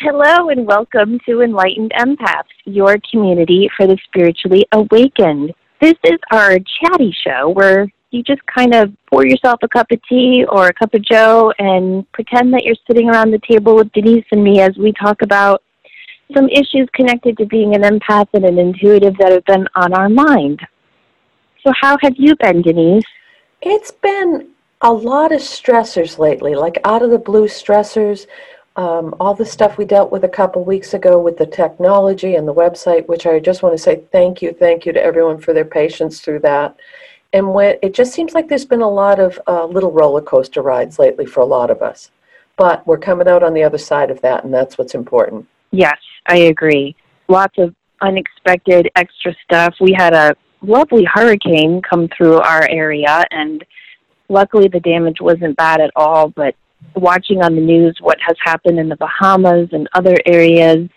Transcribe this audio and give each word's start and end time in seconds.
Hello 0.00 0.50
and 0.50 0.66
welcome 0.66 1.18
to 1.26 1.40
Enlightened 1.40 1.90
Empaths, 1.98 2.52
your 2.66 2.98
community 3.10 3.70
for 3.74 3.86
the 3.86 3.96
spiritually 4.04 4.66
awakened. 4.72 5.54
This 5.80 5.94
is 6.04 6.18
our 6.30 6.58
chatty 6.58 7.16
show 7.26 7.48
where 7.48 7.90
you 8.10 8.22
just 8.22 8.42
kind 8.44 8.74
of 8.74 8.92
pour 9.10 9.24
yourself 9.24 9.58
a 9.62 9.68
cup 9.68 9.86
of 9.90 9.98
tea 10.06 10.44
or 10.50 10.66
a 10.66 10.74
cup 10.74 10.92
of 10.92 11.00
joe 11.00 11.50
and 11.58 12.04
pretend 12.12 12.52
that 12.52 12.62
you're 12.64 12.76
sitting 12.86 13.08
around 13.08 13.30
the 13.30 13.40
table 13.50 13.74
with 13.74 13.90
Denise 13.92 14.26
and 14.32 14.44
me 14.44 14.60
as 14.60 14.76
we 14.76 14.92
talk 14.92 15.22
about 15.22 15.62
some 16.34 16.50
issues 16.50 16.86
connected 16.92 17.38
to 17.38 17.46
being 17.46 17.74
an 17.74 17.80
empath 17.80 18.28
and 18.34 18.44
an 18.44 18.58
intuitive 18.58 19.16
that 19.16 19.32
have 19.32 19.46
been 19.46 19.66
on 19.76 19.94
our 19.94 20.10
mind. 20.10 20.60
So, 21.66 21.72
how 21.80 21.96
have 22.02 22.16
you 22.18 22.36
been, 22.36 22.60
Denise? 22.60 23.02
It's 23.62 23.92
been 23.92 24.50
a 24.82 24.92
lot 24.92 25.32
of 25.32 25.40
stressors 25.40 26.18
lately, 26.18 26.54
like 26.54 26.78
out 26.84 27.00
of 27.00 27.10
the 27.10 27.18
blue 27.18 27.46
stressors. 27.46 28.26
Um, 28.76 29.14
all 29.18 29.34
the 29.34 29.46
stuff 29.46 29.78
we 29.78 29.86
dealt 29.86 30.12
with 30.12 30.24
a 30.24 30.28
couple 30.28 30.62
weeks 30.62 30.92
ago 30.92 31.18
with 31.18 31.38
the 31.38 31.46
technology 31.46 32.34
and 32.34 32.46
the 32.46 32.52
website, 32.52 33.08
which 33.08 33.26
I 33.26 33.40
just 33.40 33.62
want 33.62 33.74
to 33.74 33.82
say 33.82 34.02
thank 34.12 34.42
you, 34.42 34.52
thank 34.52 34.84
you 34.84 34.92
to 34.92 35.02
everyone 35.02 35.38
for 35.38 35.54
their 35.54 35.64
patience 35.64 36.20
through 36.20 36.40
that. 36.40 36.76
And 37.32 37.52
when 37.54 37.76
it 37.82 37.94
just 37.94 38.12
seems 38.12 38.34
like 38.34 38.48
there's 38.48 38.66
been 38.66 38.82
a 38.82 38.88
lot 38.88 39.18
of 39.18 39.40
uh, 39.46 39.64
little 39.64 39.92
roller 39.92 40.20
coaster 40.20 40.60
rides 40.60 40.98
lately 40.98 41.24
for 41.24 41.40
a 41.40 41.46
lot 41.46 41.70
of 41.70 41.80
us, 41.80 42.10
but 42.56 42.86
we're 42.86 42.98
coming 42.98 43.28
out 43.28 43.42
on 43.42 43.54
the 43.54 43.62
other 43.62 43.78
side 43.78 44.10
of 44.10 44.20
that, 44.20 44.44
and 44.44 44.52
that's 44.52 44.76
what's 44.76 44.94
important. 44.94 45.46
Yes, 45.70 45.98
I 46.26 46.36
agree. 46.36 46.94
Lots 47.28 47.56
of 47.58 47.74
unexpected 48.02 48.90
extra 48.94 49.34
stuff. 49.42 49.74
We 49.80 49.94
had 49.96 50.12
a 50.12 50.36
lovely 50.62 51.04
hurricane 51.04 51.80
come 51.82 52.08
through 52.16 52.40
our 52.40 52.68
area, 52.68 53.24
and 53.30 53.64
luckily 54.28 54.68
the 54.68 54.80
damage 54.80 55.20
wasn't 55.20 55.56
bad 55.56 55.80
at 55.80 55.90
all. 55.96 56.28
But 56.28 56.54
watching 56.94 57.42
on 57.42 57.54
the 57.54 57.60
news 57.60 57.96
what 58.00 58.18
has 58.26 58.36
happened 58.42 58.78
in 58.78 58.88
the 58.88 58.96
Bahamas 58.96 59.68
and 59.72 59.88
other 59.92 60.16
areas, 60.26 60.88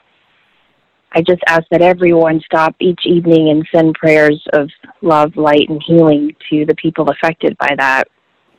I 1.12 1.22
just 1.22 1.42
ask 1.48 1.64
that 1.72 1.82
everyone 1.82 2.42
stop 2.46 2.76
each 2.80 3.02
evening 3.06 3.50
and 3.50 3.68
send 3.74 3.96
prayers 3.96 4.42
of 4.54 4.70
love, 5.02 5.36
light, 5.36 5.70
and 5.70 5.82
healing 5.86 6.36
to 6.50 6.66
the 6.66 6.76
people 6.76 7.10
affected 7.10 7.58
by 7.58 7.76
that. 7.78 8.08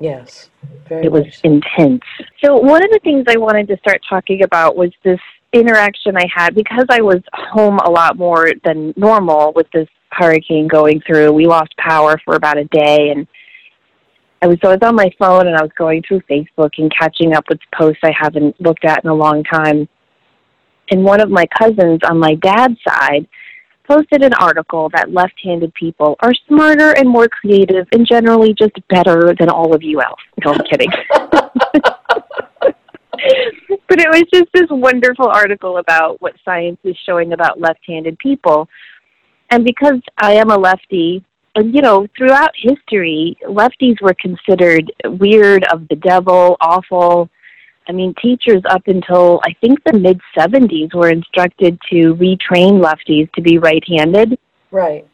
Yes, 0.01 0.51
it 0.91 1.13
was 1.13 1.27
intense. 1.45 2.03
So, 2.43 2.57
one 2.57 2.83
of 2.83 2.91
the 2.91 3.01
things 3.05 3.27
I 3.29 3.37
wanted 3.37 3.69
to 3.69 3.77
start 3.79 4.01
talking 4.09 4.43
about 4.43 4.75
was 4.75 4.91
this 5.05 5.21
interaction 5.53 6.17
I 6.17 6.27
had 6.35 6.55
because 6.55 6.87
I 6.89 7.03
was 7.03 7.21
home 7.35 7.79
a 7.79 7.91
lot 7.91 8.17
more 8.17 8.53
than 8.65 8.95
normal 8.97 9.53
with 9.55 9.67
this 9.73 9.89
hurricane 10.11 10.69
going 10.69 11.03
through. 11.07 11.33
We 11.33 11.47
lost 11.47 11.77
power 11.77 12.21
for 12.25 12.35
about 12.35 12.57
a 12.57 12.65
day 12.65 13.11
and 13.11 13.27
I 14.43 14.47
was 14.47 14.59
was 14.63 14.79
on 14.83 14.95
my 14.95 15.11
phone 15.19 15.47
and 15.47 15.57
I 15.57 15.63
was 15.63 15.71
going 15.77 16.03
through 16.07 16.23
Facebook 16.23 16.71
and 16.79 16.91
catching 16.99 17.35
up 17.35 17.45
with 17.51 17.59
posts 17.79 18.01
I 18.03 18.13
haven't 18.19 18.59
looked 18.61 18.85
at 18.87 19.05
in 19.05 19.11
a 19.11 19.15
long 19.15 19.45
time. 19.45 19.87
And 20.91 21.05
one 21.05 21.21
of 21.21 21.31
my 21.31 21.47
cousins 21.59 22.01
on 22.09 22.19
my 22.19 22.35
dad's 22.37 22.79
side 22.87 23.29
posted 23.87 24.23
an 24.23 24.33
article 24.35 24.89
that 24.95 25.13
left-handed 25.13 25.75
people 25.75 26.17
are 26.21 26.33
smarter 26.49 26.93
and 26.93 27.09
more 27.09 27.29
creative 27.29 27.87
and 27.93 28.07
generally 28.07 28.55
just 28.55 28.73
better 28.89 29.35
than 29.39 29.51
all 29.51 29.75
of 29.75 29.83
you 29.83 30.01
else. 30.01 30.21
No, 30.45 30.53
I'm 30.53 30.65
kidding. 30.71 30.91
but 33.89 34.01
it 34.01 34.09
was 34.09 34.25
just 34.33 34.47
this 34.55 34.69
wonderful 34.71 35.27
article 35.27 35.79
about 35.79 36.21
what 36.23 36.35
science 36.45 36.79
is 36.85 36.97
showing 37.05 37.33
about 37.33 37.61
left-handed 37.61 38.19
people. 38.19 38.69
And 39.51 39.65
because 39.65 40.01
I 40.17 40.35
am 40.35 40.51
a 40.51 40.57
lefty, 40.57 41.25
and 41.55 41.75
you 41.75 41.83
know, 41.83 42.07
throughout 42.17 42.51
history, 42.55 43.37
lefties 43.45 44.01
were 44.01 44.15
considered 44.15 44.93
weird, 45.05 45.65
of 45.73 45.89
the 45.89 45.97
devil, 45.97 46.57
awful. 46.61 47.29
I 47.89 47.93
mean, 47.93 48.15
teachers 48.23 48.63
up 48.71 48.83
until 48.87 49.41
I 49.45 49.55
think 49.61 49.83
the 49.85 49.99
mid 49.99 50.21
70s 50.37 50.95
were 50.95 51.11
instructed 51.11 51.79
to 51.91 52.15
retrain 52.15 52.81
lefties 52.81 53.31
to 53.33 53.43
be 53.43 53.59
right 53.59 53.83
handed. 53.89 54.39
Right. 54.71 55.07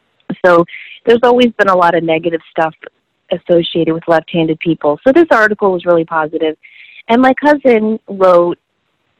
So 0.44 0.64
there's 1.06 1.20
always 1.22 1.52
been 1.58 1.68
a 1.68 1.76
lot 1.76 1.94
of 1.94 2.02
negative 2.02 2.40
stuff 2.50 2.74
associated 3.30 3.94
with 3.94 4.02
left 4.06 4.30
handed 4.30 4.58
people. 4.60 5.00
So 5.06 5.12
this 5.12 5.26
article 5.30 5.72
was 5.72 5.84
really 5.86 6.04
positive. 6.04 6.56
And 7.08 7.22
my 7.22 7.32
cousin 7.34 7.98
wrote 8.08 8.58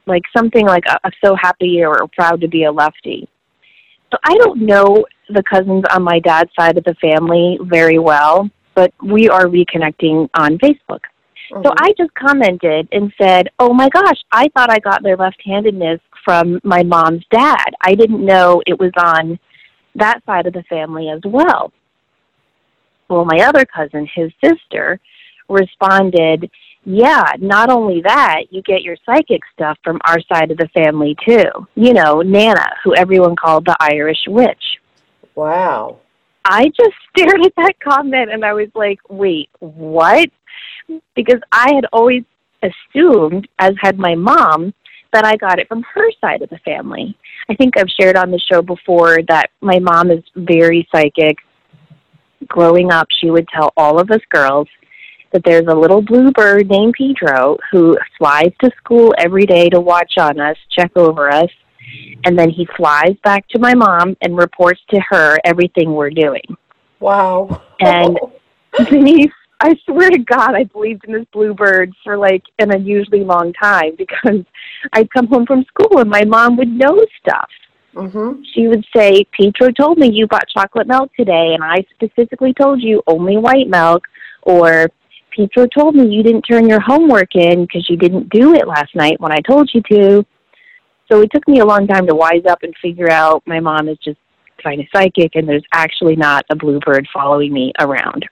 like 0.05 0.23
something 0.35 0.65
like, 0.65 0.83
I'm 1.03 1.11
so 1.23 1.35
happy 1.35 1.83
or 1.83 2.07
proud 2.13 2.41
to 2.41 2.47
be 2.47 2.65
a 2.65 2.71
lefty. 2.71 3.27
So 4.11 4.17
I 4.23 4.35
don't 4.35 4.61
know 4.61 5.05
the 5.29 5.43
cousins 5.43 5.83
on 5.91 6.03
my 6.03 6.19
dad's 6.19 6.51
side 6.57 6.77
of 6.77 6.83
the 6.83 6.95
family 6.95 7.57
very 7.63 7.99
well, 7.99 8.49
but 8.75 8.93
we 9.03 9.29
are 9.29 9.45
reconnecting 9.45 10.29
on 10.35 10.57
Facebook. 10.57 11.01
Mm-hmm. 11.51 11.61
So 11.63 11.73
I 11.77 11.93
just 11.97 12.13
commented 12.13 12.87
and 12.91 13.11
said, 13.21 13.49
Oh 13.59 13.73
my 13.73 13.89
gosh, 13.89 14.17
I 14.31 14.47
thought 14.49 14.71
I 14.71 14.79
got 14.79 15.03
their 15.03 15.17
left 15.17 15.41
handedness 15.45 15.99
from 16.23 16.59
my 16.63 16.83
mom's 16.83 17.23
dad. 17.31 17.71
I 17.81 17.95
didn't 17.95 18.25
know 18.25 18.61
it 18.65 18.79
was 18.79 18.91
on 18.97 19.39
that 19.95 20.19
side 20.25 20.45
of 20.45 20.53
the 20.53 20.63
family 20.63 21.09
as 21.09 21.21
well. 21.25 21.71
Well, 23.09 23.25
my 23.25 23.45
other 23.45 23.65
cousin, 23.65 24.07
his 24.13 24.31
sister, 24.43 24.99
responded, 25.49 26.49
Yeah, 26.83 27.23
not 27.39 27.69
only 27.69 28.01
that, 28.01 28.43
you 28.49 28.61
get 28.61 28.81
your 28.81 28.97
psychic 29.05 29.41
stuff 29.53 29.77
from 29.83 29.99
our 30.05 30.17
side 30.31 30.51
of 30.51 30.57
the 30.57 30.69
family 30.75 31.15
too. 31.25 31.45
You 31.75 31.93
know, 31.93 32.21
Nana, 32.21 32.65
who 32.83 32.95
everyone 32.95 33.35
called 33.35 33.65
the 33.65 33.77
Irish 33.79 34.23
witch. 34.27 34.63
Wow. 35.37 35.99
I 36.43 36.65
just 36.65 36.95
stared 37.17 37.45
at 37.45 37.53
that 37.55 37.79
comment 37.79 38.31
and 38.31 38.43
I 38.43 38.53
was 38.53 38.69
like, 38.75 38.99
wait, 39.07 39.49
what? 39.59 40.29
Because 41.15 41.39
I 41.51 41.73
had 41.73 41.85
always 41.93 42.23
assumed, 42.63 43.47
as 43.59 43.73
had 43.79 43.99
my 43.99 44.15
mom, 44.15 44.73
that 45.13 45.25
I 45.25 45.37
got 45.37 45.59
it 45.59 45.67
from 45.67 45.83
her 45.93 46.11
side 46.19 46.41
of 46.41 46.49
the 46.49 46.57
family. 46.59 47.15
I 47.49 47.55
think 47.55 47.77
I've 47.77 47.89
shared 47.99 48.17
on 48.17 48.31
the 48.31 48.39
show 48.51 48.61
before 48.61 49.19
that 49.29 49.51
my 49.61 49.79
mom 49.79 50.11
is 50.11 50.23
very 50.35 50.87
psychic. 50.91 51.37
Growing 52.47 52.91
up, 52.91 53.07
she 53.21 53.29
would 53.29 53.47
tell 53.47 53.71
all 53.77 53.99
of 53.99 54.11
us 54.11 54.21
girls 54.29 54.67
that 55.31 55.43
there's 55.45 55.67
a 55.67 55.75
little 55.75 56.01
blue 56.01 56.31
bird 56.31 56.69
named 56.69 56.95
Pedro 56.97 57.57
who 57.71 57.97
flies 58.17 58.51
to 58.63 58.71
school 58.77 59.13
every 59.17 59.45
day 59.45 59.69
to 59.69 59.79
watch 59.79 60.13
on 60.17 60.39
us, 60.39 60.57
check 60.71 60.91
over 60.95 61.29
us, 61.29 61.49
and 62.27 62.37
then 62.37 62.49
he 62.49 62.67
flies 62.75 63.15
back 63.23 63.47
to 63.47 63.57
my 63.57 63.73
mom 63.73 64.17
and 64.21 64.37
reports 64.37 64.81
to 64.89 64.99
her 65.09 65.37
everything 65.45 65.93
we're 65.93 66.09
doing. 66.09 66.43
Wow. 66.99 67.61
And 67.79 68.19
Denise, 68.89 69.31
I 69.61 69.77
swear 69.85 70.09
to 70.09 70.17
God, 70.17 70.53
I 70.53 70.65
believed 70.65 71.05
in 71.05 71.13
this 71.13 71.25
bluebird 71.31 71.93
for 72.03 72.17
like 72.17 72.43
an 72.59 72.71
unusually 72.71 73.23
long 73.23 73.53
time 73.53 73.95
because 73.97 74.43
I'd 74.91 75.09
come 75.11 75.27
home 75.27 75.45
from 75.45 75.63
school 75.63 75.99
and 75.99 76.09
my 76.09 76.25
mom 76.25 76.57
would 76.57 76.67
know 76.67 77.01
stuff. 77.21 77.49
Mm-hmm. 77.95 78.41
She 78.53 78.67
would 78.67 78.85
say, 78.93 79.25
Pedro 79.31 79.71
told 79.71 79.97
me 79.97 80.11
you 80.11 80.27
bought 80.27 80.49
chocolate 80.53 80.85
milk 80.85 81.09
today, 81.15 81.55
and 81.55 81.63
I 81.63 81.77
specifically 81.95 82.53
told 82.53 82.81
you 82.81 83.01
only 83.07 83.37
white 83.37 83.69
milk. 83.69 84.03
Or 84.43 84.91
Pedro 85.35 85.65
told 85.67 85.95
me 85.95 86.13
you 86.13 86.23
didn't 86.23 86.43
turn 86.43 86.67
your 86.67 86.81
homework 86.81 87.35
in 87.35 87.61
because 87.61 87.89
you 87.89 87.95
didn't 87.95 88.29
do 88.29 88.53
it 88.53 88.67
last 88.67 88.93
night 88.95 89.19
when 89.19 89.31
I 89.31 89.39
told 89.39 89.71
you 89.73 89.81
to. 89.93 90.25
So 91.09 91.21
it 91.21 91.31
took 91.31 91.47
me 91.47 91.59
a 91.59 91.65
long 91.65 91.87
time 91.87 92.05
to 92.07 92.15
wise 92.15 92.45
up 92.49 92.63
and 92.63 92.73
figure 92.81 93.09
out 93.09 93.43
my 93.45 93.59
mom 93.59 93.87
is 93.87 93.97
just 94.03 94.19
kind 94.61 94.81
of 94.81 94.87
psychic 94.93 95.35
and 95.35 95.47
there's 95.47 95.63
actually 95.73 96.15
not 96.15 96.45
a 96.49 96.55
bluebird 96.55 97.07
following 97.13 97.53
me 97.53 97.71
around. 97.79 98.27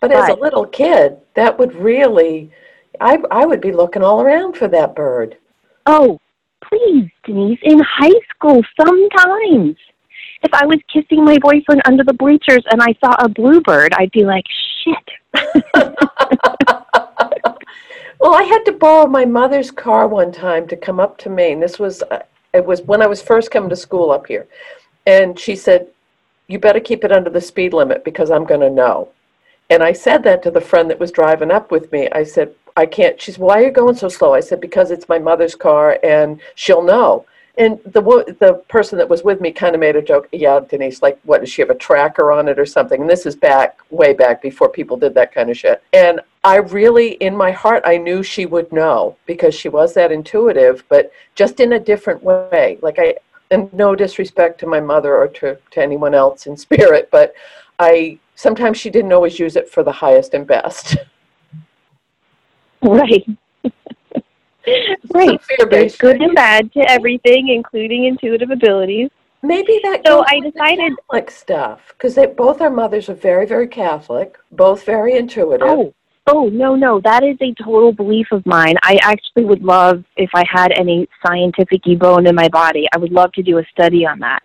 But, 0.00 0.10
but 0.10 0.16
as 0.16 0.28
a 0.36 0.40
little 0.40 0.66
kid, 0.66 1.16
that 1.34 1.58
would 1.58 1.74
really, 1.74 2.50
I, 3.00 3.18
I 3.30 3.46
would 3.46 3.60
be 3.60 3.72
looking 3.72 4.02
all 4.02 4.20
around 4.20 4.56
for 4.56 4.68
that 4.68 4.94
bird. 4.94 5.36
Oh, 5.86 6.20
please, 6.64 7.10
Denise, 7.24 7.58
in 7.62 7.78
high 7.80 8.20
school, 8.34 8.62
sometimes. 8.80 9.76
If 10.44 10.52
I 10.52 10.66
was 10.66 10.78
kissing 10.92 11.24
my 11.24 11.38
boyfriend 11.38 11.82
under 11.86 12.02
the 12.02 12.14
bleachers 12.14 12.64
and 12.70 12.82
I 12.82 12.94
saw 13.04 13.14
a 13.20 13.28
bluebird, 13.28 13.92
I'd 13.94 14.10
be 14.10 14.24
like, 14.24 14.44
shit. 14.84 15.94
Well, 18.22 18.36
I 18.36 18.44
had 18.44 18.64
to 18.66 18.72
borrow 18.72 19.08
my 19.08 19.24
mother's 19.24 19.72
car 19.72 20.06
one 20.06 20.30
time 20.30 20.68
to 20.68 20.76
come 20.76 21.00
up 21.00 21.18
to 21.18 21.28
Maine. 21.28 21.58
This 21.58 21.80
was 21.80 22.04
uh, 22.04 22.22
it 22.54 22.64
was 22.64 22.80
when 22.82 23.02
I 23.02 23.08
was 23.08 23.20
first 23.20 23.50
coming 23.50 23.68
to 23.70 23.74
school 23.74 24.12
up 24.12 24.28
here, 24.28 24.46
and 25.08 25.36
she 25.36 25.56
said, 25.56 25.88
"You 26.46 26.60
better 26.60 26.78
keep 26.78 27.02
it 27.02 27.10
under 27.10 27.30
the 27.30 27.40
speed 27.40 27.74
limit 27.74 28.04
because 28.04 28.30
I'm 28.30 28.44
going 28.44 28.60
to 28.60 28.70
know." 28.70 29.08
And 29.70 29.82
I 29.82 29.92
said 29.92 30.22
that 30.22 30.40
to 30.44 30.52
the 30.52 30.60
friend 30.60 30.88
that 30.88 31.00
was 31.00 31.10
driving 31.10 31.50
up 31.50 31.72
with 31.72 31.90
me. 31.90 32.08
I 32.12 32.22
said, 32.22 32.54
"I 32.76 32.86
can't." 32.86 33.20
She 33.20 33.32
said, 33.32 33.40
"Why 33.40 33.60
are 33.60 33.64
you 33.66 33.72
going 33.72 33.96
so 33.96 34.08
slow?" 34.08 34.34
I 34.34 34.40
said, 34.40 34.60
"Because 34.60 34.92
it's 34.92 35.08
my 35.08 35.18
mother's 35.18 35.56
car, 35.56 35.98
and 36.04 36.40
she'll 36.54 36.84
know." 36.84 37.26
And 37.58 37.80
the 37.84 38.02
the 38.38 38.62
person 38.68 38.98
that 38.98 39.08
was 39.08 39.24
with 39.24 39.40
me 39.40 39.50
kind 39.50 39.74
of 39.74 39.80
made 39.80 39.96
a 39.96 40.00
joke. 40.00 40.28
Yeah, 40.30 40.60
Denise, 40.60 41.02
like, 41.02 41.18
what 41.24 41.40
does 41.40 41.50
she 41.50 41.60
have 41.60 41.70
a 41.70 41.74
tracker 41.74 42.30
on 42.30 42.46
it 42.46 42.60
or 42.60 42.66
something? 42.66 43.00
And 43.00 43.10
this 43.10 43.26
is 43.26 43.34
back 43.34 43.78
way 43.90 44.12
back 44.12 44.40
before 44.40 44.68
people 44.68 44.96
did 44.96 45.14
that 45.14 45.34
kind 45.34 45.50
of 45.50 45.58
shit. 45.58 45.82
And 45.92 46.20
I 46.44 46.56
really, 46.56 47.12
in 47.14 47.36
my 47.36 47.52
heart, 47.52 47.82
I 47.86 47.96
knew 47.96 48.22
she 48.22 48.46
would 48.46 48.72
know 48.72 49.16
because 49.26 49.54
she 49.54 49.68
was 49.68 49.94
that 49.94 50.10
intuitive, 50.10 50.82
but 50.88 51.12
just 51.36 51.60
in 51.60 51.74
a 51.74 51.78
different 51.78 52.22
way. 52.22 52.78
Like 52.82 52.98
I, 52.98 53.14
and 53.52 53.72
no 53.72 53.94
disrespect 53.94 54.58
to 54.60 54.66
my 54.66 54.80
mother 54.80 55.14
or 55.14 55.28
to, 55.28 55.56
to 55.70 55.82
anyone 55.82 56.14
else 56.14 56.46
in 56.46 56.56
spirit, 56.56 57.08
but 57.12 57.34
I 57.78 58.18
sometimes 58.34 58.78
she 58.78 58.90
didn't 58.90 59.12
always 59.12 59.38
use 59.38 59.56
it 59.56 59.70
for 59.70 59.82
the 59.84 59.92
highest 59.92 60.34
and 60.34 60.46
best. 60.46 60.96
Right. 62.84 63.24
right. 65.14 65.40
There's 65.70 65.94
good 65.94 66.20
and 66.20 66.34
bad 66.34 66.72
to 66.72 66.80
everything, 66.90 67.46
including 67.46 68.06
intuitive 68.06 68.50
abilities. 68.50 69.08
Maybe 69.42 69.78
that. 69.84 70.02
So 70.04 70.24
I 70.26 70.40
decided 70.40 70.94
like 71.12 71.30
stuff 71.30 71.80
because 71.90 72.16
they 72.16 72.26
both 72.26 72.60
our 72.60 72.70
mothers 72.70 73.08
are 73.08 73.14
very, 73.14 73.46
very 73.46 73.68
Catholic, 73.68 74.36
both 74.50 74.84
very 74.84 75.16
intuitive. 75.16 75.68
Oh, 75.68 75.94
oh 76.26 76.48
no, 76.52 76.74
no, 76.74 77.00
that 77.04 77.22
is 77.22 77.36
a 77.40 77.54
total 77.62 77.92
belief 77.92 78.28
of 78.32 78.44
mine. 78.46 78.74
I 78.82 78.98
actually 79.02 79.44
would 79.44 79.62
love 79.62 80.04
if 80.16 80.30
I 80.34 80.44
had 80.50 80.72
any 80.78 81.08
scientific 81.26 81.82
bone 81.98 82.26
in 82.26 82.34
my 82.34 82.48
body. 82.48 82.86
I 82.94 82.98
would 82.98 83.12
love 83.12 83.32
to 83.32 83.42
do 83.42 83.58
a 83.58 83.64
study 83.72 84.06
on 84.06 84.20
that. 84.20 84.40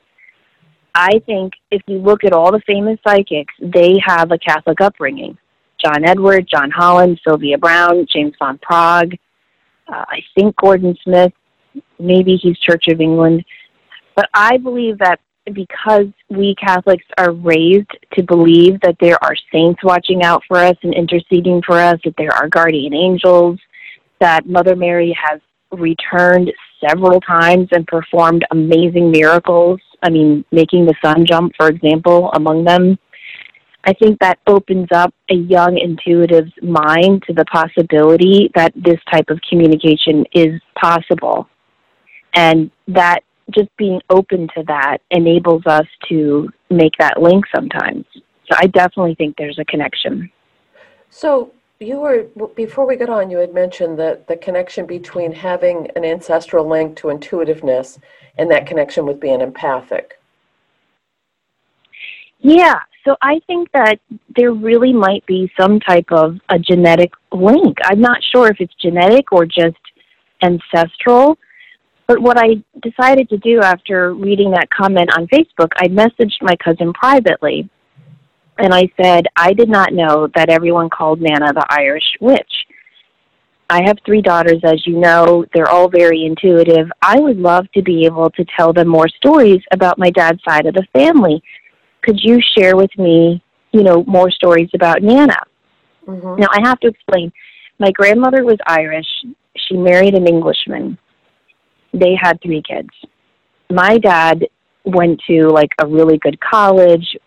I 0.95 1.19
think 1.25 1.53
if 1.69 1.81
you 1.87 1.99
look 1.99 2.23
at 2.23 2.33
all 2.33 2.51
the 2.51 2.61
famous 2.65 2.97
psychics, 3.07 3.53
they 3.61 3.97
have 4.03 4.31
a 4.31 4.37
Catholic 4.39 4.81
upbringing. 4.81 5.37
John 5.83 6.05
Edward, 6.05 6.47
John 6.51 6.71
Holland, 6.71 7.21
Sylvia 7.23 7.57
Browne, 7.59 8.07
James 8.11 8.33
Van 8.39 8.57
Praagh, 8.57 9.13
uh, 9.87 10.05
I 10.07 10.19
think 10.35 10.55
Gordon 10.55 10.97
Smith, 11.03 11.31
maybe 11.99 12.35
he's 12.41 12.57
Church 12.57 12.85
of 12.89 12.99
England. 12.99 13.45
But 14.15 14.27
I 14.33 14.57
believe 14.57 14.97
that 14.97 15.19
because 15.53 16.07
we 16.29 16.55
Catholics 16.55 17.05
are 17.17 17.31
raised 17.31 17.91
to 18.13 18.23
believe 18.23 18.79
that 18.81 18.97
there 18.99 19.21
are 19.23 19.35
saints 19.51 19.83
watching 19.83 20.23
out 20.23 20.43
for 20.47 20.57
us 20.57 20.75
and 20.83 20.93
interceding 20.93 21.61
for 21.65 21.79
us, 21.79 21.99
that 22.03 22.15
there 22.17 22.33
are 22.33 22.49
guardian 22.49 22.93
angels, 22.93 23.59
that 24.19 24.45
Mother 24.47 24.75
Mary 24.75 25.17
has 25.21 25.39
returned 25.71 26.51
several 26.85 27.19
times 27.21 27.67
and 27.71 27.85
performed 27.87 28.45
amazing 28.51 29.11
miracles. 29.11 29.79
I 30.03 30.09
mean, 30.09 30.45
making 30.51 30.85
the 30.85 30.95
sun 31.03 31.25
jump, 31.25 31.53
for 31.57 31.67
example, 31.67 32.31
among 32.33 32.63
them. 32.63 32.97
I 33.83 33.93
think 33.93 34.19
that 34.19 34.39
opens 34.47 34.87
up 34.91 35.13
a 35.29 35.35
young 35.35 35.77
intuitive's 35.77 36.51
mind 36.61 37.23
to 37.27 37.33
the 37.33 37.45
possibility 37.45 38.51
that 38.53 38.73
this 38.75 38.99
type 39.11 39.29
of 39.29 39.39
communication 39.49 40.25
is 40.33 40.61
possible. 40.79 41.47
And 42.33 42.69
that 42.89 43.21
just 43.51 43.69
being 43.77 44.01
open 44.09 44.47
to 44.55 44.63
that 44.67 44.99
enables 45.11 45.65
us 45.65 45.85
to 46.09 46.49
make 46.69 46.93
that 46.99 47.21
link 47.21 47.45
sometimes. 47.53 48.05
So 48.13 48.57
I 48.57 48.67
definitely 48.67 49.15
think 49.15 49.35
there's 49.37 49.59
a 49.59 49.65
connection. 49.65 50.29
So 51.09 51.51
you 51.79 51.99
were 51.99 52.23
before 52.55 52.87
we 52.87 52.95
got 52.95 53.09
on 53.09 53.29
you 53.29 53.37
had 53.37 53.53
mentioned 53.53 53.99
that 53.99 54.27
the 54.27 54.35
connection 54.35 54.85
between 54.85 55.31
having 55.31 55.87
an 55.95 56.03
ancestral 56.03 56.67
link 56.67 56.95
to 56.97 57.09
intuitiveness 57.09 57.99
and 58.37 58.49
that 58.51 58.65
connection 58.65 59.05
with 59.05 59.19
being 59.19 59.41
empathic. 59.41 60.19
Yeah, 62.39 62.79
so 63.03 63.15
I 63.21 63.39
think 63.47 63.71
that 63.73 63.99
there 64.35 64.51
really 64.51 64.93
might 64.93 65.25
be 65.25 65.51
some 65.59 65.79
type 65.79 66.07
of 66.11 66.37
a 66.49 66.59
genetic 66.59 67.11
link. 67.31 67.77
I'm 67.83 68.01
not 68.01 68.21
sure 68.31 68.47
if 68.47 68.57
it's 68.59 68.73
genetic 68.81 69.31
or 69.31 69.45
just 69.45 69.77
ancestral. 70.43 71.37
But 72.07 72.21
what 72.21 72.37
I 72.37 72.63
decided 72.81 73.29
to 73.29 73.37
do 73.37 73.61
after 73.61 74.13
reading 74.13 74.51
that 74.51 74.69
comment 74.69 75.09
on 75.17 75.27
Facebook, 75.27 75.69
I 75.75 75.87
messaged 75.87 76.41
my 76.41 76.55
cousin 76.63 76.93
privately. 76.93 77.69
And 78.57 78.73
I 78.73 78.89
said, 79.01 79.27
I 79.35 79.53
did 79.53 79.69
not 79.69 79.93
know 79.93 80.27
that 80.35 80.49
everyone 80.49 80.89
called 80.89 81.21
Nana 81.21 81.53
the 81.53 81.65
Irish 81.69 82.15
witch. 82.19 82.65
I 83.69 83.83
have 83.85 83.97
three 84.05 84.21
daughters, 84.21 84.61
as 84.63 84.87
you 84.87 84.97
know. 84.97 85.45
They're 85.53 85.69
all 85.69 85.89
very 85.89 86.25
intuitive. 86.25 86.89
I 87.01 87.19
would 87.19 87.37
love 87.37 87.69
to 87.73 87.83
be 87.83 88.05
able 88.05 88.29
to 88.31 88.45
tell 88.57 88.71
them 88.71 88.87
more 88.87 89.09
stories 89.09 89.61
about 89.71 89.99
my 89.99 90.09
dad's 90.09 90.41
side 90.47 90.65
of 90.65 90.73
the 90.73 90.87
family 90.93 91.43
could 92.07 92.19
you 92.23 92.39
share 92.57 92.75
with 92.75 92.91
me, 92.97 93.43
you 93.73 93.83
know, 93.83 94.03
more 94.05 94.31
stories 94.31 94.69
about 94.73 95.01
Nana? 95.01 95.35
Mm-hmm. 96.07 96.39
Now, 96.39 96.47
I 96.51 96.61
have 96.63 96.79
to 96.79 96.87
explain. 96.87 97.31
My 97.79 97.91
grandmother 97.91 98.45
was 98.45 98.57
Irish. 98.65 99.07
She 99.67 99.75
married 99.75 100.15
an 100.15 100.25
Englishman. 100.25 100.97
They 101.99 102.15
had 102.21 102.41
three 102.41 102.61
kids. 102.61 102.89
My 103.69 103.97
dad 103.97 104.47
went 104.85 105.21
to 105.27 105.49
like 105.49 105.71
a 105.81 105.87
really 105.87 106.17
good 106.17 106.39
college. 106.39 107.17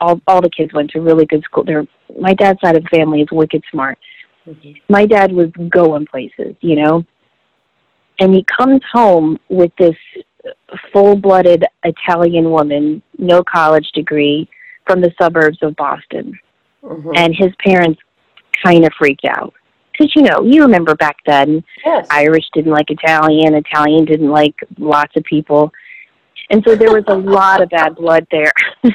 All 0.00 0.20
all 0.26 0.40
the 0.40 0.50
kids 0.50 0.72
went 0.72 0.90
to 0.90 1.00
really 1.00 1.26
good 1.26 1.42
school. 1.44 1.64
They're, 1.64 1.86
my 2.18 2.34
dad's 2.34 2.60
side 2.60 2.76
of 2.76 2.82
the 2.82 2.96
family 2.96 3.22
is 3.22 3.28
wicked 3.30 3.62
smart. 3.70 3.98
Mm-hmm. 4.46 4.72
My 4.88 5.06
dad 5.06 5.32
was 5.32 5.48
going 5.70 6.06
places, 6.06 6.54
you 6.60 6.76
know. 6.76 7.04
And 8.18 8.34
he 8.34 8.44
comes 8.44 8.80
home 8.92 9.38
with 9.48 9.72
this 9.78 9.96
full 10.92 11.16
blooded 11.16 11.64
Italian 11.84 12.50
woman, 12.50 13.02
no 13.18 13.42
college 13.42 13.90
degree, 13.92 14.48
from 14.86 15.00
the 15.00 15.12
suburbs 15.20 15.58
of 15.62 15.76
Boston. 15.76 16.38
Mm-hmm. 16.82 17.10
And 17.16 17.34
his 17.36 17.52
parents 17.64 18.00
kind 18.64 18.84
of 18.84 18.92
freaked 18.98 19.26
out. 19.26 19.52
Because, 19.96 20.12
you 20.14 20.22
know, 20.22 20.42
you 20.42 20.62
remember 20.62 20.94
back 20.94 21.16
then, 21.26 21.64
yes. 21.84 22.06
Irish 22.10 22.44
didn't 22.54 22.72
like 22.72 22.90
Italian, 22.90 23.54
Italian 23.54 24.04
didn't 24.04 24.30
like 24.30 24.54
lots 24.78 25.16
of 25.16 25.24
people. 25.24 25.72
And 26.50 26.62
so 26.66 26.74
there 26.74 26.92
was 26.92 27.04
a 27.08 27.14
lot 27.16 27.62
of 27.62 27.70
bad 27.70 27.96
blood 27.96 28.26
there. 28.30 28.52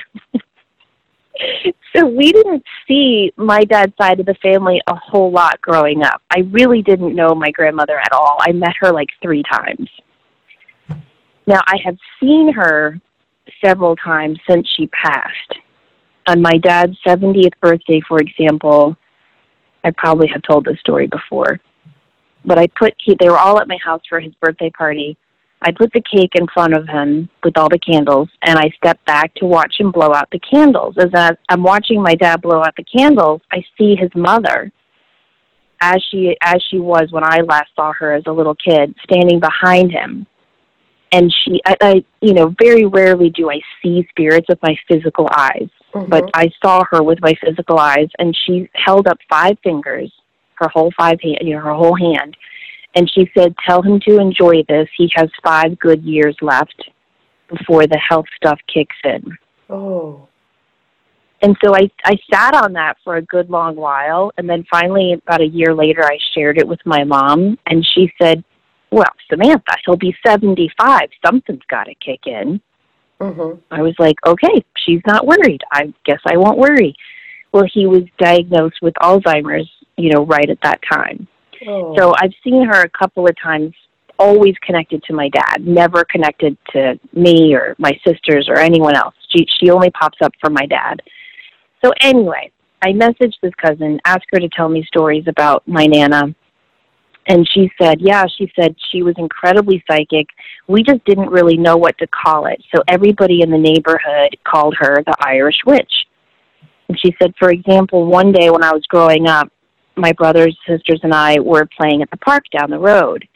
so 1.95 2.05
we 2.05 2.31
didn't 2.31 2.63
see 2.87 3.33
my 3.35 3.63
dad's 3.63 3.93
side 3.99 4.19
of 4.19 4.25
the 4.25 4.35
family 4.35 4.81
a 4.87 4.95
whole 4.95 5.31
lot 5.31 5.59
growing 5.61 6.03
up. 6.03 6.21
I 6.29 6.41
really 6.51 6.81
didn't 6.81 7.15
know 7.15 7.33
my 7.33 7.51
grandmother 7.51 7.99
at 7.99 8.11
all. 8.13 8.37
I 8.39 8.51
met 8.51 8.73
her 8.79 8.91
like 8.91 9.09
three 9.21 9.43
times. 9.43 9.89
Now, 11.47 11.59
I 11.65 11.77
have 11.83 11.97
seen 12.19 12.53
her 12.53 12.99
several 13.63 13.95
times 13.95 14.39
since 14.47 14.67
she 14.77 14.87
passed. 14.87 15.55
On 16.27 16.41
my 16.41 16.57
dad's 16.59 16.97
70th 17.05 17.59
birthday, 17.59 17.99
for 18.07 18.19
example, 18.19 18.95
I 19.83 19.91
probably 19.97 20.27
have 20.27 20.41
told 20.43 20.65
this 20.65 20.79
story 20.79 21.07
before, 21.07 21.59
but 22.45 22.57
I 22.57 22.67
put, 22.67 22.93
he, 23.03 23.15
they 23.19 23.29
were 23.29 23.37
all 23.37 23.59
at 23.59 23.67
my 23.67 23.77
house 23.83 24.01
for 24.07 24.19
his 24.19 24.33
birthday 24.35 24.69
party. 24.69 25.17
I 25.63 25.71
put 25.71 25.93
the 25.93 26.01
cake 26.01 26.31
in 26.35 26.47
front 26.47 26.73
of 26.73 26.87
him 26.87 27.29
with 27.43 27.57
all 27.57 27.69
the 27.69 27.77
candles, 27.77 28.29
and 28.41 28.57
I 28.57 28.71
stepped 28.77 29.05
back 29.05 29.33
to 29.35 29.45
watch 29.45 29.75
him 29.79 29.91
blow 29.91 30.11
out 30.13 30.29
the 30.31 30.39
candles. 30.39 30.95
As 30.97 31.09
I'm 31.49 31.61
watching 31.61 32.01
my 32.01 32.15
dad 32.15 32.41
blow 32.41 32.61
out 32.61 32.75
the 32.75 32.83
candles, 32.83 33.41
I 33.51 33.63
see 33.77 33.95
his 33.95 34.09
mother, 34.15 34.71
as 35.79 36.03
she 36.09 36.35
as 36.41 36.63
she 36.69 36.79
was 36.79 37.11
when 37.11 37.23
I 37.23 37.41
last 37.41 37.69
saw 37.75 37.93
her 37.93 38.13
as 38.13 38.23
a 38.25 38.31
little 38.31 38.55
kid, 38.55 38.95
standing 39.03 39.39
behind 39.39 39.91
him, 39.91 40.25
and 41.11 41.33
she 41.43 41.61
I, 41.65 41.75
I 41.81 42.05
you 42.21 42.33
know 42.33 42.53
very 42.61 42.85
rarely 42.85 43.29
do 43.29 43.49
i 43.49 43.59
see 43.81 44.07
spirits 44.09 44.47
with 44.49 44.59
my 44.61 44.75
physical 44.87 45.27
eyes 45.35 45.69
mm-hmm. 45.93 46.09
but 46.09 46.29
i 46.33 46.49
saw 46.63 46.83
her 46.91 47.03
with 47.03 47.19
my 47.21 47.33
physical 47.43 47.79
eyes 47.79 48.09
and 48.19 48.37
she 48.45 48.69
held 48.73 49.07
up 49.07 49.17
five 49.29 49.57
fingers 49.63 50.11
her 50.55 50.69
whole 50.69 50.91
five 50.97 51.19
hand 51.21 51.39
you 51.41 51.55
know 51.55 51.61
her 51.61 51.73
whole 51.73 51.95
hand 51.95 52.35
and 52.95 53.09
she 53.13 53.29
said 53.37 53.53
tell 53.67 53.81
him 53.81 53.99
to 53.99 54.17
enjoy 54.17 54.63
this 54.67 54.87
he 54.97 55.11
has 55.15 55.29
five 55.43 55.77
good 55.79 56.03
years 56.03 56.35
left 56.41 56.89
before 57.49 57.85
the 57.87 57.99
health 58.09 58.25
stuff 58.37 58.59
kicks 58.73 58.95
in 59.03 59.37
oh 59.69 60.27
and 61.43 61.57
so 61.63 61.75
I, 61.75 61.89
I 62.05 62.17
sat 62.31 62.53
on 62.53 62.73
that 62.73 62.97
for 63.03 63.15
a 63.15 63.21
good 63.21 63.49
long 63.49 63.75
while. 63.75 64.31
And 64.37 64.47
then 64.47 64.63
finally, 64.69 65.13
about 65.13 65.41
a 65.41 65.47
year 65.47 65.73
later, 65.73 66.03
I 66.03 66.17
shared 66.35 66.59
it 66.59 66.67
with 66.67 66.79
my 66.85 67.03
mom. 67.03 67.57
And 67.65 67.85
she 67.95 68.11
said, 68.21 68.43
well, 68.91 69.05
Samantha, 69.29 69.77
he'll 69.85 69.95
be 69.95 70.15
75. 70.25 71.09
Something's 71.25 71.63
got 71.69 71.85
to 71.85 71.95
kick 71.95 72.21
in. 72.25 72.61
Mm-hmm. 73.19 73.59
I 73.71 73.81
was 73.81 73.95
like, 73.99 74.15
okay, 74.25 74.65
she's 74.85 75.01
not 75.07 75.25
worried. 75.25 75.61
I 75.71 75.93
guess 76.05 76.19
I 76.25 76.37
won't 76.37 76.57
worry. 76.57 76.95
Well, 77.53 77.65
he 77.71 77.85
was 77.85 78.03
diagnosed 78.17 78.77
with 78.81 78.93
Alzheimer's, 78.95 79.69
you 79.97 80.11
know, 80.11 80.25
right 80.25 80.49
at 80.49 80.61
that 80.63 80.79
time. 80.91 81.27
Oh. 81.67 81.95
So 81.97 82.13
I've 82.17 82.33
seen 82.43 82.65
her 82.65 82.81
a 82.81 82.89
couple 82.89 83.25
of 83.27 83.35
times, 83.41 83.73
always 84.17 84.55
connected 84.61 85.03
to 85.03 85.13
my 85.13 85.29
dad, 85.29 85.65
never 85.65 86.03
connected 86.05 86.57
to 86.73 86.99
me 87.13 87.53
or 87.53 87.75
my 87.77 87.91
sisters 88.05 88.47
or 88.49 88.57
anyone 88.57 88.95
else. 88.95 89.15
She, 89.29 89.45
she 89.59 89.69
only 89.69 89.89
pops 89.91 90.17
up 90.21 90.33
for 90.41 90.49
my 90.49 90.65
dad. 90.65 91.01
So 91.83 91.91
anyway, 92.01 92.51
I 92.83 92.89
messaged 92.89 93.35
this 93.41 93.53
cousin, 93.63 93.99
asked 94.05 94.25
her 94.31 94.39
to 94.39 94.49
tell 94.49 94.69
me 94.69 94.83
stories 94.85 95.25
about 95.27 95.67
my 95.67 95.85
Nana 95.85 96.35
and 97.27 97.47
she 97.53 97.71
said, 97.79 98.01
yeah, 98.01 98.25
she 98.37 98.51
said 98.59 98.75
she 98.91 99.03
was 99.03 99.15
incredibly 99.17 99.83
psychic. 99.89 100.27
We 100.67 100.83
just 100.83 101.03
didn't 101.05 101.29
really 101.29 101.57
know 101.57 101.77
what 101.77 101.97
to 101.99 102.07
call 102.07 102.47
it. 102.47 102.61
So 102.73 102.81
everybody 102.87 103.41
in 103.41 103.51
the 103.51 103.57
neighborhood 103.57 104.37
called 104.43 104.75
her 104.79 105.03
the 105.03 105.15
Irish 105.19 105.59
witch. 105.65 105.93
And 106.89 106.99
she 106.99 107.15
said, 107.21 107.33
for 107.37 107.51
example, 107.51 108.05
one 108.05 108.31
day 108.31 108.49
when 108.49 108.63
I 108.63 108.73
was 108.73 108.85
growing 108.87 109.27
up, 109.27 109.51
my 109.95 110.13
brothers, 110.13 110.57
sisters, 110.67 110.99
and 111.03 111.13
I 111.13 111.39
were 111.39 111.67
playing 111.77 112.01
at 112.01 112.09
the 112.09 112.17
park 112.17 112.43
down 112.57 112.69
the 112.69 112.79
road. 112.79 113.27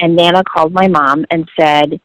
And 0.00 0.16
Nana 0.16 0.42
called 0.44 0.72
my 0.72 0.88
mom 0.88 1.24
and 1.30 1.48
said, 1.58 2.00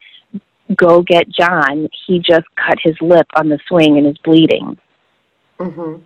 go 0.76 1.02
get 1.02 1.28
John. 1.28 1.88
He 2.06 2.18
just 2.18 2.46
cut 2.56 2.78
his 2.82 2.94
lip 3.00 3.26
on 3.36 3.48
the 3.48 3.58
swing 3.68 3.98
and 3.98 4.06
is 4.06 4.18
bleeding. 4.18 4.78
Mm-hmm. 5.58 6.02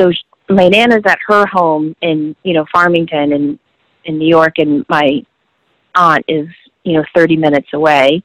So 0.00 0.12
my 0.48 0.68
Nana's 0.68 1.02
at 1.06 1.18
her 1.26 1.46
home 1.46 1.96
in, 2.02 2.36
you 2.42 2.52
know, 2.52 2.66
Farmington, 2.72 3.32
and 3.32 3.58
in 4.06 4.18
New 4.18 4.28
York, 4.28 4.54
and 4.58 4.84
my 4.88 5.22
aunt 5.94 6.24
is 6.28 6.46
you 6.84 6.94
know 6.94 7.04
30 7.14 7.36
minutes 7.36 7.68
away. 7.74 8.22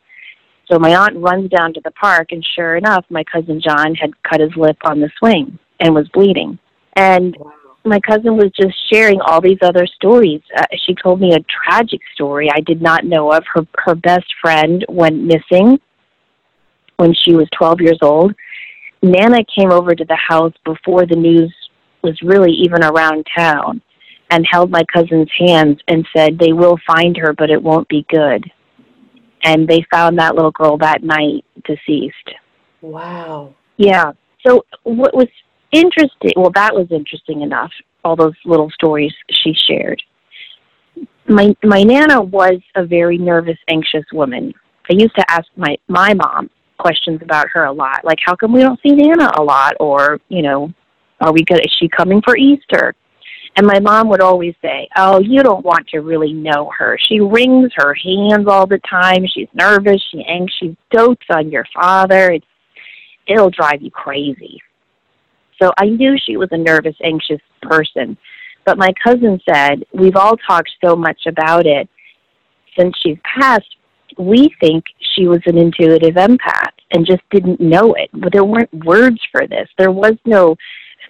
So 0.71 0.79
my 0.79 0.95
aunt 0.95 1.17
runs 1.17 1.49
down 1.49 1.73
to 1.73 1.81
the 1.83 1.91
park, 1.91 2.31
and 2.31 2.45
sure 2.55 2.77
enough, 2.77 3.05
my 3.09 3.23
cousin 3.23 3.61
John 3.61 3.93
had 3.95 4.11
cut 4.23 4.39
his 4.39 4.55
lip 4.55 4.77
on 4.83 5.01
the 5.01 5.09
swing 5.19 5.59
and 5.79 5.93
was 5.93 6.07
bleeding. 6.09 6.57
And 6.95 7.35
wow. 7.37 7.53
my 7.83 7.99
cousin 7.99 8.37
was 8.37 8.51
just 8.59 8.75
sharing 8.91 9.19
all 9.21 9.41
these 9.41 9.57
other 9.61 9.85
stories. 9.85 10.41
Uh, 10.55 10.65
she 10.85 10.95
told 10.95 11.19
me 11.19 11.33
a 11.33 11.39
tragic 11.65 11.99
story 12.13 12.49
I 12.49 12.61
did 12.61 12.81
not 12.81 13.05
know 13.05 13.31
of. 13.31 13.43
Her 13.53 13.67
her 13.79 13.95
best 13.95 14.27
friend 14.41 14.85
went 14.87 15.21
missing 15.21 15.79
when 16.97 17.13
she 17.13 17.33
was 17.33 17.47
12 17.57 17.81
years 17.81 17.99
old. 18.01 18.33
Nana 19.01 19.39
came 19.57 19.71
over 19.71 19.95
to 19.95 20.05
the 20.05 20.15
house 20.29 20.53
before 20.63 21.07
the 21.07 21.15
news 21.15 21.53
was 22.03 22.19
really 22.21 22.51
even 22.51 22.83
around 22.83 23.25
town 23.35 23.81
and 24.31 24.45
held 24.49 24.71
my 24.71 24.83
cousin's 24.91 25.29
hands 25.37 25.77
and 25.87 26.07
said 26.15 26.39
they 26.39 26.53
will 26.53 26.77
find 26.87 27.15
her 27.17 27.33
but 27.33 27.51
it 27.51 27.61
won't 27.61 27.87
be 27.87 28.05
good. 28.09 28.49
And 29.43 29.67
they 29.67 29.85
found 29.91 30.17
that 30.17 30.35
little 30.35 30.51
girl 30.51 30.77
that 30.77 31.03
night 31.03 31.45
deceased. 31.65 32.31
Wow. 32.81 33.53
Yeah. 33.77 34.11
So 34.45 34.65
what 34.83 35.15
was 35.15 35.27
interesting, 35.71 36.31
well, 36.35 36.51
that 36.55 36.73
was 36.73 36.87
interesting 36.91 37.41
enough, 37.41 37.71
all 38.03 38.15
those 38.15 38.33
little 38.45 38.69
stories 38.71 39.13
she 39.43 39.53
shared. 39.67 40.01
My, 41.27 41.55
my 41.63 41.83
Nana 41.83 42.21
was 42.21 42.59
a 42.75 42.85
very 42.85 43.17
nervous, 43.17 43.57
anxious 43.69 44.05
woman. 44.11 44.53
I 44.89 44.93
used 44.93 45.15
to 45.15 45.31
ask 45.31 45.45
my, 45.55 45.77
my 45.87 46.13
mom 46.13 46.49
questions 46.77 47.21
about 47.21 47.47
her 47.53 47.65
a 47.65 47.71
lot, 47.71 48.03
like, 48.03 48.17
how 48.25 48.35
come 48.35 48.51
we 48.51 48.61
don't 48.61 48.79
see 48.81 48.91
Nana 48.91 49.31
a 49.37 49.43
lot? 49.43 49.75
Or, 49.79 50.19
you 50.29 50.41
know, 50.41 50.73
are 51.21 51.31
we 51.31 51.43
good? 51.43 51.59
Is 51.63 51.71
she 51.79 51.87
coming 51.87 52.21
for 52.25 52.35
Easter? 52.35 52.95
And 53.57 53.67
my 53.67 53.79
mom 53.79 54.07
would 54.09 54.21
always 54.21 54.55
say, 54.61 54.87
Oh, 54.95 55.19
you 55.19 55.43
don't 55.43 55.65
want 55.65 55.87
to 55.89 55.99
really 55.99 56.33
know 56.33 56.71
her. 56.77 56.97
She 57.07 57.19
wrings 57.19 57.71
her 57.75 57.93
hands 57.93 58.47
all 58.47 58.65
the 58.65 58.79
time. 58.89 59.25
She's 59.27 59.49
nervous. 59.53 60.01
She 60.11 60.23
anxious. 60.27 60.55
She 60.59 60.77
dotes 60.91 61.25
on 61.29 61.49
your 61.49 61.65
father. 61.73 62.31
It's, 62.31 62.45
it'll 63.27 63.49
drive 63.49 63.81
you 63.81 63.91
crazy. 63.91 64.61
So 65.61 65.71
I 65.77 65.85
knew 65.85 66.17
she 66.25 66.37
was 66.37 66.49
a 66.51 66.57
nervous, 66.57 66.95
anxious 67.03 67.41
person. 67.61 68.17
But 68.65 68.77
my 68.77 68.93
cousin 69.03 69.39
said, 69.49 69.83
We've 69.93 70.15
all 70.15 70.37
talked 70.37 70.71
so 70.83 70.95
much 70.95 71.21
about 71.27 71.65
it 71.65 71.89
since 72.77 72.95
she's 73.01 73.17
passed. 73.39 73.75
We 74.17 74.53
think 74.59 74.85
she 75.15 75.27
was 75.27 75.41
an 75.45 75.57
intuitive 75.57 76.15
empath 76.15 76.73
and 76.91 77.05
just 77.05 77.21
didn't 77.31 77.59
know 77.59 77.93
it. 77.93 78.09
But 78.13 78.31
there 78.31 78.43
weren't 78.43 78.85
words 78.85 79.19
for 79.31 79.47
this. 79.47 79.67
There 79.77 79.91
was 79.91 80.13
no 80.25 80.55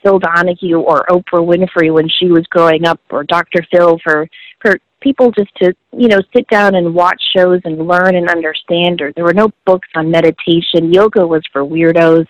Phil 0.04 0.20
Donahue 0.20 0.80
or 0.80 1.06
Oprah 1.10 1.46
Winfrey 1.46 1.94
when 1.94 2.10
she 2.10 2.28
was 2.28 2.46
growing 2.48 2.86
up, 2.86 3.00
or 3.10 3.24
Dr. 3.24 3.66
Phil 3.72 4.00
for 4.04 4.28
for 4.62 4.78
people 5.02 5.32
just 5.32 5.54
to 5.56 5.74
you 5.92 6.08
know 6.08 6.20
sit 6.36 6.48
down 6.48 6.76
and 6.76 6.94
watch 6.94 7.22
shows 7.36 7.62
and 7.66 7.88
learn 7.88 8.16
and 8.16 8.30
understand. 8.30 9.02
Or 9.02 9.12
there 9.14 9.26
were 9.26 9.34
no 9.34 9.50
books 9.66 9.90
on 9.96 10.12
meditation. 10.12 10.94
Yoga 10.94 11.26
was 11.26 11.44
for 11.52 11.64
weirdos 11.64 12.28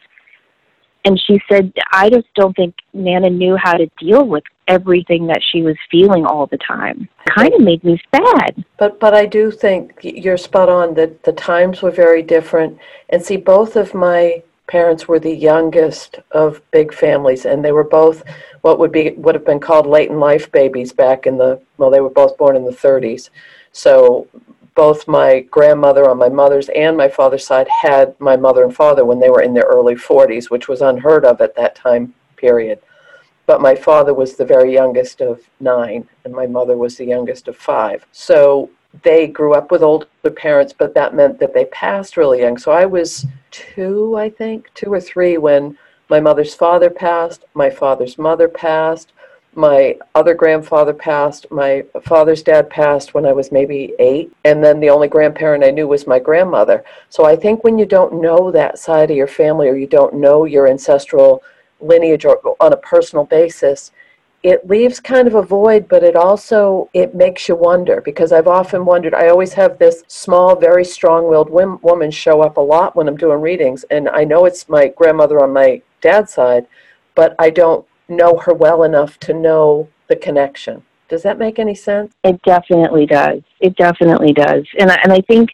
and 1.03 1.19
she 1.25 1.41
said, 1.49 1.73
I 1.91 2.09
just 2.09 2.27
don't 2.35 2.55
think 2.55 2.75
Nana 2.93 3.29
knew 3.29 3.57
how 3.57 3.73
to 3.73 3.89
deal 3.99 4.25
with 4.25 4.43
everything 4.67 5.27
that 5.27 5.41
she 5.51 5.63
was 5.63 5.75
feeling 5.89 6.25
all 6.25 6.45
the 6.45 6.59
time. 6.59 7.09
Kind 7.27 7.53
of 7.53 7.61
made 7.61 7.83
me 7.83 7.99
sad. 8.13 8.63
But 8.77 8.99
but 8.99 9.13
I 9.13 9.25
do 9.25 9.51
think 9.51 9.99
you're 10.03 10.37
spot 10.37 10.69
on 10.69 10.93
that 10.95 11.23
the 11.23 11.33
times 11.33 11.81
were 11.81 11.91
very 11.91 12.21
different. 12.21 12.77
And 13.09 13.23
see, 13.23 13.37
both 13.37 13.75
of 13.75 13.93
my 13.93 14.43
parents 14.71 15.05
were 15.05 15.19
the 15.19 15.35
youngest 15.35 16.19
of 16.31 16.61
big 16.71 16.93
families, 16.93 17.45
and 17.45 17.63
they 17.63 17.73
were 17.73 17.83
both 17.83 18.23
what 18.61 18.79
would 18.79 18.91
be 18.91 19.09
would 19.17 19.35
have 19.35 19.45
been 19.45 19.59
called 19.59 19.85
late 19.85 20.09
in 20.09 20.17
life 20.17 20.49
babies 20.49 20.93
back 20.93 21.27
in 21.27 21.37
the 21.37 21.61
well, 21.77 21.89
they 21.89 21.99
were 21.99 22.09
both 22.21 22.37
born 22.37 22.55
in 22.55 22.63
the 22.63 22.71
30s. 22.71 23.29
So 23.73 24.27
both 24.73 25.09
my 25.09 25.41
grandmother 25.51 26.09
on 26.09 26.17
my 26.17 26.29
mother's 26.29 26.69
and 26.69 26.95
my 26.95 27.09
father's 27.09 27.45
side 27.45 27.67
had 27.81 28.17
my 28.21 28.37
mother 28.37 28.63
and 28.63 28.73
father 28.73 29.03
when 29.03 29.19
they 29.19 29.29
were 29.29 29.41
in 29.41 29.53
their 29.53 29.65
early 29.65 29.95
40s, 29.95 30.49
which 30.49 30.69
was 30.69 30.81
unheard 30.81 31.25
of 31.25 31.41
at 31.41 31.55
that 31.57 31.75
time 31.75 32.13
period. 32.37 32.79
But 33.45 33.59
my 33.59 33.75
father 33.75 34.13
was 34.13 34.37
the 34.37 34.45
very 34.45 34.71
youngest 34.71 35.19
of 35.19 35.41
nine, 35.59 36.07
and 36.23 36.33
my 36.33 36.47
mother 36.47 36.77
was 36.77 36.95
the 36.95 37.05
youngest 37.05 37.49
of 37.49 37.57
five. 37.57 38.05
So 38.13 38.69
they 39.03 39.27
grew 39.27 39.53
up 39.53 39.71
with 39.71 39.83
older 39.83 40.07
parents, 40.35 40.73
but 40.77 40.93
that 40.93 41.15
meant 41.15 41.39
that 41.39 41.53
they 41.53 41.65
passed 41.65 42.17
really 42.17 42.41
young. 42.41 42.57
So 42.57 42.71
I 42.71 42.85
was 42.85 43.25
two, 43.51 44.15
I 44.17 44.29
think, 44.29 44.69
two 44.73 44.91
or 44.91 44.99
three 44.99 45.37
when 45.37 45.77
my 46.09 46.19
mother's 46.19 46.53
father 46.53 46.89
passed, 46.89 47.45
my 47.53 47.69
father's 47.69 48.17
mother 48.17 48.47
passed, 48.47 49.13
my 49.53 49.97
other 50.15 50.33
grandfather 50.33 50.93
passed. 50.93 51.49
My 51.51 51.83
father's 52.03 52.41
dad 52.41 52.69
passed 52.69 53.13
when 53.13 53.25
I 53.25 53.33
was 53.33 53.51
maybe 53.51 53.93
eight. 53.99 54.31
And 54.45 54.63
then 54.63 54.79
the 54.79 54.89
only 54.89 55.09
grandparent 55.09 55.63
I 55.63 55.71
knew 55.71 55.87
was 55.87 56.07
my 56.07 56.19
grandmother. 56.19 56.83
So 57.09 57.25
I 57.25 57.35
think 57.35 57.63
when 57.63 57.77
you 57.77 57.85
don't 57.85 58.21
know 58.21 58.49
that 58.51 58.79
side 58.79 59.11
of 59.11 59.17
your 59.17 59.27
family 59.27 59.67
or 59.67 59.75
you 59.75 59.87
don't 59.87 60.15
know 60.15 60.45
your 60.45 60.67
ancestral 60.67 61.43
lineage 61.81 62.23
or 62.23 62.39
on 62.61 62.73
a 62.73 62.77
personal 62.77 63.25
basis, 63.25 63.91
it 64.43 64.67
leaves 64.67 64.99
kind 64.99 65.27
of 65.27 65.35
a 65.35 65.41
void 65.41 65.87
but 65.87 66.03
it 66.03 66.15
also 66.15 66.89
it 66.93 67.13
makes 67.13 67.47
you 67.47 67.55
wonder 67.55 68.01
because 68.01 68.31
i've 68.31 68.47
often 68.47 68.85
wondered 68.85 69.13
i 69.13 69.27
always 69.27 69.53
have 69.53 69.77
this 69.77 70.03
small 70.07 70.55
very 70.55 70.83
strong-willed 70.83 71.49
woman 71.49 72.09
show 72.09 72.41
up 72.41 72.57
a 72.57 72.61
lot 72.61 72.95
when 72.95 73.07
i'm 73.07 73.17
doing 73.17 73.39
readings 73.39 73.83
and 73.91 74.09
i 74.09 74.23
know 74.23 74.45
it's 74.45 74.67
my 74.67 74.87
grandmother 74.97 75.43
on 75.43 75.53
my 75.53 75.81
dad's 76.01 76.33
side 76.33 76.65
but 77.13 77.35
i 77.37 77.49
don't 77.49 77.85
know 78.11 78.37
her 78.37 78.53
well 78.53 78.83
enough 78.83 79.17
to 79.19 79.33
know 79.33 79.87
the 80.07 80.15
connection. 80.15 80.83
Does 81.09 81.23
that 81.23 81.39
make 81.39 81.57
any 81.57 81.75
sense? 81.75 82.13
It 82.23 82.41
definitely 82.43 83.05
does. 83.05 83.41
It 83.59 83.75
definitely 83.75 84.33
does. 84.33 84.65
And 84.79 84.91
I, 84.91 84.95
and 85.03 85.11
I 85.11 85.21
think 85.21 85.49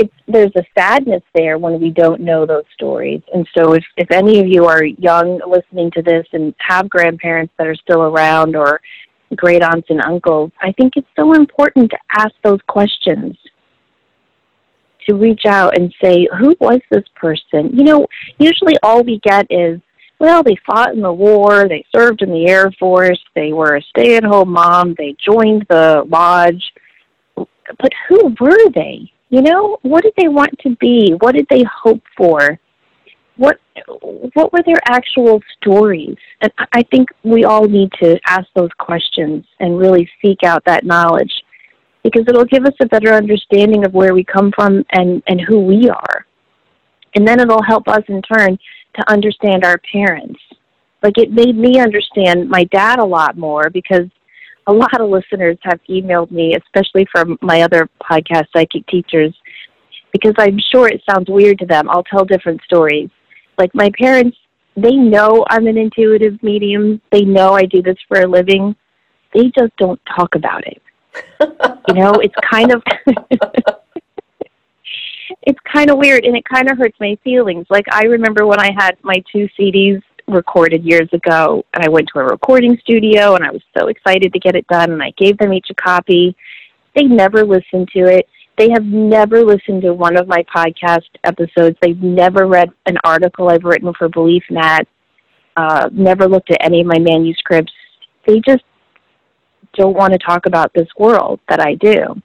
it's 0.00 0.14
there's 0.26 0.52
a 0.56 0.64
sadness 0.76 1.22
there 1.34 1.58
when 1.58 1.78
we 1.78 1.90
don't 1.90 2.22
know 2.22 2.46
those 2.46 2.64
stories. 2.74 3.20
And 3.34 3.46
so 3.56 3.74
if 3.74 3.84
if 3.96 4.10
any 4.10 4.40
of 4.40 4.46
you 4.46 4.64
are 4.64 4.82
young 4.84 5.40
listening 5.46 5.90
to 5.92 6.02
this 6.02 6.26
and 6.32 6.54
have 6.58 6.88
grandparents 6.88 7.52
that 7.58 7.66
are 7.66 7.74
still 7.74 8.02
around 8.02 8.56
or 8.56 8.80
great 9.36 9.62
aunts 9.62 9.90
and 9.90 10.02
uncles, 10.04 10.50
I 10.60 10.72
think 10.72 10.94
it's 10.96 11.06
so 11.18 11.34
important 11.34 11.90
to 11.90 11.98
ask 12.18 12.32
those 12.42 12.60
questions. 12.66 13.36
To 15.08 15.16
reach 15.16 15.42
out 15.46 15.76
and 15.76 15.92
say, 16.02 16.28
who 16.38 16.54
was 16.60 16.80
this 16.90 17.04
person? 17.16 17.70
You 17.76 17.84
know, 17.84 18.06
usually 18.38 18.76
all 18.82 19.02
we 19.02 19.18
get 19.24 19.46
is 19.50 19.80
well, 20.20 20.42
they 20.42 20.56
fought 20.66 20.94
in 20.94 21.00
the 21.00 21.12
war, 21.12 21.66
they 21.66 21.84
served 21.94 22.20
in 22.20 22.30
the 22.30 22.46
Air 22.46 22.70
Force, 22.78 23.18
they 23.34 23.52
were 23.54 23.76
a 23.76 23.82
stay 23.82 24.16
at 24.16 24.24
home 24.24 24.50
mom, 24.50 24.94
they 24.98 25.16
joined 25.24 25.66
the 25.70 26.04
lodge. 26.06 26.62
But 27.36 27.92
who 28.08 28.36
were 28.38 28.70
they? 28.74 29.10
You 29.30 29.42
know, 29.42 29.78
what 29.82 30.02
did 30.02 30.12
they 30.18 30.28
want 30.28 30.58
to 30.60 30.76
be? 30.76 31.14
What 31.20 31.34
did 31.34 31.46
they 31.50 31.64
hope 31.64 32.02
for? 32.16 32.58
What 33.36 33.58
what 34.34 34.52
were 34.52 34.62
their 34.66 34.80
actual 34.86 35.40
stories? 35.56 36.16
And 36.42 36.52
I 36.72 36.82
think 36.90 37.08
we 37.22 37.44
all 37.44 37.66
need 37.66 37.90
to 38.02 38.18
ask 38.26 38.46
those 38.54 38.70
questions 38.78 39.46
and 39.60 39.78
really 39.78 40.08
seek 40.20 40.42
out 40.44 40.64
that 40.66 40.84
knowledge 40.84 41.32
because 42.02 42.24
it'll 42.28 42.44
give 42.44 42.64
us 42.64 42.74
a 42.80 42.86
better 42.86 43.12
understanding 43.12 43.84
of 43.84 43.94
where 43.94 44.14
we 44.14 44.24
come 44.24 44.52
from 44.54 44.84
and, 44.92 45.22
and 45.26 45.40
who 45.40 45.60
we 45.60 45.88
are. 45.88 46.26
And 47.14 47.26
then 47.26 47.40
it'll 47.40 47.62
help 47.62 47.88
us 47.88 48.02
in 48.08 48.22
turn 48.22 48.58
to 48.96 49.10
understand 49.10 49.64
our 49.64 49.78
parents. 49.92 50.40
Like 51.02 51.18
it 51.18 51.30
made 51.30 51.56
me 51.56 51.80
understand 51.80 52.48
my 52.48 52.64
dad 52.64 52.98
a 52.98 53.04
lot 53.04 53.38
more 53.38 53.70
because 53.70 54.06
a 54.66 54.72
lot 54.72 55.00
of 55.00 55.10
listeners 55.10 55.58
have 55.62 55.80
emailed 55.88 56.30
me, 56.30 56.54
especially 56.54 57.06
from 57.10 57.38
my 57.40 57.62
other 57.62 57.88
podcast, 58.02 58.46
Psychic 58.54 58.86
Teachers, 58.86 59.34
because 60.12 60.34
I'm 60.38 60.58
sure 60.72 60.88
it 60.88 61.02
sounds 61.08 61.28
weird 61.28 61.58
to 61.60 61.66
them. 61.66 61.88
I'll 61.88 62.04
tell 62.04 62.24
different 62.24 62.60
stories. 62.62 63.10
Like 63.58 63.74
my 63.74 63.90
parents, 63.98 64.36
they 64.76 64.94
know 64.94 65.44
I'm 65.48 65.66
an 65.66 65.76
intuitive 65.76 66.42
medium. 66.42 67.00
They 67.10 67.22
know 67.22 67.54
I 67.54 67.64
do 67.64 67.82
this 67.82 67.96
for 68.08 68.20
a 68.20 68.26
living. 68.26 68.74
They 69.34 69.50
just 69.56 69.76
don't 69.78 70.00
talk 70.16 70.34
about 70.34 70.64
it. 70.66 70.82
you 71.88 71.94
know, 71.94 72.12
it's 72.14 72.34
kind 72.50 72.72
of 72.72 72.82
it's 75.42 75.58
kind 75.72 75.90
of 75.90 75.98
weird 75.98 76.24
and 76.24 76.36
it 76.36 76.44
kind 76.44 76.70
of 76.70 76.78
hurts 76.78 76.96
my 77.00 77.18
feelings. 77.22 77.66
Like 77.68 77.86
I 77.92 78.04
remember 78.04 78.46
when 78.46 78.60
I 78.60 78.70
had 78.76 78.96
my 79.02 79.22
two 79.32 79.48
CDs 79.58 80.02
recorded 80.30 80.84
years 80.84 81.08
ago 81.12 81.64
and 81.74 81.84
I 81.84 81.88
went 81.88 82.08
to 82.12 82.20
a 82.20 82.24
recording 82.24 82.78
studio 82.80 83.34
and 83.34 83.44
I 83.44 83.50
was 83.50 83.62
so 83.78 83.88
excited 83.88 84.32
to 84.32 84.38
get 84.38 84.56
it 84.56 84.66
done 84.68 84.92
and 84.92 85.02
I 85.02 85.12
gave 85.16 85.38
them 85.38 85.52
each 85.52 85.68
a 85.70 85.74
copy. 85.74 86.36
They 86.96 87.04
never 87.04 87.44
listened 87.44 87.88
to 87.94 88.00
it. 88.06 88.26
They 88.58 88.68
have 88.72 88.84
never 88.84 89.42
listened 89.42 89.82
to 89.82 89.94
one 89.94 90.16
of 90.16 90.28
my 90.28 90.44
podcast 90.54 91.08
episodes. 91.24 91.76
They've 91.80 92.02
never 92.02 92.46
read 92.46 92.68
an 92.86 92.96
article 93.04 93.48
I've 93.48 93.64
written 93.64 93.92
for 93.98 94.08
Beliefnet. 94.08 94.86
Uh, 95.56 95.88
never 95.92 96.28
looked 96.28 96.50
at 96.50 96.62
any 96.64 96.80
of 96.80 96.86
my 96.86 96.98
manuscripts. 96.98 97.72
They 98.26 98.40
just 98.46 98.64
don't 99.74 99.96
want 99.96 100.12
to 100.12 100.18
talk 100.18 100.46
about 100.46 100.72
this 100.74 100.88
world 100.98 101.40
that 101.48 101.60
I 101.60 101.74
do. 101.74 102.20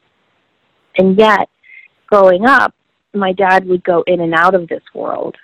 And 0.97 1.17
yet, 1.17 1.49
growing 2.07 2.45
up, 2.45 2.73
my 3.13 3.31
dad 3.33 3.65
would 3.65 3.83
go 3.83 4.03
in 4.07 4.21
and 4.21 4.33
out 4.33 4.55
of 4.55 4.67
this 4.67 4.83
world. 4.93 5.35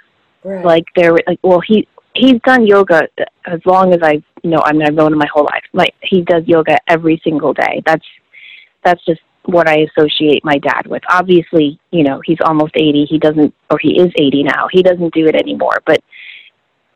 Right. 0.43 0.65
Like 0.65 0.85
there, 0.95 1.13
like 1.27 1.39
well, 1.43 1.61
he 1.65 1.87
he's 2.15 2.39
done 2.45 2.65
yoga 2.65 3.07
as 3.45 3.59
long 3.65 3.93
as 3.93 3.99
I 4.01 4.23
know. 4.43 4.61
I 4.63 4.73
mean, 4.73 4.83
I've 4.83 4.93
known 4.93 5.13
him 5.13 5.19
my 5.19 5.29
whole 5.33 5.45
life. 5.45 5.63
Like 5.73 5.93
he 6.01 6.21
does 6.21 6.43
yoga 6.45 6.77
every 6.87 7.21
single 7.23 7.53
day. 7.53 7.81
That's 7.85 8.05
that's 8.83 9.03
just 9.05 9.21
what 9.45 9.67
I 9.67 9.87
associate 9.89 10.43
my 10.43 10.57
dad 10.57 10.87
with. 10.87 11.03
Obviously, 11.09 11.79
you 11.91 12.03
know, 12.03 12.21
he's 12.25 12.37
almost 12.43 12.73
80. 12.75 13.05
He 13.09 13.17
doesn't, 13.17 13.53
or 13.69 13.79
he 13.79 13.99
is 13.99 14.11
80 14.15 14.43
now. 14.43 14.67
He 14.71 14.83
doesn't 14.83 15.13
do 15.13 15.27
it 15.27 15.35
anymore. 15.35 15.81
But 15.85 16.03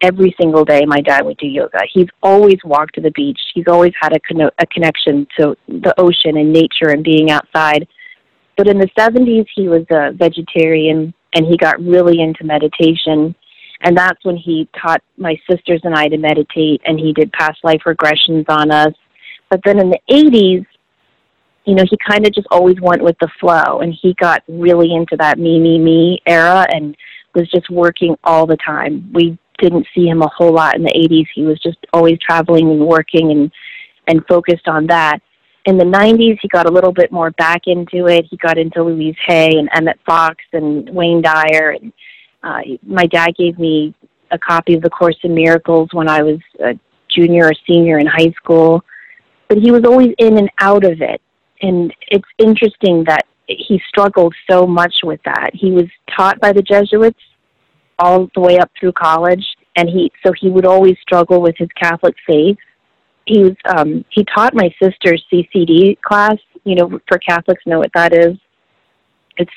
every 0.02 0.36
single 0.40 0.64
day 0.66 0.86
my 0.86 1.02
dad 1.02 1.26
would 1.26 1.38
do 1.38 1.48
yoga. 1.48 1.80
He's 1.92 2.08
always 2.22 2.58
walked 2.64 2.96
to 2.96 3.02
the 3.02 3.12
beach. 3.12 3.40
He's 3.54 3.68
always 3.68 3.94
had 4.00 4.14
a, 4.14 4.20
conno- 4.20 4.52
a 4.60 4.66
connection 4.68 5.28
to 5.40 5.56
the 5.68 5.94
ocean 6.00 6.38
and 6.38 6.54
nature 6.54 6.90
and 6.90 7.04
being 7.04 7.32
outside. 7.32 7.88
But 8.58 8.68
in 8.68 8.78
the 8.78 8.90
70s, 8.98 9.48
he 9.56 9.68
was 9.68 9.86
a 9.92 10.12
vegetarian 10.14 11.14
and 11.34 11.46
he 11.46 11.58
got 11.58 11.80
really 11.82 12.22
into 12.22 12.44
meditation. 12.44 13.36
And 13.86 13.96
that's 13.96 14.26
when 14.26 14.36
he 14.36 14.68
taught 14.82 15.02
my 15.16 15.40
sisters 15.50 15.80
and 15.84 15.94
I 15.94 16.08
to 16.08 16.18
meditate 16.18 16.82
and 16.86 17.00
he 17.00 17.14
did 17.14 17.32
past 17.32 17.64
life 17.64 17.82
regressions 17.86 18.46
on 18.50 18.72
us. 18.72 18.94
But 19.50 19.62
then 19.64 19.80
in 19.80 19.92
the 19.92 20.00
80s, 20.10 20.66
you 21.66 21.76
know, 21.76 21.84
he 21.88 21.98
kind 22.06 22.26
of 22.26 22.34
just 22.34 22.48
always 22.50 22.82
went 22.82 23.04
with 23.04 23.16
the 23.22 23.30
flow 23.40 23.82
and 23.82 23.96
he 24.02 24.16
got 24.16 24.44
really 24.48 24.94
into 24.94 25.16
that 25.18 25.38
me, 25.38 25.60
me, 25.60 25.78
me 25.78 26.20
era 26.26 26.66
and 26.74 26.98
was 27.36 27.48
just 27.52 27.70
working 27.70 28.16
all 28.24 28.48
the 28.48 28.58
time. 28.58 29.08
We 29.14 29.38
didn't 29.60 29.86
see 29.94 30.08
him 30.08 30.24
a 30.24 30.30
whole 30.30 30.54
lot 30.54 30.76
in 30.76 30.84
the 30.84 30.92
80s. 30.92 31.28
He 31.36 31.44
was 31.44 31.60
just 31.60 31.78
always 31.94 32.18
traveling 32.20 32.72
and 32.72 32.86
working 32.86 33.32
and 33.32 33.52
and 34.08 34.26
focused 34.28 34.68
on 34.68 34.88
that. 34.88 35.20
In 35.66 35.78
the 35.78 35.84
90s, 35.84 36.38
he 36.42 36.48
got 36.50 36.70
a 36.70 36.72
little 36.72 36.92
bit 36.92 37.12
more 37.12 37.32
back 37.32 37.62
into 37.66 38.06
it. 38.06 38.26
He 38.30 38.38
got 38.38 38.60
into 38.60 38.84
Louise 38.84 39.16
Hay 39.26 39.58
and 39.58 39.68
Emmett 39.74 40.00
Fox 40.06 40.44
and 40.54 40.88
Wayne 40.92 41.24
Dyer. 41.24 41.72
And 41.72 41.92
uh, 42.46 42.62
my 42.86 43.06
dad 43.08 43.36
gave 43.38 43.58
me 43.58 43.94
a 44.32 44.38
copy 44.38 44.76
of 44.76 44.84
The 44.84 44.90
Course 44.90 45.18
in 45.24 45.34
Miracles 45.34 45.90
when 45.92 46.08
I 46.08 46.22
was 46.22 46.40
a 46.60 46.80
junior 47.10 47.48
or 47.48 47.54
senior 47.68 47.98
in 47.98 48.06
high 48.06 48.34
school. 48.38 48.84
But 49.50 49.58
he 49.58 49.72
was 49.72 49.84
always 49.86 50.14
in 50.20 50.38
and 50.38 50.50
out 50.60 50.86
of 50.86 51.02
it. 51.02 51.22
And 51.62 51.94
it's 52.10 52.28
interesting 52.38 53.04
that 53.08 53.26
he 53.48 53.82
struggled 53.88 54.36
so 54.50 54.68
much 54.68 54.94
with 55.04 55.20
that. 55.26 55.52
He 55.54 55.72
was 55.72 55.86
taught 56.16 56.40
by 56.40 56.54
the 56.54 56.62
Jesuits 56.62 57.20
all 57.98 58.30
the 58.36 58.42
way 58.42 58.58
up 58.58 58.70
through 58.80 58.92
college, 58.92 59.46
and 59.76 59.88
he 59.88 60.12
so 60.26 60.34
he 60.40 60.50
would 60.50 60.66
always 60.66 60.98
struggle 61.02 61.42
with 61.42 61.56
his 61.58 61.70
Catholic 61.82 62.16
faith. 62.28 62.58
He 63.26 63.40
was 63.40 63.56
um, 63.78 64.04
he 64.10 64.26
taught 64.36 64.54
my 64.54 64.74
sister's 64.82 65.24
CCD 65.32 66.00
class. 66.02 66.36
You 66.64 66.76
know, 66.76 67.00
for 67.08 67.20
Catholics, 67.20 67.64
know 67.66 67.80
what 67.80 67.92
that 67.94 68.14
is. 68.14 68.36
It's 69.38 69.52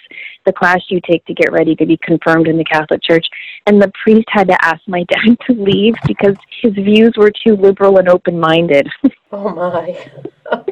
the 0.46 0.52
class 0.52 0.80
you 0.88 1.00
take 1.08 1.24
to 1.26 1.34
get 1.34 1.52
ready 1.52 1.74
to 1.76 1.86
be 1.86 1.98
confirmed 1.98 2.48
in 2.48 2.56
the 2.56 2.64
Catholic 2.64 3.02
Church. 3.02 3.26
And 3.66 3.80
the 3.80 3.92
priest 4.02 4.26
had 4.28 4.48
to 4.48 4.64
ask 4.64 4.80
my 4.86 5.04
dad 5.08 5.36
to 5.48 5.52
leave 5.54 5.94
because 6.06 6.36
his 6.62 6.72
views 6.74 7.12
were 7.16 7.30
too 7.30 7.56
liberal 7.56 7.98
and 7.98 8.08
open 8.08 8.38
minded. 8.38 8.88
Oh 9.30 9.50
my. 9.50 10.10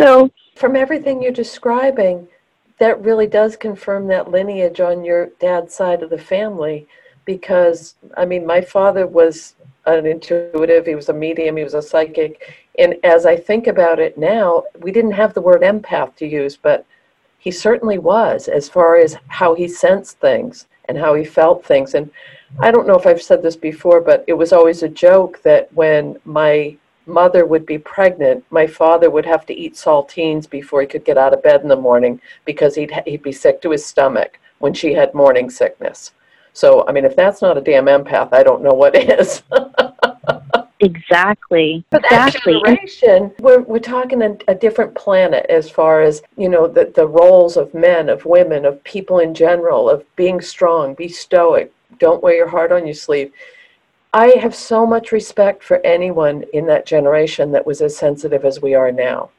so, 0.00 0.30
from 0.56 0.76
everything 0.76 1.20
you're 1.20 1.30
describing, 1.30 2.26
that 2.78 3.02
really 3.02 3.26
does 3.26 3.54
confirm 3.54 4.06
that 4.06 4.30
lineage 4.30 4.80
on 4.80 5.04
your 5.04 5.26
dad's 5.38 5.74
side 5.74 6.02
of 6.02 6.08
the 6.08 6.16
family 6.16 6.88
because 7.24 7.94
i 8.16 8.24
mean 8.24 8.46
my 8.46 8.60
father 8.60 9.06
was 9.06 9.54
an 9.86 10.06
intuitive 10.06 10.86
he 10.86 10.94
was 10.94 11.08
a 11.08 11.12
medium 11.12 11.56
he 11.56 11.64
was 11.64 11.74
a 11.74 11.82
psychic 11.82 12.66
and 12.78 12.94
as 13.04 13.26
i 13.26 13.36
think 13.36 13.66
about 13.66 13.98
it 13.98 14.16
now 14.18 14.64
we 14.80 14.90
didn't 14.90 15.12
have 15.12 15.34
the 15.34 15.40
word 15.40 15.62
empath 15.62 16.14
to 16.16 16.26
use 16.26 16.56
but 16.56 16.84
he 17.38 17.50
certainly 17.50 17.98
was 17.98 18.48
as 18.48 18.68
far 18.68 18.96
as 18.96 19.16
how 19.28 19.54
he 19.54 19.68
sensed 19.68 20.18
things 20.18 20.66
and 20.86 20.96
how 20.98 21.14
he 21.14 21.24
felt 21.24 21.64
things 21.64 21.94
and 21.94 22.10
i 22.60 22.70
don't 22.70 22.86
know 22.86 22.98
if 22.98 23.06
i've 23.06 23.22
said 23.22 23.42
this 23.42 23.56
before 23.56 24.00
but 24.00 24.24
it 24.26 24.34
was 24.34 24.52
always 24.52 24.82
a 24.82 24.88
joke 24.88 25.42
that 25.42 25.72
when 25.74 26.18
my 26.24 26.76
mother 27.06 27.44
would 27.44 27.66
be 27.66 27.78
pregnant, 27.78 28.44
my 28.50 28.66
father 28.66 29.10
would 29.10 29.26
have 29.26 29.44
to 29.46 29.54
eat 29.54 29.74
saltines 29.74 30.48
before 30.48 30.80
he 30.80 30.86
could 30.86 31.04
get 31.04 31.18
out 31.18 31.34
of 31.34 31.42
bed 31.42 31.62
in 31.62 31.68
the 31.68 31.76
morning 31.76 32.20
because 32.44 32.74
he'd, 32.74 32.92
he'd 33.06 33.22
be 33.22 33.32
sick 33.32 33.60
to 33.62 33.70
his 33.70 33.84
stomach 33.84 34.38
when 34.58 34.72
she 34.72 34.94
had 34.94 35.12
morning 35.14 35.50
sickness. 35.50 36.12
So, 36.54 36.86
I 36.88 36.92
mean, 36.92 37.04
if 37.04 37.14
that's 37.14 37.42
not 37.42 37.58
a 37.58 37.60
damn 37.60 37.86
empath, 37.86 38.32
I 38.32 38.42
don't 38.42 38.62
know 38.62 38.72
what 38.72 38.96
is. 39.20 39.42
exactly. 40.80 41.84
But 41.90 42.04
exactly. 42.04 42.54
that 42.64 42.64
generation, 42.64 43.32
we're, 43.40 43.60
we're 43.60 43.78
talking 43.78 44.22
a, 44.22 44.36
a 44.48 44.54
different 44.54 44.94
planet 44.94 45.44
as 45.50 45.68
far 45.68 46.00
as, 46.00 46.22
you 46.38 46.48
know, 46.48 46.66
the, 46.66 46.90
the 46.94 47.06
roles 47.06 47.58
of 47.58 47.74
men, 47.74 48.08
of 48.08 48.24
women, 48.24 48.64
of 48.64 48.82
people 48.84 49.18
in 49.18 49.34
general, 49.34 49.90
of 49.90 50.04
being 50.16 50.40
strong, 50.40 50.94
be 50.94 51.08
stoic, 51.08 51.70
don't 51.98 52.22
wear 52.22 52.34
your 52.34 52.48
heart 52.48 52.72
on 52.72 52.86
your 52.86 52.94
sleeve 52.94 53.30
I 54.14 54.36
have 54.40 54.54
so 54.54 54.86
much 54.86 55.10
respect 55.10 55.64
for 55.64 55.84
anyone 55.84 56.44
in 56.52 56.66
that 56.66 56.86
generation 56.86 57.50
that 57.50 57.66
was 57.66 57.80
as 57.80 57.96
sensitive 57.96 58.44
as 58.44 58.62
we 58.62 58.72
are 58.72 58.92
now, 58.92 59.30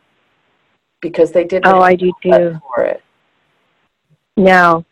because 1.00 1.32
they 1.32 1.46
didn't. 1.46 1.68
Oh, 1.68 1.80
I 1.80 1.96
do 1.96 2.12
too. 2.22 2.60
For 2.76 2.84
it. 2.84 3.02
No, 4.36 4.84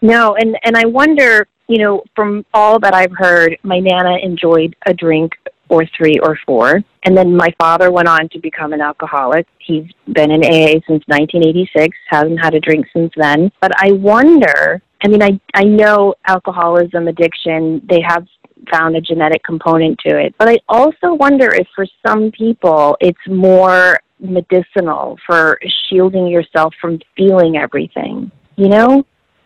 no, 0.00 0.34
and 0.36 0.58
and 0.64 0.78
I 0.78 0.86
wonder, 0.86 1.46
you 1.68 1.78
know, 1.78 2.02
from 2.16 2.44
all 2.54 2.78
that 2.80 2.94
I've 2.94 3.12
heard, 3.16 3.58
my 3.62 3.78
nana 3.78 4.16
enjoyed 4.22 4.74
a 4.86 4.94
drink 4.94 5.32
or 5.68 5.84
three 5.96 6.18
or 6.22 6.38
four, 6.46 6.82
and 7.04 7.16
then 7.16 7.36
my 7.36 7.54
father 7.60 7.92
went 7.92 8.08
on 8.08 8.28
to 8.30 8.38
become 8.40 8.72
an 8.72 8.80
alcoholic. 8.80 9.46
He's 9.58 9.84
been 10.12 10.30
in 10.30 10.42
AA 10.42 10.80
since 10.88 11.04
1986, 11.06 11.96
hasn't 12.08 12.40
had 12.40 12.54
a 12.54 12.60
drink 12.60 12.86
since 12.94 13.12
then. 13.16 13.52
But 13.60 13.72
I 13.76 13.92
wonder. 13.92 14.82
I 15.04 15.08
mean, 15.08 15.22
I 15.22 15.38
I 15.54 15.64
know 15.64 16.14
alcoholism, 16.26 17.06
addiction, 17.06 17.82
they 17.88 18.00
have 18.00 18.26
found 18.72 18.96
a 18.96 19.00
genetic 19.00 19.42
component 19.44 19.98
to 20.06 20.18
it. 20.18 20.34
But 20.38 20.48
I 20.48 20.58
also 20.68 21.14
wonder 21.14 21.52
if 21.52 21.66
for 21.76 21.86
some 22.06 22.32
people 22.32 22.96
it's 23.00 23.18
more 23.28 24.00
medicinal 24.20 25.18
for 25.26 25.60
shielding 25.88 26.26
yourself 26.26 26.74
from 26.80 26.98
feeling 27.16 27.56
everything. 27.56 28.30
You 28.56 28.68
know? 28.68 29.04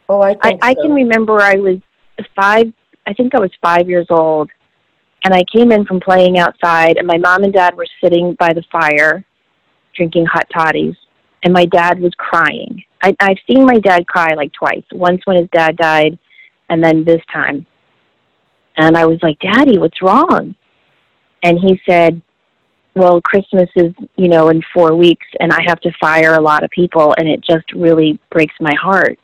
Oh, 0.08 0.22
I 0.22 0.36
I, 0.42 0.50
so. 0.52 0.58
I 0.62 0.74
can 0.74 0.92
remember 0.92 1.40
I 1.40 1.56
was 1.56 1.78
five. 2.34 2.72
I 3.06 3.12
think 3.14 3.34
I 3.34 3.40
was 3.40 3.50
five 3.60 3.88
years 3.88 4.06
old, 4.10 4.50
and 5.24 5.34
I 5.34 5.42
came 5.54 5.72
in 5.72 5.84
from 5.84 6.00
playing 6.00 6.38
outside, 6.38 6.96
and 6.96 7.06
my 7.06 7.18
mom 7.18 7.44
and 7.44 7.52
dad 7.52 7.76
were 7.76 7.86
sitting 8.02 8.34
by 8.38 8.52
the 8.52 8.62
fire, 8.70 9.24
drinking 9.96 10.26
hot 10.26 10.46
toddies, 10.56 10.94
and 11.42 11.52
my 11.52 11.66
dad 11.66 12.00
was 12.00 12.12
crying. 12.16 12.82
I, 13.02 13.14
I've 13.20 13.38
seen 13.50 13.64
my 13.64 13.78
dad 13.78 14.06
cry 14.06 14.34
like 14.34 14.52
twice. 14.52 14.84
Once 14.92 15.22
when 15.24 15.36
his 15.36 15.48
dad 15.52 15.76
died, 15.76 16.18
and 16.68 16.82
then 16.82 17.04
this 17.04 17.20
time. 17.32 17.66
And 18.76 18.96
I 18.96 19.04
was 19.04 19.18
like, 19.22 19.38
Daddy, 19.40 19.78
what's 19.78 20.00
wrong? 20.00 20.54
And 21.42 21.58
he 21.58 21.80
said, 21.88 22.22
Well, 22.94 23.20
Christmas 23.20 23.68
is, 23.76 23.92
you 24.16 24.28
know, 24.28 24.48
in 24.48 24.62
four 24.72 24.96
weeks 24.96 25.26
and 25.40 25.52
I 25.52 25.60
have 25.66 25.80
to 25.80 25.92
fire 26.00 26.34
a 26.34 26.40
lot 26.40 26.64
of 26.64 26.70
people 26.70 27.14
and 27.18 27.28
it 27.28 27.40
just 27.44 27.70
really 27.74 28.18
breaks 28.30 28.54
my 28.60 28.74
heart. 28.80 29.18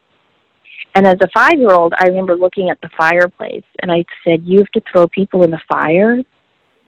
And 0.94 1.06
as 1.06 1.16
a 1.20 1.28
five 1.32 1.58
year 1.58 1.70
old, 1.70 1.94
I 1.98 2.06
remember 2.06 2.36
looking 2.36 2.70
at 2.70 2.80
the 2.80 2.90
fireplace 2.96 3.64
and 3.80 3.92
I 3.92 4.04
said, 4.24 4.42
You 4.44 4.58
have 4.58 4.70
to 4.72 4.82
throw 4.90 5.06
people 5.08 5.42
in 5.42 5.50
the 5.50 5.60
fire? 5.68 6.22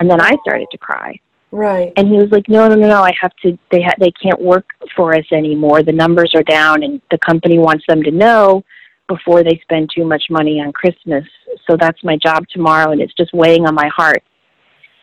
And 0.00 0.10
then 0.10 0.20
I 0.20 0.36
started 0.42 0.68
to 0.72 0.78
cry. 0.78 1.20
Right. 1.52 1.92
And 1.96 2.08
he 2.08 2.14
was 2.14 2.30
like, 2.30 2.48
"No, 2.48 2.68
no, 2.68 2.76
no, 2.76 2.88
no! 2.88 3.02
I 3.02 3.12
have 3.20 3.34
to. 3.42 3.58
They 3.72 3.82
ha- 3.82 3.96
they 3.98 4.12
can't 4.12 4.40
work 4.40 4.70
for 4.96 5.16
us 5.16 5.24
anymore. 5.32 5.82
The 5.82 5.92
numbers 5.92 6.32
are 6.36 6.44
down, 6.44 6.84
and 6.84 7.00
the 7.10 7.18
company 7.18 7.58
wants 7.58 7.84
them 7.88 8.04
to 8.04 8.10
know 8.12 8.62
before 9.08 9.42
they 9.42 9.58
spend 9.62 9.90
too 9.94 10.04
much 10.04 10.22
money 10.30 10.60
on 10.60 10.72
Christmas. 10.72 11.24
So 11.68 11.76
that's 11.76 12.02
my 12.04 12.16
job 12.16 12.44
tomorrow, 12.48 12.92
and 12.92 13.00
it's 13.00 13.14
just 13.14 13.34
weighing 13.34 13.66
on 13.66 13.74
my 13.74 13.88
heart. 13.88 14.22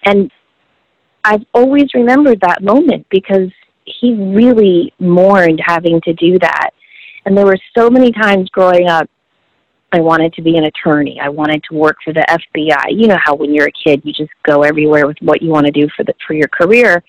And 0.06 0.32
I've 1.26 1.46
always 1.54 1.94
remembered 1.94 2.40
that 2.40 2.64
moment 2.64 3.06
because 3.10 3.52
he 3.84 4.14
really 4.14 4.94
mourned 5.00 5.62
having 5.66 6.00
to 6.02 6.14
do 6.14 6.40
that. 6.40 6.70
And 7.28 7.38
there 7.38 7.46
were 7.46 7.58
so 7.78 7.90
many 7.90 8.14
times 8.14 8.48
growing 8.52 8.88
up, 8.88 9.10
I 9.92 10.00
wanted 10.00 10.32
to 10.36 10.42
be 10.42 10.56
an 10.56 10.64
attorney. 10.64 11.20
I 11.22 11.28
wanted 11.28 11.62
to 11.70 11.76
work 11.76 11.98
for 12.02 12.14
the 12.14 12.26
FBI. 12.30 12.86
You 12.92 13.08
know 13.08 13.18
how 13.22 13.36
when 13.36 13.54
you're 13.54 13.68
a 13.68 13.72
kid, 13.84 14.02
you 14.06 14.14
just 14.14 14.32
go 14.44 14.64
everywhere 14.64 15.06
with 15.06 15.18
what 15.20 15.42
you 15.42 15.50
want 15.50 15.66
to 15.66 15.72
do 15.74 15.90
for 15.94 16.06
the 16.06 16.14
for 16.26 16.36
your 16.36 16.48
career. 16.48 17.04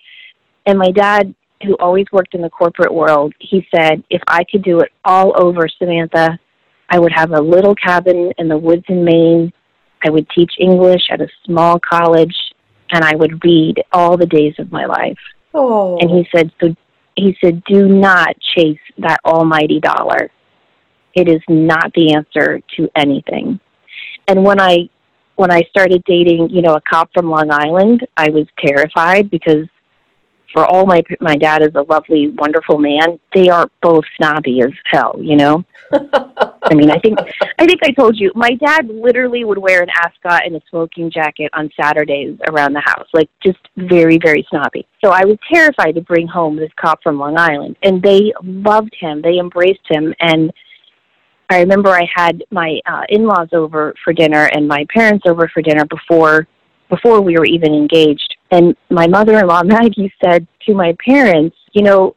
And 0.66 0.76
my 0.76 0.90
dad, 0.90 1.32
who 1.62 1.76
always 1.76 2.06
worked 2.10 2.34
in 2.34 2.42
the 2.42 2.50
corporate 2.50 2.92
world, 2.92 3.32
he 3.38 3.64
said, 3.72 4.02
"If 4.10 4.20
I 4.26 4.42
could 4.42 4.64
do 4.64 4.80
it 4.80 4.90
all 5.04 5.40
over, 5.40 5.68
Samantha, 5.68 6.36
I 6.90 6.98
would 6.98 7.12
have 7.12 7.30
a 7.30 7.40
little 7.40 7.76
cabin 7.76 8.32
in 8.38 8.48
the 8.48 8.58
woods 8.58 8.86
in 8.88 9.04
Maine. 9.04 9.52
I 10.04 10.10
would 10.10 10.28
teach 10.30 10.52
English 10.58 11.02
at 11.12 11.20
a 11.20 11.28
small 11.44 11.78
college, 11.78 12.34
and 12.90 13.04
I 13.04 13.14
would 13.14 13.44
read 13.44 13.84
all 13.92 14.16
the 14.16 14.26
days 14.26 14.54
of 14.58 14.72
my 14.72 14.84
life. 14.84 15.18
Oh. 15.54 15.96
And 15.98 16.10
he 16.10 16.28
said, 16.34 16.50
so 16.60 16.74
he 17.18 17.36
said, 17.42 17.62
do 17.64 17.88
not 17.88 18.34
chase 18.54 18.78
that 18.98 19.18
almighty 19.24 19.80
dollar. 19.80 20.30
It 21.14 21.28
is 21.28 21.40
not 21.48 21.92
the 21.94 22.14
answer 22.14 22.60
to 22.76 22.88
anything. 22.94 23.60
And 24.26 24.44
when 24.44 24.60
I 24.60 24.88
when 25.36 25.52
I 25.52 25.62
started 25.70 26.02
dating, 26.04 26.50
you 26.50 26.62
know, 26.62 26.74
a 26.74 26.80
cop 26.80 27.10
from 27.14 27.30
Long 27.30 27.50
Island, 27.50 28.06
I 28.16 28.28
was 28.30 28.46
terrified 28.58 29.30
because 29.30 29.68
for 30.52 30.64
all 30.64 30.86
my 30.86 31.02
my 31.20 31.36
dad 31.36 31.62
is 31.62 31.74
a 31.74 31.82
lovely, 31.82 32.28
wonderful 32.28 32.78
man. 32.78 33.18
They 33.34 33.48
are 33.48 33.70
both 33.82 34.04
snobby 34.16 34.60
as 34.62 34.72
hell, 34.86 35.16
you 35.20 35.36
know. 35.36 35.64
I 35.92 36.74
mean, 36.74 36.90
I 36.90 36.98
think 36.98 37.18
I 37.58 37.66
think 37.66 37.80
I 37.82 37.90
told 37.90 38.18
you 38.18 38.32
my 38.34 38.54
dad 38.54 38.88
literally 38.88 39.44
would 39.44 39.58
wear 39.58 39.82
an 39.82 39.88
ascot 39.90 40.46
and 40.46 40.56
a 40.56 40.60
smoking 40.70 41.10
jacket 41.10 41.50
on 41.54 41.70
Saturdays 41.80 42.38
around 42.48 42.72
the 42.72 42.82
house, 42.84 43.08
like 43.12 43.30
just 43.44 43.58
very 43.76 44.18
very 44.18 44.46
snobby. 44.50 44.86
So 45.04 45.10
I 45.10 45.24
was 45.24 45.38
terrified 45.52 45.92
to 45.92 46.00
bring 46.00 46.26
home 46.26 46.56
this 46.56 46.72
cop 46.80 47.02
from 47.02 47.18
Long 47.18 47.38
Island, 47.38 47.76
and 47.82 48.02
they 48.02 48.32
loved 48.42 48.94
him. 48.98 49.22
They 49.22 49.38
embraced 49.38 49.86
him, 49.88 50.14
and 50.20 50.52
I 51.50 51.60
remember 51.60 51.90
I 51.90 52.08
had 52.14 52.44
my 52.50 52.80
uh, 52.86 53.04
in-laws 53.08 53.48
over 53.52 53.94
for 54.04 54.12
dinner 54.12 54.50
and 54.52 54.68
my 54.68 54.86
parents 54.94 55.24
over 55.26 55.48
for 55.52 55.62
dinner 55.62 55.84
before 55.86 56.46
before 56.90 57.20
we 57.20 57.36
were 57.36 57.44
even 57.44 57.74
engaged. 57.74 58.37
And 58.50 58.76
my 58.90 59.06
mother-in-law 59.06 59.62
Maggie 59.64 60.12
said 60.22 60.46
to 60.66 60.74
my 60.74 60.96
parents, 61.04 61.56
"You 61.72 61.82
know, 61.82 62.16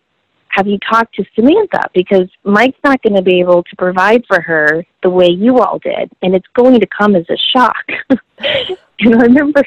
have 0.49 0.67
you 0.67 0.77
talked 0.89 1.15
to 1.15 1.25
Samantha? 1.35 1.89
Because 1.93 2.29
Mike's 2.43 2.79
not 2.83 3.01
going 3.01 3.15
to 3.15 3.21
be 3.21 3.39
able 3.39 3.63
to 3.63 3.75
provide 3.77 4.23
for 4.27 4.41
her 4.41 4.85
the 5.03 5.09
way 5.09 5.27
you 5.27 5.59
all 5.59 5.79
did, 5.79 6.11
and 6.21 6.35
it's 6.35 6.47
going 6.55 6.79
to 6.79 6.87
come 6.87 7.15
as 7.15 7.25
a 7.29 7.37
shock." 7.53 7.85
and 8.09 9.15
I 9.15 9.21
remember, 9.23 9.63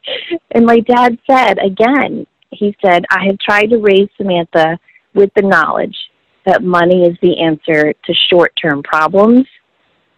and 0.52 0.66
my 0.66 0.80
dad 0.80 1.18
said 1.28 1.58
again, 1.58 2.26
he 2.50 2.76
said, 2.84 3.04
"I 3.10 3.24
have 3.26 3.38
tried 3.38 3.70
to 3.70 3.78
raise 3.78 4.08
Samantha 4.16 4.78
with 5.14 5.32
the 5.34 5.42
knowledge 5.42 5.96
that 6.44 6.62
money 6.62 7.02
is 7.02 7.16
the 7.22 7.40
answer 7.40 7.92
to 7.92 8.14
short 8.30 8.52
term 8.60 8.82
problems, 8.82 9.46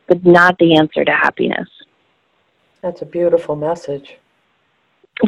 but 0.06 0.24
not 0.24 0.58
the 0.58 0.76
answer 0.76 1.04
to 1.04 1.12
happiness. 1.12 1.68
That's 2.80 3.02
a 3.02 3.06
beautiful 3.06 3.56
message. 3.56 4.16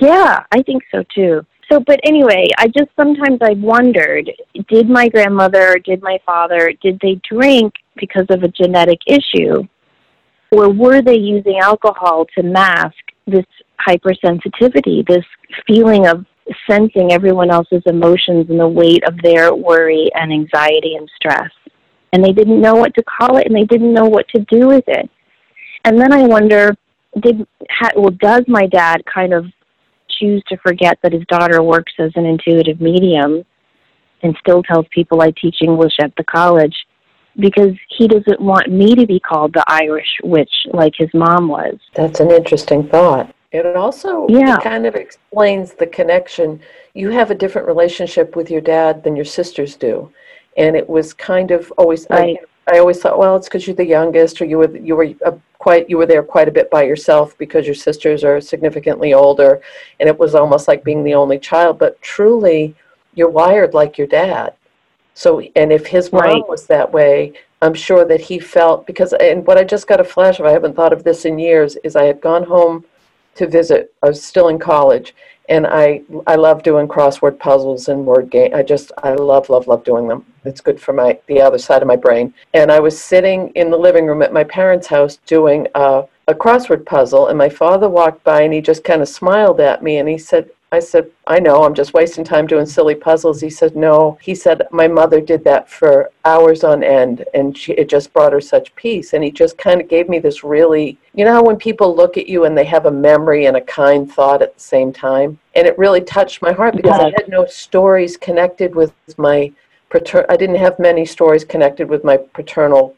Yeah, 0.00 0.44
I 0.52 0.62
think 0.62 0.82
so 0.90 1.04
too. 1.14 1.46
So, 1.70 1.80
but 1.80 1.98
anyway, 2.04 2.46
I 2.58 2.68
just 2.68 2.90
sometimes 2.96 3.38
I 3.42 3.54
wondered 3.54 4.30
did 4.68 4.88
my 4.88 5.08
grandmother, 5.08 5.76
did 5.84 6.02
my 6.02 6.18
father, 6.24 6.72
did 6.82 6.98
they 7.02 7.20
drink 7.28 7.74
because 7.96 8.26
of 8.30 8.42
a 8.42 8.48
genetic 8.48 8.98
issue? 9.06 9.66
Or 10.52 10.70
were 10.70 11.02
they 11.02 11.16
using 11.16 11.58
alcohol 11.60 12.26
to 12.36 12.42
mask 12.42 12.94
this 13.26 13.46
hypersensitivity, 13.86 15.06
this 15.06 15.24
feeling 15.66 16.06
of 16.06 16.24
sensing 16.70 17.12
everyone 17.12 17.50
else's 17.50 17.82
emotions 17.86 18.46
and 18.48 18.60
the 18.60 18.68
weight 18.68 19.02
of 19.08 19.18
their 19.22 19.54
worry 19.54 20.08
and 20.14 20.32
anxiety 20.32 20.94
and 20.94 21.10
stress. 21.16 21.50
And 22.12 22.24
they 22.24 22.32
didn't 22.32 22.60
know 22.60 22.74
what 22.74 22.94
to 22.94 23.02
call 23.02 23.36
it 23.38 23.46
and 23.46 23.56
they 23.56 23.64
didn't 23.64 23.92
know 23.92 24.06
what 24.06 24.28
to 24.28 24.46
do 24.50 24.68
with 24.68 24.84
it. 24.86 25.10
And 25.84 26.00
then 26.00 26.12
I 26.12 26.22
wonder, 26.22 26.76
did 27.20 27.46
ha, 27.68 27.90
well, 27.96 28.10
does 28.10 28.44
my 28.46 28.66
dad 28.66 29.02
kind 29.12 29.34
of 29.34 29.46
choose 30.18 30.42
to 30.48 30.56
forget 30.58 30.98
that 31.02 31.12
his 31.12 31.24
daughter 31.28 31.62
works 31.62 31.92
as 31.98 32.12
an 32.16 32.26
intuitive 32.26 32.80
medium 32.80 33.44
and 34.22 34.36
still 34.40 34.62
tells 34.62 34.86
people 34.90 35.20
I 35.20 35.32
teach 35.32 35.56
English 35.62 35.94
at 36.00 36.14
the 36.16 36.24
college 36.24 36.74
because 37.38 37.74
he 37.96 38.08
doesn't 38.08 38.40
want 38.40 38.70
me 38.70 38.94
to 38.94 39.06
be 39.06 39.20
called 39.20 39.52
the 39.52 39.64
Irish 39.66 40.18
witch 40.22 40.66
like 40.72 40.94
his 40.96 41.10
mom 41.12 41.48
was. 41.48 41.76
That's 41.94 42.20
an 42.20 42.30
interesting 42.30 42.88
thought. 42.88 43.34
It 43.52 43.76
also 43.76 44.26
yeah. 44.28 44.58
kind 44.58 44.86
of 44.86 44.94
explains 44.94 45.74
the 45.74 45.86
connection. 45.86 46.60
You 46.94 47.10
have 47.10 47.30
a 47.30 47.34
different 47.34 47.66
relationship 47.66 48.36
with 48.36 48.50
your 48.50 48.60
dad 48.60 49.04
than 49.04 49.16
your 49.16 49.24
sisters 49.24 49.76
do, 49.76 50.10
and 50.56 50.76
it 50.76 50.88
was 50.88 51.14
kind 51.14 51.50
of 51.50 51.72
always. 51.78 52.06
Right. 52.10 52.38
I, 52.66 52.74
I 52.74 52.78
always 52.80 53.00
thought, 53.00 53.18
well, 53.18 53.36
it's 53.36 53.48
because 53.48 53.66
you're 53.66 53.76
the 53.76 53.86
youngest, 53.86 54.42
or 54.42 54.44
you 54.44 54.58
were 54.58 54.76
you 54.76 54.96
were 54.96 55.14
a, 55.24 55.38
quite 55.58 55.88
you 55.88 55.96
were 55.96 56.06
there 56.06 56.22
quite 56.22 56.48
a 56.48 56.52
bit 56.52 56.70
by 56.70 56.82
yourself 56.82 57.36
because 57.38 57.66
your 57.66 57.74
sisters 57.74 58.24
are 58.24 58.40
significantly 58.40 59.14
older, 59.14 59.60
and 60.00 60.08
it 60.08 60.18
was 60.18 60.34
almost 60.34 60.68
like 60.68 60.84
being 60.84 61.04
the 61.04 61.14
only 61.14 61.38
child. 61.38 61.78
But 61.78 62.00
truly, 62.02 62.74
you're 63.14 63.30
wired 63.30 63.74
like 63.74 63.98
your 63.98 64.06
dad. 64.06 64.54
So, 65.14 65.40
and 65.56 65.72
if 65.72 65.86
his 65.86 66.12
mom 66.12 66.22
right. 66.22 66.48
was 66.48 66.66
that 66.66 66.92
way, 66.92 67.32
I'm 67.62 67.74
sure 67.74 68.04
that 68.04 68.20
he 68.20 68.38
felt 68.38 68.86
because. 68.86 69.12
And 69.14 69.46
what 69.46 69.58
I 69.58 69.64
just 69.64 69.86
got 69.86 70.00
a 70.00 70.04
flash 70.04 70.38
of, 70.38 70.46
I 70.46 70.52
haven't 70.52 70.76
thought 70.76 70.92
of 70.92 71.04
this 71.04 71.24
in 71.24 71.38
years, 71.38 71.76
is 71.84 71.96
I 71.96 72.04
had 72.04 72.20
gone 72.20 72.44
home 72.44 72.84
to 73.36 73.46
visit. 73.46 73.94
I 74.02 74.08
was 74.08 74.22
still 74.22 74.48
in 74.48 74.58
college, 74.58 75.14
and 75.48 75.66
I 75.66 76.02
I 76.26 76.36
love 76.36 76.62
doing 76.62 76.88
crossword 76.88 77.38
puzzles 77.38 77.88
and 77.88 78.06
word 78.06 78.30
game. 78.30 78.54
I 78.54 78.62
just 78.62 78.92
I 79.02 79.14
love 79.14 79.48
love 79.48 79.66
love 79.66 79.84
doing 79.84 80.08
them. 80.08 80.24
It's 80.44 80.60
good 80.60 80.80
for 80.80 80.92
my 80.92 81.18
the 81.26 81.40
other 81.40 81.58
side 81.58 81.82
of 81.82 81.88
my 81.88 81.96
brain. 81.96 82.32
And 82.54 82.70
I 82.70 82.80
was 82.80 83.00
sitting 83.00 83.50
in 83.54 83.70
the 83.70 83.78
living 83.78 84.06
room 84.06 84.22
at 84.22 84.32
my 84.32 84.44
parents' 84.44 84.86
house 84.86 85.18
doing 85.26 85.66
a, 85.74 86.04
a 86.28 86.34
crossword 86.34 86.86
puzzle, 86.86 87.28
and 87.28 87.38
my 87.38 87.48
father 87.48 87.88
walked 87.88 88.24
by 88.24 88.42
and 88.42 88.52
he 88.52 88.60
just 88.60 88.84
kind 88.84 89.02
of 89.02 89.08
smiled 89.08 89.60
at 89.60 89.82
me 89.82 89.98
and 89.98 90.08
he 90.08 90.18
said, 90.18 90.50
I 90.76 90.80
said, 90.80 91.10
I 91.26 91.40
know, 91.40 91.64
I'm 91.64 91.72
just 91.72 91.94
wasting 91.94 92.22
time 92.22 92.46
doing 92.46 92.66
silly 92.66 92.94
puzzles. 92.94 93.40
He 93.40 93.48
said, 93.48 93.74
No. 93.74 94.18
He 94.20 94.34
said, 94.34 94.68
My 94.70 94.86
mother 94.86 95.22
did 95.22 95.42
that 95.44 95.70
for 95.70 96.10
hours 96.26 96.64
on 96.64 96.84
end, 96.84 97.24
and 97.32 97.56
she, 97.56 97.72
it 97.72 97.88
just 97.88 98.12
brought 98.12 98.34
her 98.34 98.42
such 98.42 98.74
peace. 98.76 99.14
And 99.14 99.24
he 99.24 99.30
just 99.30 99.56
kind 99.56 99.80
of 99.80 99.88
gave 99.88 100.06
me 100.10 100.18
this 100.18 100.44
really, 100.44 100.98
you 101.14 101.24
know, 101.24 101.42
when 101.42 101.56
people 101.56 101.96
look 101.96 102.18
at 102.18 102.28
you 102.28 102.44
and 102.44 102.56
they 102.56 102.66
have 102.66 102.84
a 102.84 102.90
memory 102.90 103.46
and 103.46 103.56
a 103.56 103.62
kind 103.62 104.12
thought 104.12 104.42
at 104.42 104.52
the 104.54 104.60
same 104.60 104.92
time? 104.92 105.38
And 105.54 105.66
it 105.66 105.78
really 105.78 106.02
touched 106.02 106.42
my 106.42 106.52
heart 106.52 106.76
because 106.76 107.00
I 107.00 107.04
had 107.04 107.28
no 107.28 107.46
stories 107.46 108.18
connected 108.18 108.74
with 108.74 108.92
my 109.16 109.50
paternal, 109.88 110.26
I 110.28 110.36
didn't 110.36 110.56
have 110.56 110.78
many 110.78 111.06
stories 111.06 111.44
connected 111.44 111.88
with 111.88 112.04
my 112.04 112.18
paternal 112.18 112.94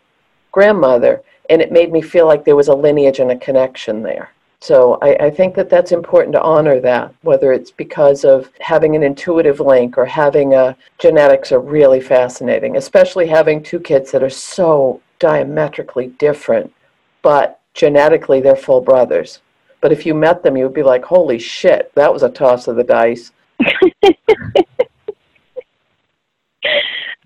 grandmother. 0.50 1.22
And 1.48 1.62
it 1.62 1.70
made 1.70 1.92
me 1.92 2.02
feel 2.02 2.26
like 2.26 2.44
there 2.44 2.56
was 2.56 2.68
a 2.68 2.74
lineage 2.74 3.20
and 3.20 3.30
a 3.30 3.36
connection 3.36 4.02
there. 4.02 4.30
So 4.60 4.98
I, 5.02 5.26
I, 5.26 5.30
think 5.30 5.54
that 5.54 5.70
that's 5.70 5.92
important 5.92 6.32
to 6.32 6.42
honor 6.42 6.80
that, 6.80 7.14
whether 7.22 7.52
it's 7.52 7.70
because 7.70 8.24
of 8.24 8.50
having 8.58 8.96
an 8.96 9.04
intuitive 9.04 9.60
link 9.60 9.96
or 9.96 10.04
having 10.04 10.54
a 10.54 10.76
genetics 10.98 11.52
are 11.52 11.60
really 11.60 12.00
fascinating, 12.00 12.76
especially 12.76 13.28
having 13.28 13.62
two 13.62 13.78
kids 13.78 14.10
that 14.10 14.22
are 14.22 14.30
so 14.30 15.00
diametrically 15.20 16.08
different, 16.18 16.72
but 17.22 17.60
genetically 17.74 18.40
they're 18.40 18.56
full 18.56 18.80
brothers. 18.80 19.40
But 19.80 19.92
if 19.92 20.04
you 20.04 20.12
met 20.12 20.42
them, 20.42 20.56
you 20.56 20.64
would 20.64 20.74
be 20.74 20.82
like, 20.82 21.04
holy 21.04 21.38
shit, 21.38 21.94
that 21.94 22.12
was 22.12 22.24
a 22.24 22.28
toss 22.28 22.66
of 22.66 22.74
the 22.74 22.82
dice. 22.82 23.30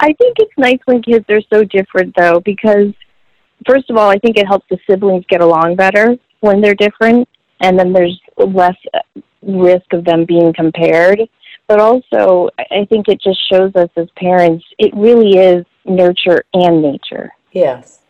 I 0.01 0.13
think 0.15 0.37
it's 0.39 0.53
nice 0.59 0.81
when 0.85 1.01
kids 1.03 1.25
are 1.31 1.41
so 1.51 1.65
different, 1.65 2.15
though, 2.15 2.41
because 2.41 2.93
first 3.67 3.89
of 3.89 3.97
all, 3.97 4.11
I 4.11 4.19
think 4.19 4.37
it 4.37 4.47
helps 4.47 4.67
the 4.69 4.79
siblings 4.87 5.25
get 5.29 5.41
along 5.41 5.77
better 5.77 6.19
when 6.43 6.61
they're 6.61 6.75
different, 6.75 7.29
and 7.61 7.79
then 7.79 7.93
there's 7.93 8.21
less 8.37 8.77
risk 9.43 9.93
of 9.93 10.05
them 10.05 10.25
being 10.25 10.53
compared. 10.53 11.21
But 11.69 11.81
also, 11.81 12.51
I 12.59 12.85
think 12.91 13.09
it 13.09 13.21
just 13.21 13.41
shows 13.51 13.75
us 13.77 13.89
as 13.97 14.09
parents, 14.17 14.65
it 14.79 14.95
really 14.95 15.39
is 15.39 15.65
nurture 15.85 16.45
and 16.53 16.83
nature. 16.83 17.33
Yes. 17.53 18.01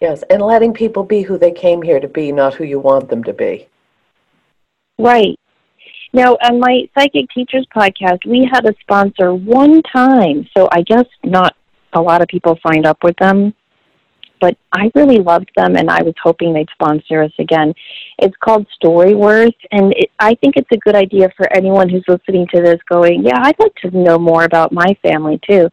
Yes. 0.00 0.24
And 0.30 0.42
letting 0.42 0.72
people 0.72 1.04
be 1.04 1.22
who 1.22 1.38
they 1.38 1.52
came 1.52 1.82
here 1.82 2.00
to 2.00 2.08
be, 2.08 2.32
not 2.32 2.54
who 2.54 2.64
you 2.64 2.80
want 2.80 3.08
them 3.08 3.22
to 3.24 3.32
be. 3.32 3.68
Right. 4.98 5.38
Now, 6.12 6.36
on 6.42 6.58
my 6.58 6.88
Psychic 6.96 7.30
Teachers 7.30 7.66
podcast, 7.74 8.24
we 8.26 8.48
had 8.50 8.64
a 8.66 8.74
sponsor 8.80 9.34
one 9.34 9.82
time. 9.82 10.48
So 10.56 10.68
I 10.72 10.82
guess 10.82 11.04
not 11.24 11.54
a 11.92 12.00
lot 12.00 12.22
of 12.22 12.28
people 12.28 12.58
signed 12.66 12.86
up 12.86 13.02
with 13.02 13.16
them 13.16 13.54
but 14.40 14.56
I 14.72 14.90
really 14.94 15.18
loved 15.18 15.50
them 15.56 15.76
and 15.76 15.90
I 15.90 16.02
was 16.02 16.14
hoping 16.22 16.52
they'd 16.52 16.68
sponsor 16.72 17.22
us 17.22 17.32
again. 17.38 17.74
It's 18.18 18.36
called 18.42 18.66
Storyworth, 18.82 19.54
and 19.72 19.92
it, 19.92 20.10
I 20.18 20.34
think 20.36 20.56
it's 20.56 20.70
a 20.72 20.78
good 20.78 20.94
idea 20.94 21.28
for 21.36 21.52
anyone 21.54 21.88
who's 21.88 22.04
listening 22.08 22.46
to 22.54 22.62
this 22.62 22.80
going, 22.88 23.24
yeah, 23.24 23.38
I'd 23.42 23.58
like 23.58 23.74
to 23.76 23.90
know 23.90 24.18
more 24.18 24.44
about 24.44 24.72
my 24.72 24.96
family 25.02 25.40
too. 25.48 25.68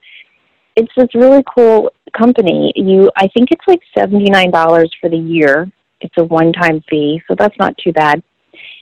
It's 0.75 0.91
this 0.97 1.13
really 1.13 1.43
cool 1.55 1.91
company. 2.17 2.73
You, 2.75 3.11
I 3.15 3.27
think 3.29 3.49
it's 3.51 3.65
like 3.67 3.81
$79 3.95 4.89
for 4.99 5.09
the 5.09 5.17
year. 5.17 5.71
It's 6.01 6.15
a 6.17 6.23
one-time 6.23 6.83
fee, 6.89 7.21
so 7.27 7.35
that's 7.37 7.57
not 7.59 7.77
too 7.77 7.93
bad. 7.93 8.23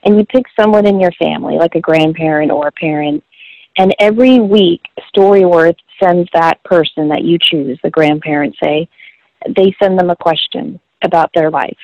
And 0.04 0.18
you 0.18 0.26
pick 0.26 0.46
someone 0.60 0.86
in 0.86 1.00
your 1.00 1.12
family, 1.14 1.58
like 1.58 1.76
a 1.76 1.82
grandparent 1.82 2.52
or 2.52 2.68
a 2.68 2.72
parent, 2.72 3.24
and 3.78 3.96
every 4.00 4.40
week 4.40 4.82
Storyworth 5.16 5.78
sends 6.02 6.30
that 6.34 6.62
person 6.64 7.10
that 7.10 7.24
you 7.24 7.38
choose, 7.40 7.80
the 7.84 7.90
grandparent, 7.90 8.56
say, 8.62 8.90
they 9.56 9.76
send 9.82 10.00
them 10.00 10.10
a 10.10 10.16
question 10.16 10.80
about 11.04 11.32
their 11.34 11.50
life. 11.50 11.78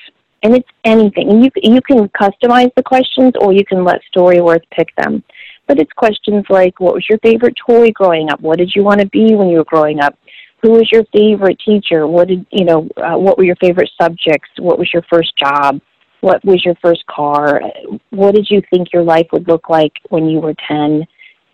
And 0.43 0.55
it's 0.55 0.69
anything. 0.83 1.29
And 1.29 1.43
you, 1.43 1.49
you 1.55 1.81
can 1.81 2.07
customize 2.09 2.71
the 2.75 2.83
questions 2.83 3.33
or 3.39 3.53
you 3.53 3.65
can 3.65 3.83
let 3.83 4.01
Storyworth 4.15 4.63
pick 4.71 4.95
them. 4.95 5.23
But 5.67 5.79
it's 5.79 5.91
questions 5.93 6.45
like 6.49 6.79
what 6.79 6.93
was 6.93 7.05
your 7.09 7.19
favorite 7.19 7.55
toy 7.65 7.91
growing 7.91 8.29
up? 8.29 8.39
What 8.39 8.57
did 8.57 8.71
you 8.75 8.83
want 8.83 9.01
to 9.01 9.07
be 9.07 9.35
when 9.35 9.49
you 9.49 9.57
were 9.57 9.65
growing 9.65 9.99
up? 9.99 10.17
Who 10.61 10.71
was 10.71 10.89
your 10.91 11.03
favorite 11.13 11.59
teacher? 11.63 12.07
What 12.07 12.29
did 12.29 12.45
you 12.51 12.65
know? 12.65 12.87
Uh, 12.97 13.17
what 13.17 13.37
were 13.37 13.43
your 13.43 13.57
favorite 13.57 13.89
subjects? 13.99 14.49
What 14.57 14.79
was 14.79 14.91
your 14.93 15.03
first 15.11 15.35
job? 15.37 15.79
What 16.21 16.43
was 16.43 16.63
your 16.65 16.75
first 16.81 17.05
car? 17.07 17.61
What 18.09 18.33
did 18.33 18.47
you 18.49 18.61
think 18.71 18.93
your 18.93 19.03
life 19.03 19.27
would 19.33 19.47
look 19.47 19.69
like 19.69 19.93
when 20.09 20.27
you 20.27 20.39
were 20.39 20.55
10 20.67 21.05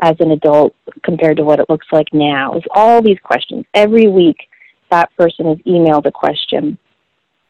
as 0.02 0.16
an 0.20 0.32
adult 0.32 0.74
compared 1.04 1.38
to 1.38 1.44
what 1.44 1.60
it 1.60 1.70
looks 1.70 1.88
like 1.92 2.08
now? 2.14 2.54
It's 2.54 2.66
all 2.74 3.02
these 3.02 3.20
questions. 3.24 3.66
Every 3.74 4.08
week, 4.08 4.38
that 4.94 5.16
person 5.18 5.48
is 5.48 5.58
emailed 5.66 6.06
a 6.06 6.12
question 6.12 6.78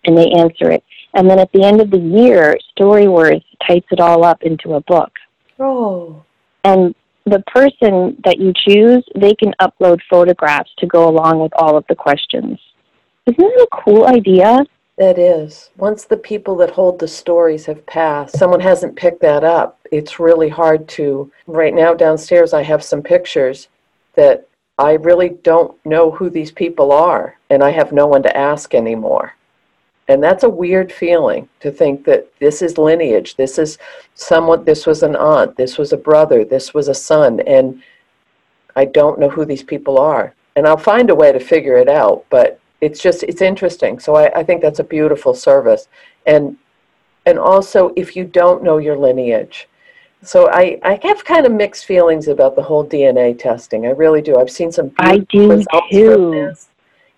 and 0.06 0.18
they 0.18 0.30
answer 0.32 0.72
it. 0.72 0.84
And 1.14 1.30
then 1.30 1.40
at 1.40 1.52
the 1.52 1.64
end 1.64 1.82
of 1.82 1.92
the 1.92 2.00
year, 2.00 2.58
Storyworth 2.72 3.44
types 3.68 3.88
it 3.92 4.00
all 4.00 4.24
up 4.24 4.42
into 4.44 4.76
a 4.76 4.82
book. 4.82 5.12
Oh. 5.60 6.24
And 6.64 6.96
the 7.26 7.44
person 7.48 8.18
that 8.24 8.40
you 8.40 8.54
choose, 8.54 9.04
they 9.16 9.36
can 9.36 9.54
upload 9.62 10.00
photographs 10.10 10.72
to 10.80 10.88
go 10.88 11.08
along 11.10 11.40
with 11.40 11.52
all 11.56 11.78
of 11.78 11.86
the 11.90 11.96
questions. 11.96 12.60
Isn't 13.26 13.38
that 13.38 13.68
a 13.72 13.82
cool 13.84 14.06
idea? 14.08 14.66
That 14.98 15.18
is. 15.18 15.72
Once 15.78 16.06
the 16.06 16.18
people 16.18 16.56
that 16.58 16.72
hold 16.72 17.00
the 17.00 17.08
stories 17.08 17.66
have 17.66 17.86
passed, 17.86 18.38
someone 18.38 18.60
hasn't 18.60 18.96
picked 18.96 19.22
that 19.22 19.44
up. 19.44 19.80
It's 19.92 20.20
really 20.20 20.50
hard 20.50 20.88
to. 20.90 21.32
Right 21.48 21.74
now, 21.74 21.94
downstairs, 21.94 22.54
I 22.54 22.64
have 22.64 22.84
some 22.84 23.02
pictures 23.02 23.68
that 24.16 24.48
I 24.78 24.94
really 24.94 25.30
don't 25.30 25.78
know 25.86 26.10
who 26.12 26.30
these 26.30 26.52
people 26.52 26.92
are, 26.92 27.38
and 27.50 27.64
I 27.64 27.70
have 27.72 27.92
no 27.92 28.08
one 28.08 28.24
to 28.24 28.36
ask 28.36 28.74
anymore. 28.74 29.34
And 30.08 30.22
that's 30.22 30.44
a 30.44 30.50
weird 30.50 30.92
feeling 30.92 31.48
to 31.62 31.72
think 31.72 32.04
that 32.06 32.28
this 32.40 32.62
is 32.62 32.78
lineage. 32.78 33.36
This 33.36 33.58
is 33.58 33.78
someone, 34.16 34.66
this 34.66 34.86
was 34.86 35.04
an 35.04 35.16
aunt, 35.16 35.56
this 35.56 35.78
was 35.78 35.94
a 35.94 35.98
brother, 35.98 36.44
this 36.44 36.74
was 36.74 36.88
a 36.88 36.94
son, 36.94 37.40
and 37.42 37.82
I 38.76 38.86
don't 38.86 39.20
know 39.20 39.30
who 39.30 39.46
these 39.46 39.64
people 39.64 40.00
are. 40.00 40.34
And 40.56 40.68
I'll 40.68 40.78
find 40.78 41.10
a 41.10 41.16
way 41.16 41.32
to 41.32 41.40
figure 41.40 41.78
it 41.78 41.88
out, 41.88 42.26
but 42.30 42.60
it's 42.82 43.00
just, 43.00 43.24
it's 43.24 43.42
interesting. 43.42 44.00
So 44.00 44.16
I, 44.16 44.40
I 44.40 44.44
think 44.44 44.62
that's 44.62 44.80
a 44.80 44.84
beautiful 44.84 45.34
service. 45.34 45.88
And, 46.26 46.58
and 47.26 47.40
also, 47.40 47.94
if 47.96 48.16
you 48.16 48.26
don't 48.26 48.64
know 48.64 48.80
your 48.80 48.98
lineage, 48.98 49.68
so 50.24 50.50
I, 50.50 50.80
I 50.84 51.00
have 51.04 51.24
kind 51.26 51.46
of 51.46 51.52
mixed 51.52 51.86
feelings 51.86 52.28
about 52.28 52.56
the 52.56 52.64
whole 52.64 52.86
DNA 52.86 53.38
testing. 53.38 53.86
I 53.86 53.90
really 53.90 54.22
do. 54.22 54.38
I've 54.38 54.50
seen 54.50 54.72
some 54.72 54.92
I 54.98 55.18
do 55.18 55.50
results 55.50 55.88
too. 55.92 56.14
from 56.14 56.32
this, 56.32 56.68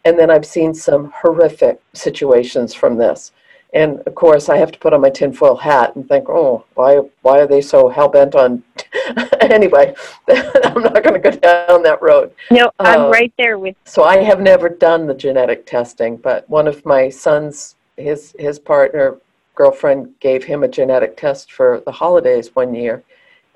and 0.05 0.17
then 0.17 0.29
I've 0.29 0.45
seen 0.45 0.73
some 0.73 1.11
horrific 1.15 1.79
situations 1.93 2.73
from 2.73 2.97
this. 2.97 3.31
And 3.73 3.99
of 4.07 4.15
course, 4.15 4.47
I 4.47 4.55
have 4.55 4.71
to 4.71 4.79
put 4.79 4.93
on 4.93 5.01
my 5.01 5.09
tinfoil 5.09 5.57
hat 5.57 5.95
and 5.95 6.07
think, 6.07 6.29
oh, 6.29 6.63
why 6.75 7.01
why 7.21 7.39
are 7.39 7.47
they 7.47 7.61
so 7.61 7.89
hell 7.89 8.07
bent 8.07 8.33
on? 8.33 8.63
anyway, 9.41 9.93
I'm 10.29 10.81
not 10.81 11.03
going 11.03 11.13
to 11.13 11.19
go 11.19 11.31
down 11.31 11.83
that 11.83 12.01
road. 12.01 12.31
No, 12.49 12.71
I'm 12.79 13.01
Uh, 13.01 13.09
right 13.09 13.33
there 13.37 13.59
with 13.59 13.75
So 13.83 14.03
I 14.03 14.23
have 14.23 14.39
never 14.39 14.69
done 14.69 15.07
the 15.07 15.13
genetic 15.13 15.65
testing, 15.65 16.15
but 16.15 16.49
one 16.49 16.67
of 16.67 16.85
my 16.85 17.09
sons, 17.09 17.75
his 17.97 18.33
his 18.39 18.59
partner, 18.59 19.17
girlfriend 19.55 20.13
gave 20.19 20.43
him 20.43 20.63
a 20.63 20.67
genetic 20.67 21.17
test 21.17 21.51
for 21.51 21.81
the 21.85 21.91
holidays 21.91 22.55
one 22.55 22.75
year, 22.75 23.03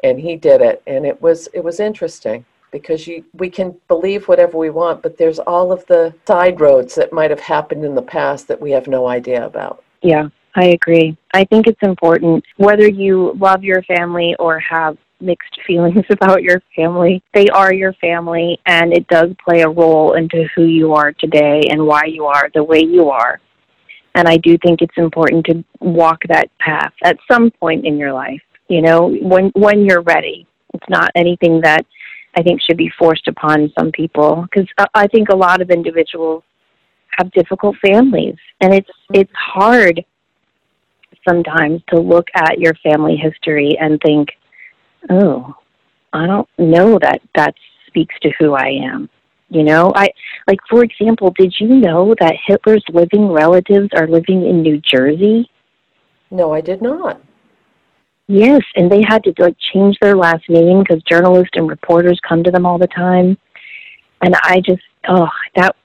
and 0.03 0.19
he 0.19 0.35
did 0.35 0.61
it, 0.61 0.81
and 0.87 1.05
it 1.05 1.21
was 1.21 1.47
it 1.53 1.63
was 1.63 1.79
interesting 1.79 2.45
because 2.71 3.07
you 3.07 3.23
we 3.33 3.49
can 3.49 3.75
believe 3.87 4.27
whatever 4.27 4.57
we 4.57 4.69
want, 4.69 5.01
but 5.01 5.17
there's 5.17 5.39
all 5.39 5.71
of 5.71 5.85
the 5.87 6.13
side 6.27 6.59
roads 6.59 6.95
that 6.95 7.13
might 7.13 7.29
have 7.29 7.39
happened 7.39 7.83
in 7.83 7.95
the 7.95 8.01
past 8.01 8.47
that 8.47 8.59
we 8.59 8.71
have 8.71 8.87
no 8.87 9.07
idea 9.07 9.45
about. 9.45 9.83
Yeah, 10.01 10.29
I 10.55 10.65
agree. 10.67 11.17
I 11.33 11.43
think 11.45 11.67
it's 11.67 11.81
important 11.81 12.43
whether 12.57 12.87
you 12.87 13.33
love 13.39 13.63
your 13.63 13.83
family 13.83 14.35
or 14.39 14.59
have 14.59 14.97
mixed 15.21 15.59
feelings 15.67 16.05
about 16.09 16.43
your 16.43 16.61
family. 16.75 17.21
They 17.33 17.47
are 17.49 17.73
your 17.73 17.93
family 17.93 18.59
and 18.65 18.93
it 18.93 19.07
does 19.07 19.31
play 19.43 19.61
a 19.61 19.69
role 19.69 20.13
into 20.13 20.47
who 20.55 20.63
you 20.63 20.93
are 20.93 21.11
today 21.11 21.63
and 21.69 21.85
why 21.85 22.05
you 22.05 22.25
are 22.25 22.49
the 22.53 22.63
way 22.63 22.79
you 22.79 23.09
are. 23.09 23.39
And 24.15 24.27
I 24.27 24.37
do 24.37 24.57
think 24.65 24.81
it's 24.81 24.97
important 24.97 25.45
to 25.45 25.63
walk 25.79 26.21
that 26.27 26.49
path 26.59 26.93
at 27.03 27.17
some 27.31 27.51
point 27.51 27.85
in 27.85 27.97
your 27.97 28.11
life, 28.11 28.41
you 28.67 28.81
know, 28.81 29.15
when 29.21 29.51
when 29.55 29.85
you're 29.85 30.01
ready. 30.01 30.47
It's 30.73 30.89
not 30.89 31.11
anything 31.15 31.61
that 31.61 31.85
I 32.35 32.43
think 32.43 32.61
should 32.61 32.77
be 32.77 32.91
forced 32.97 33.27
upon 33.27 33.71
some 33.77 33.91
people 33.91 34.45
because 34.49 34.67
I 34.93 35.07
think 35.07 35.29
a 35.29 35.35
lot 35.35 35.61
of 35.61 35.71
individuals 35.71 36.43
have 37.19 37.31
difficult 37.31 37.75
families 37.85 38.35
and 38.61 38.73
it's 38.73 38.89
it's 39.13 39.31
hard 39.33 40.03
sometimes 41.27 41.81
to 41.89 41.99
look 41.99 42.27
at 42.35 42.59
your 42.59 42.73
family 42.75 43.15
history 43.15 43.77
and 43.79 43.99
think 44.01 44.29
oh 45.09 45.53
i 46.13 46.25
don't 46.25 46.47
know 46.57 46.97
that 47.01 47.21
that 47.35 47.53
speaks 47.87 48.15
to 48.21 48.31
who 48.39 48.53
i 48.53 48.67
am 48.67 49.09
you 49.49 49.63
know 49.63 49.91
i 49.95 50.07
like 50.47 50.59
for 50.69 50.83
example 50.83 51.31
did 51.37 51.53
you 51.59 51.67
know 51.67 52.15
that 52.19 52.35
hitler's 52.45 52.83
living 52.91 53.27
relatives 53.27 53.89
are 53.95 54.07
living 54.07 54.45
in 54.45 54.61
new 54.61 54.77
jersey 54.79 55.49
No, 56.31 56.53
I 56.53 56.61
did 56.61 56.81
not. 56.81 57.21
yes 58.27 58.61
and 58.75 58.91
they 58.91 59.01
had 59.07 59.23
to 59.23 59.33
like 59.39 59.55
change 59.73 59.97
their 60.01 60.15
last 60.15 60.47
name 60.49 60.79
because 60.83 61.01
journalists 61.03 61.51
and 61.55 61.67
reporters 61.69 62.19
come 62.27 62.43
to 62.43 62.51
them 62.51 62.65
all 62.65 62.77
the 62.77 62.87
time 62.87 63.37
and 64.21 64.35
i 64.43 64.59
just 64.61 64.81
oh 65.07 65.29
that 65.55 65.75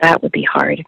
that 0.00 0.22
would 0.22 0.32
be 0.32 0.42
hard 0.42 0.84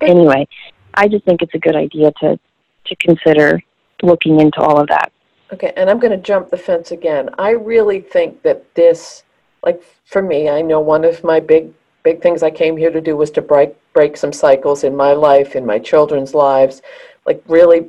anyway, 0.00 0.46
I 0.94 1.08
just 1.08 1.24
think 1.24 1.42
it's 1.42 1.54
a 1.54 1.58
good 1.58 1.76
idea 1.76 2.12
to 2.20 2.38
to 2.86 2.96
consider 2.96 3.62
looking 4.02 4.40
into 4.40 4.60
all 4.60 4.78
of 4.78 4.88
that. 4.88 5.10
Okay, 5.52 5.72
and 5.76 5.88
I'm 5.88 5.98
going 5.98 6.10
to 6.10 6.18
jump 6.22 6.50
the 6.50 6.56
fence 6.56 6.90
again. 6.90 7.30
I 7.38 7.50
really 7.50 8.00
think 8.00 8.42
that 8.42 8.74
this, 8.74 9.23
like 9.64 9.82
for 10.04 10.22
me, 10.22 10.48
I 10.48 10.62
know 10.62 10.80
one 10.80 11.04
of 11.04 11.24
my 11.24 11.40
big 11.40 11.72
big 12.02 12.20
things 12.20 12.42
I 12.42 12.50
came 12.50 12.76
here 12.76 12.90
to 12.90 13.00
do 13.00 13.16
was 13.16 13.30
to 13.32 13.42
break 13.42 13.74
break 13.92 14.16
some 14.16 14.32
cycles 14.32 14.84
in 14.84 14.94
my 14.94 15.12
life, 15.12 15.56
in 15.56 15.64
my 15.64 15.78
children's 15.78 16.34
lives, 16.34 16.82
like 17.26 17.42
really 17.48 17.88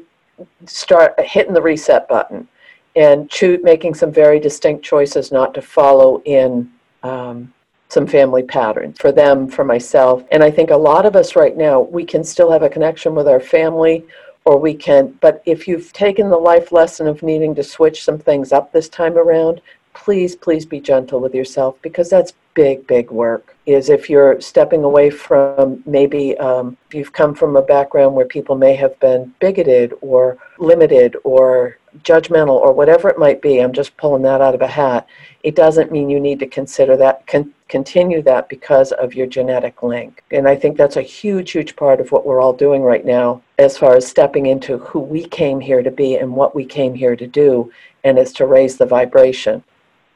start 0.66 1.14
hitting 1.20 1.54
the 1.54 1.62
reset 1.62 2.08
button 2.08 2.48
and 2.96 3.30
choo- 3.30 3.60
making 3.64 3.94
some 3.94 4.12
very 4.12 4.40
distinct 4.40 4.84
choices 4.84 5.32
not 5.32 5.54
to 5.54 5.62
follow 5.62 6.22
in 6.26 6.72
um, 7.04 7.54
some 7.90 8.08
family 8.08 8.44
patterns 8.44 8.98
for 9.00 9.12
them, 9.12 9.48
for 9.48 9.64
myself. 9.64 10.24
And 10.32 10.44
I 10.44 10.52
think 10.52 10.72
a 10.72 10.78
lot 10.78 11.06
of 11.06 11.16
us 11.16 11.36
right 11.36 11.56
now, 11.56 11.82
we 11.82 12.06
can 12.06 12.24
still 12.24 12.52
have 12.52 12.64
a 12.64 12.70
connection 12.70 13.16
with 13.16 13.28
our 13.28 13.40
family 13.40 14.06
or 14.46 14.60
we 14.60 14.74
can, 14.74 15.18
but 15.22 15.42
if 15.46 15.68
you've 15.68 15.92
taken 15.92 16.30
the 16.30 16.38
life 16.38 16.72
lesson 16.72 17.08
of 17.08 17.24
needing 17.24 17.56
to 17.56 17.64
switch 17.64 18.04
some 18.04 18.20
things 18.20 18.52
up 18.52 18.72
this 18.72 18.88
time 18.90 19.18
around, 19.18 19.60
please, 19.96 20.36
please 20.36 20.66
be 20.66 20.80
gentle 20.80 21.20
with 21.20 21.34
yourself 21.34 21.76
because 21.82 22.10
that's 22.10 22.34
big, 22.54 22.86
big 22.86 23.10
work. 23.10 23.56
Is 23.66 23.90
if 23.90 24.10
you're 24.10 24.40
stepping 24.40 24.84
away 24.84 25.10
from 25.10 25.82
maybe 25.86 26.38
um, 26.38 26.78
you've 26.94 27.14
come 27.14 27.34
from 27.34 27.56
a 27.56 27.62
background 27.62 28.14
where 28.14 28.26
people 28.26 28.56
may 28.56 28.76
have 28.76 29.00
been 29.00 29.34
bigoted 29.40 29.94
or 30.02 30.38
limited 30.60 31.18
or 31.24 31.78
judgmental 32.04 32.56
or 32.56 32.74
whatever 32.74 33.10
it 33.10 33.18
might 33.18 33.42
be, 33.42 33.60
I'm 33.60 33.74
just 33.74 33.98
pulling 33.98 34.22
that 34.24 34.42
out 34.42 34.54
of 34.54 34.62
a 34.62 34.68
hat. 34.68 35.08
It 35.44 35.56
doesn't 35.56 35.92
mean 35.92 36.10
you 36.10 36.20
need 36.20 36.40
to 36.40 36.48
consider 36.48 36.96
that, 36.98 37.26
con- 37.26 37.54
continue 37.70 38.22
that 38.24 38.50
because 38.50 38.92
of 38.92 39.16
your 39.16 39.28
genetic 39.28 39.82
link. 39.82 40.24
And 40.32 40.48
I 40.48 40.56
think 40.56 40.78
that's 40.78 40.98
a 40.98 41.02
huge, 41.02 41.52
huge 41.52 41.76
part 41.76 42.00
of 42.00 42.12
what 42.12 42.26
we're 42.26 42.42
all 42.42 42.54
doing 42.54 42.84
right 42.84 43.06
now 43.06 43.42
as 43.58 43.78
far 43.78 43.96
as 43.96 44.06
stepping 44.06 44.46
into 44.46 44.78
who 44.78 45.00
we 45.00 45.26
came 45.26 45.60
here 45.60 45.82
to 45.82 45.92
be 45.92 46.18
and 46.18 46.36
what 46.36 46.54
we 46.54 46.66
came 46.66 46.94
here 46.94 47.16
to 47.16 47.28
do, 47.28 47.72
and 48.04 48.20
it's 48.20 48.34
to 48.34 48.46
raise 48.46 48.78
the 48.78 48.86
vibration. 48.86 49.64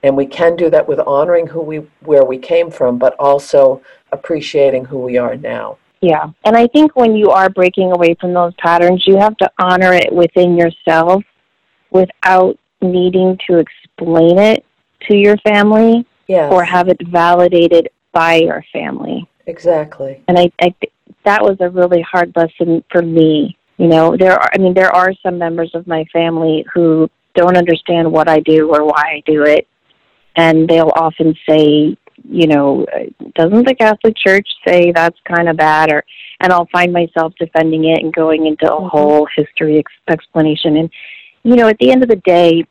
And 0.03 0.15
we 0.15 0.25
can 0.25 0.55
do 0.55 0.69
that 0.69 0.88
with 0.88 0.99
honoring 0.99 1.47
who 1.47 1.62
we 1.62 1.77
where 2.01 2.23
we 2.23 2.38
came 2.38 2.71
from, 2.71 2.97
but 2.97 3.15
also 3.19 3.81
appreciating 4.12 4.85
who 4.85 4.99
we 4.99 5.17
are 5.17 5.35
now. 5.35 5.77
Yeah. 6.01 6.29
And 6.45 6.55
I 6.55 6.67
think 6.67 6.95
when 6.95 7.15
you 7.15 7.29
are 7.31 7.49
breaking 7.49 7.91
away 7.91 8.15
from 8.19 8.33
those 8.33 8.53
patterns, 8.55 9.03
you 9.05 9.17
have 9.17 9.35
to 9.38 9.51
honor 9.59 9.93
it 9.93 10.12
within 10.12 10.57
yourself 10.57 11.23
without 11.91 12.57
needing 12.81 13.38
to 13.49 13.57
explain 13.57 14.38
it 14.38 14.65
to 15.09 15.15
your 15.15 15.38
family 15.38 16.05
Yes, 16.27 16.51
or 16.53 16.63
have 16.63 16.89
it 16.89 16.97
validated 17.07 17.89
by 18.12 18.35
your 18.35 18.63
family. 18.71 19.27
exactly. 19.47 20.21
And 20.27 20.38
I, 20.38 20.51
I 20.62 20.73
th- 20.79 20.93
that 21.25 21.41
was 21.41 21.57
a 21.59 21.69
really 21.69 22.01
hard 22.01 22.31
lesson 22.35 22.83
for 22.91 23.01
me. 23.01 23.57
You 23.77 23.88
know, 23.88 24.15
there 24.15 24.33
are 24.33 24.49
I 24.53 24.57
mean 24.59 24.73
there 24.73 24.93
are 24.95 25.12
some 25.23 25.38
members 25.38 25.71
of 25.73 25.88
my 25.88 26.05
family 26.13 26.65
who 26.73 27.09
don't 27.33 27.57
understand 27.57 28.12
what 28.12 28.29
I 28.29 28.39
do 28.41 28.69
or 28.69 28.85
why 28.85 29.03
I 29.17 29.23
do 29.25 29.43
it. 29.43 29.67
And 30.36 30.68
they'll 30.70 30.92
often 30.96 31.36
say, 31.48 31.98
you 32.24 32.48
know, 32.48 32.86
doesn't 33.36 33.65
the 33.65 33.76
Catholic 33.76 34.15
Church 34.15 34.48
say 34.68 34.92
that's 34.92 35.18
kind 35.26 35.50
of 35.50 35.58
bad 35.58 35.92
or 35.92 36.04
and 36.42 36.54
I'll 36.54 36.68
find 36.72 36.94
myself 36.94 37.34
defending 37.39 37.86
it 37.86 38.04
and 38.04 38.13
going 38.13 38.46
into 38.46 38.72
a 38.72 38.80
Mhm. 38.80 38.89
whole 38.89 39.28
history 39.36 39.80
ex- 39.80 39.92
explanation 40.08 40.78
and 40.78 40.89
you 41.44 41.56
know, 41.56 41.68
at 41.68 41.78
the 41.80 41.92
end 41.92 42.04
of 42.04 42.10
the 42.10 42.18
day, 42.18 42.65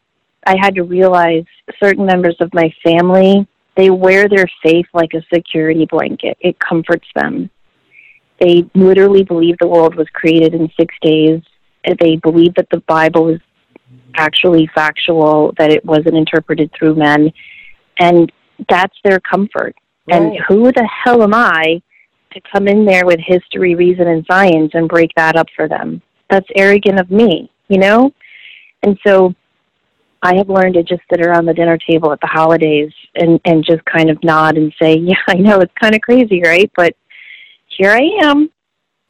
I 0.47 0.55
had 0.61 0.75
to 0.75 0.83
realize 0.83 1.45
certain 1.83 2.07
members 2.07 2.37
of 2.41 2.53
my 2.53 2.73
family, 2.85 3.47
they 3.77 3.91
wear 3.91 4.29
their 4.29 4.47
faith 4.63 4.87
like 4.93 5.15
a 5.15 5.23
security 5.33 5.87
blanket. 5.87 6.37
It 6.41 6.59
comforts 6.59 7.09
them. 7.15 7.51
They 8.41 8.69
literally 8.75 9.25
believe 9.25 9.57
the 9.59 9.69
world 9.69 9.95
was 9.95 10.09
created 10.13 10.55
in 10.55 10.71
six 10.79 10.95
days. 11.03 11.41
They 12.01 12.17
believe 12.17 12.55
that 12.55 12.69
the 12.71 12.81
Bible 12.81 13.29
is 13.29 13.41
actually 14.17 14.69
factual, 14.75 15.53
that 15.59 15.71
it 15.71 15.85
wasn't 15.85 16.17
interpreted 16.17 16.71
through 16.77 16.95
men. 16.95 17.33
And 17.99 18.31
that's 18.69 18.97
their 19.05 19.21
comfort. 19.21 19.75
And 20.11 20.39
who 20.49 20.73
the 20.73 20.89
hell 21.05 21.23
am 21.23 21.35
I 21.35 21.83
to 22.33 22.41
come 22.53 22.67
in 22.67 22.85
there 22.85 23.05
with 23.05 23.21
history, 23.21 23.75
reason, 23.75 24.09
and 24.09 24.25
science 24.31 24.71
and 24.75 24.89
break 24.89 25.11
that 25.17 25.37
up 25.37 25.49
for 25.55 25.69
them? 25.69 26.01
That's 26.31 26.47
arrogant 26.57 26.99
of 26.99 27.11
me, 27.11 27.51
you 27.69 27.79
know? 27.79 28.13
And 28.83 28.99
so 29.07 29.35
I 30.23 30.37
have 30.37 30.49
learned 30.49 30.75
to 30.75 30.83
just 30.83 31.03
sit 31.11 31.25
around 31.25 31.47
the 31.47 31.55
dinner 31.55 31.79
table 31.79 32.13
at 32.13 32.21
the 32.21 32.27
holidays 32.27 32.93
and, 33.15 33.41
and 33.45 33.65
just 33.65 33.85
kind 33.85 34.11
of 34.11 34.23
nod 34.25 34.57
and 34.57 34.73
say, 34.81 34.97
Yeah, 34.99 35.17
I 35.29 35.35
know 35.35 35.59
it's 35.61 35.75
kind 35.81 35.95
of 35.95 36.01
crazy, 36.01 36.43
right? 36.43 36.71
But 36.77 36.97
here 37.67 37.91
I 37.91 38.09
am. 38.23 38.51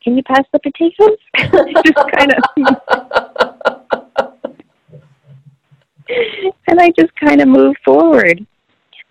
Can 0.02 0.16
you 0.16 0.22
pass 0.22 0.44
the 0.52 0.60
potatoes? 0.60 1.18
just 1.84 2.10
kind 2.16 2.32
of, 2.32 4.02
and 6.68 6.80
I 6.80 6.90
just 6.98 7.14
kind 7.16 7.40
of 7.40 7.48
move 7.48 7.74
forward. 7.84 8.44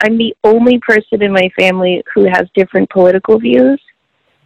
I'm 0.02 0.18
the 0.18 0.36
only 0.44 0.80
person 0.80 1.22
in 1.22 1.32
my 1.32 1.50
family 1.58 2.04
who 2.14 2.26
has 2.26 2.48
different 2.56 2.90
political 2.90 3.40
views, 3.40 3.82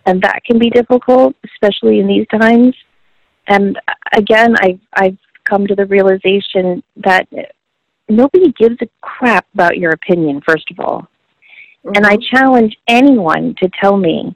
and 0.05 0.21
that 0.21 0.43
can 0.45 0.59
be 0.59 0.69
difficult, 0.69 1.35
especially 1.45 1.99
in 1.99 2.07
these 2.07 2.27
times. 2.27 2.75
And 3.47 3.77
uh, 3.87 3.93
again, 4.13 4.55
I've 4.61 4.79
I've 4.93 5.17
come 5.43 5.67
to 5.67 5.75
the 5.75 5.85
realization 5.85 6.83
that 6.97 7.27
nobody 8.07 8.51
gives 8.53 8.77
a 8.81 8.89
crap 9.01 9.45
about 9.53 9.77
your 9.77 9.91
opinion. 9.91 10.41
First 10.47 10.69
of 10.71 10.79
all, 10.79 11.07
And 11.95 12.05
I 12.05 12.15
mm-hmm. 12.15 12.35
challenge 12.35 12.77
anyone 12.87 13.55
to 13.61 13.69
tell 13.81 13.97
me 13.97 14.35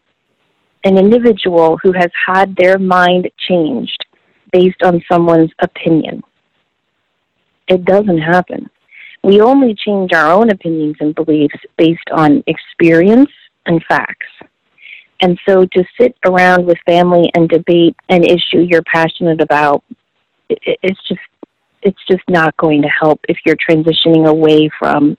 an 0.84 0.97
individual 0.97 1.78
who 1.82 1.91
has 1.93 2.12
had 2.28 2.56
their 2.56 2.78
mind 2.78 3.30
changed 3.47 4.06
based 4.51 4.84
on 4.84 5.04
someone's 5.12 5.51
opinion. 5.60 6.23
It 7.67 7.86
doesn't 7.86 8.19
happen. 8.19 8.69
We 9.23 9.41
only 9.41 9.73
change 9.73 10.13
our 10.13 10.32
own 10.32 10.51
opinions 10.51 10.97
and 10.99 11.15
beliefs 11.15 11.58
based 11.78 12.10
on 12.12 12.43
experience 12.47 13.32
and 13.65 13.84
facts. 13.88 14.28
And 15.21 15.39
so 15.47 15.65
to 15.65 15.84
sit 15.99 16.15
around 16.25 16.65
with 16.65 16.78
family 16.86 17.32
and 17.36 17.49
debate 17.49 17.95
an 18.10 18.23
issue 18.23 18.60
you're 18.60 18.84
passionate 18.84 19.41
about, 19.41 19.84
it's 20.49 20.99
just 21.08 21.21
it's 21.82 22.06
just 22.10 22.23
not 22.28 22.56
going 22.58 22.82
to 22.82 22.88
help 22.88 23.19
if 23.30 23.38
you're 23.45 23.56
transitioning 23.58 24.28
away 24.28 24.69
from 24.78 25.15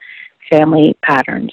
family 0.50 0.96
patterns. 1.02 1.52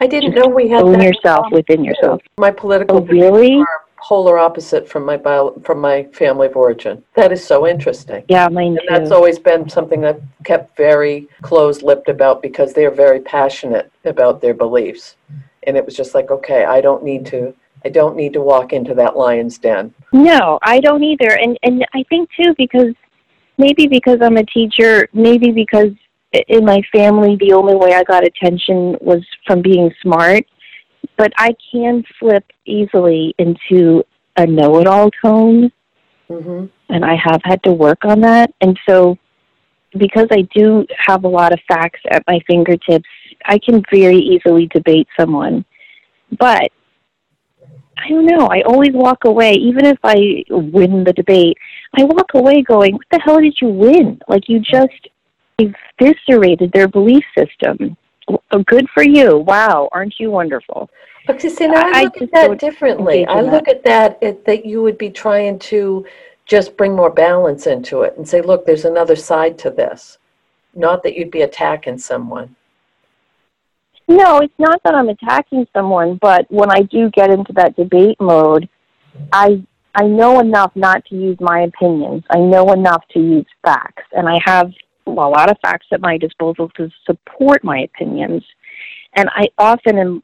I 0.00 0.06
didn't 0.08 0.34
know 0.34 0.48
we 0.48 0.68
had 0.68 0.82
Own 0.82 1.00
yourself 1.00 1.46
within 1.52 1.84
yourself. 1.84 2.20
My 2.38 2.50
political 2.50 2.98
Oh, 2.98 3.02
really? 3.02 3.62
Are 4.02 4.06
polar 4.06 4.38
opposite 4.38 4.88
from 4.88 5.04
my 5.04 5.16
bio, 5.16 5.52
from 5.64 5.80
my 5.80 6.04
family 6.12 6.46
of 6.46 6.56
origin. 6.56 7.02
That 7.14 7.32
is 7.32 7.44
so 7.44 7.66
interesting. 7.66 8.24
Yeah, 8.28 8.48
mine 8.48 8.78
And 8.78 8.88
that's 8.88 9.10
always 9.10 9.38
been 9.38 9.68
something 9.68 10.04
I've 10.04 10.22
kept 10.44 10.76
very 10.76 11.28
close-lipped 11.42 12.08
about 12.08 12.42
because 12.42 12.72
they're 12.72 12.90
very 12.90 13.20
passionate 13.20 13.90
about 14.04 14.40
their 14.40 14.54
beliefs. 14.54 15.16
And 15.66 15.76
it 15.76 15.84
was 15.84 15.96
just 15.96 16.14
like, 16.14 16.30
okay, 16.30 16.64
I 16.64 16.80
don't 16.80 17.04
need 17.04 17.24
to, 17.26 17.54
I 17.84 17.88
don't 17.88 18.16
need 18.16 18.32
to 18.32 18.40
walk 18.40 18.72
into 18.72 18.94
that 18.94 19.16
lion's 19.16 19.58
den. 19.58 19.94
No, 20.12 20.58
I 20.62 20.80
don't 20.80 21.02
either. 21.02 21.38
And 21.38 21.58
and 21.62 21.86
I 21.94 22.04
think 22.08 22.28
too 22.36 22.54
because 22.56 22.94
maybe 23.58 23.86
because 23.86 24.18
I'm 24.20 24.36
a 24.36 24.44
teacher, 24.44 25.08
maybe 25.12 25.52
because 25.52 25.92
in 26.48 26.64
my 26.64 26.82
family 26.90 27.36
the 27.36 27.52
only 27.52 27.76
way 27.76 27.94
I 27.94 28.02
got 28.02 28.24
attention 28.24 28.96
was 29.00 29.24
from 29.46 29.62
being 29.62 29.92
smart. 30.02 30.44
But 31.22 31.32
I 31.38 31.54
can 31.70 32.02
slip 32.18 32.44
easily 32.66 33.32
into 33.38 34.02
a 34.36 34.44
know-it-all 34.44 35.08
tone, 35.24 35.70
hmm 36.28 36.64
and 36.88 37.04
I 37.04 37.14
have 37.14 37.40
had 37.44 37.62
to 37.62 37.72
work 37.72 38.04
on 38.04 38.20
that. 38.22 38.52
And 38.60 38.76
so, 38.88 39.16
because 39.96 40.26
I 40.32 40.40
do 40.52 40.84
have 41.06 41.22
a 41.22 41.28
lot 41.28 41.52
of 41.52 41.60
facts 41.68 42.00
at 42.10 42.24
my 42.26 42.40
fingertips, 42.48 43.08
I 43.44 43.58
can 43.58 43.84
very 43.88 44.16
easily 44.16 44.66
debate 44.74 45.06
someone. 45.16 45.64
But 46.40 46.72
I 47.96 48.08
don't 48.08 48.26
know. 48.26 48.48
I 48.48 48.62
always 48.62 48.90
walk 48.92 49.24
away, 49.24 49.52
even 49.52 49.86
if 49.86 49.98
I 50.02 50.42
win 50.50 51.04
the 51.04 51.12
debate. 51.12 51.56
I 51.96 52.02
walk 52.02 52.34
away 52.34 52.62
going, 52.62 52.94
"What 52.94 53.06
the 53.12 53.20
hell 53.20 53.38
did 53.38 53.56
you 53.62 53.68
win? 53.68 54.20
Like 54.26 54.48
you 54.48 54.58
just 54.58 55.08
eviscerated 55.60 56.72
their 56.72 56.88
belief 56.88 57.24
system. 57.38 57.96
W- 58.32 58.64
Good 58.64 58.88
for 58.90 59.02
you! 59.02 59.38
Wow, 59.38 59.88
aren't 59.92 60.14
you 60.18 60.30
wonderful?" 60.30 60.90
But 61.26 61.42
you 61.44 61.50
see, 61.50 61.66
now 61.66 61.82
I- 61.86 62.00
I 62.00 62.02
look 62.04 62.22
at 62.22 62.32
that 62.32 62.58
differently. 62.58 63.26
I 63.26 63.42
that. 63.42 63.52
look 63.52 63.68
at 63.68 63.84
that, 63.84 64.22
at, 64.22 64.44
that 64.44 64.66
you 64.66 64.82
would 64.82 64.98
be 64.98 65.10
trying 65.10 65.58
to 65.70 66.04
just 66.46 66.76
bring 66.76 66.94
more 66.94 67.10
balance 67.10 67.66
into 67.66 68.02
it 68.02 68.14
and 68.16 68.28
say, 68.28 68.40
look, 68.40 68.66
there's 68.66 68.84
another 68.84 69.16
side 69.16 69.56
to 69.58 69.70
this. 69.70 70.18
Not 70.74 71.02
that 71.02 71.14
you'd 71.16 71.30
be 71.30 71.42
attacking 71.42 71.98
someone. 71.98 72.56
No, 74.08 74.38
it's 74.38 74.58
not 74.58 74.82
that 74.82 74.94
I'm 74.94 75.08
attacking 75.08 75.66
someone, 75.72 76.18
but 76.20 76.46
when 76.50 76.70
I 76.70 76.82
do 76.82 77.08
get 77.10 77.30
into 77.30 77.52
that 77.54 77.76
debate 77.76 78.20
mode, 78.20 78.68
I 79.32 79.62
I 79.94 80.04
know 80.04 80.40
enough 80.40 80.72
not 80.74 81.04
to 81.06 81.14
use 81.14 81.36
my 81.40 81.60
opinions. 81.60 82.24
I 82.30 82.38
know 82.38 82.72
enough 82.72 83.04
to 83.12 83.20
use 83.20 83.46
facts, 83.62 84.04
and 84.12 84.26
I 84.28 84.38
have 84.44 84.72
a 85.06 85.10
lot 85.10 85.50
of 85.50 85.58
facts 85.60 85.86
at 85.92 86.00
my 86.00 86.16
disposal 86.18 86.68
to 86.76 86.90
support 87.04 87.64
my 87.64 87.80
opinions. 87.80 88.44
And 89.14 89.28
I 89.34 89.48
often 89.58 89.98
am, 89.98 90.22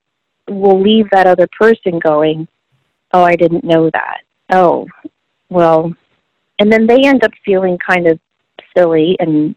will 0.48 0.80
leave 0.80 1.06
that 1.10 1.26
other 1.26 1.48
person 1.58 1.98
going, 1.98 2.48
"Oh, 3.12 3.22
I 3.22 3.36
didn't 3.36 3.64
know 3.64 3.90
that." 3.90 4.20
Oh, 4.50 4.86
well, 5.50 5.92
and 6.58 6.72
then 6.72 6.86
they 6.86 7.06
end 7.06 7.24
up 7.24 7.32
feeling 7.44 7.78
kind 7.78 8.06
of 8.06 8.18
silly, 8.76 9.16
and 9.20 9.54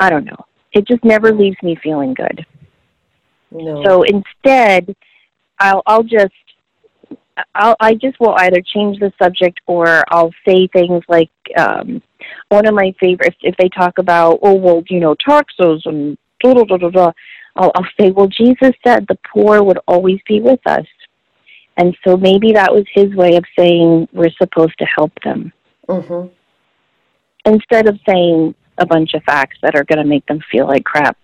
I 0.00 0.10
don't 0.10 0.24
know. 0.24 0.46
It 0.72 0.86
just 0.86 1.04
never 1.04 1.32
leaves 1.32 1.56
me 1.62 1.76
feeling 1.82 2.14
good. 2.14 2.44
No. 3.52 3.84
So 3.84 4.02
instead, 4.02 4.96
I'll 5.60 5.82
I'll 5.86 6.02
just 6.02 6.32
I'll 7.54 7.76
I 7.80 7.94
just 7.94 8.18
will 8.20 8.34
either 8.38 8.60
change 8.60 8.98
the 8.98 9.12
subject 9.20 9.60
or 9.66 10.04
I'll 10.08 10.32
say 10.46 10.68
things 10.68 11.02
like 11.08 11.30
um, 11.56 12.02
one 12.48 12.66
of 12.66 12.74
my 12.74 12.94
favorites. 13.00 13.36
If 13.40 13.56
they 13.56 13.68
talk 13.68 13.98
about 13.98 14.38
oh 14.42 14.54
well 14.54 14.82
you 14.88 15.00
know 15.00 15.14
taxes 15.14 15.82
and 15.84 16.16
da 16.42 16.54
da 16.54 16.64
da 16.64 16.76
da 16.76 16.90
da, 16.90 17.12
I'll, 17.56 17.72
I'll 17.74 17.88
say 18.00 18.10
well 18.10 18.28
Jesus 18.28 18.72
said 18.86 19.06
the 19.08 19.18
poor 19.32 19.62
would 19.62 19.78
always 19.88 20.20
be 20.28 20.40
with 20.40 20.60
us, 20.66 20.86
and 21.76 21.96
so 22.06 22.16
maybe 22.16 22.52
that 22.52 22.72
was 22.72 22.84
his 22.92 23.14
way 23.14 23.36
of 23.36 23.44
saying 23.58 24.08
we're 24.12 24.30
supposed 24.38 24.78
to 24.78 24.86
help 24.86 25.12
them 25.24 25.52
hmm 25.88 26.26
instead 27.46 27.88
of 27.88 27.98
saying 28.08 28.54
a 28.78 28.86
bunch 28.86 29.14
of 29.14 29.22
facts 29.24 29.58
that 29.62 29.74
are 29.74 29.84
going 29.84 29.98
to 29.98 30.04
make 30.04 30.24
them 30.26 30.40
feel 30.50 30.66
like 30.66 30.84
crap. 30.84 31.16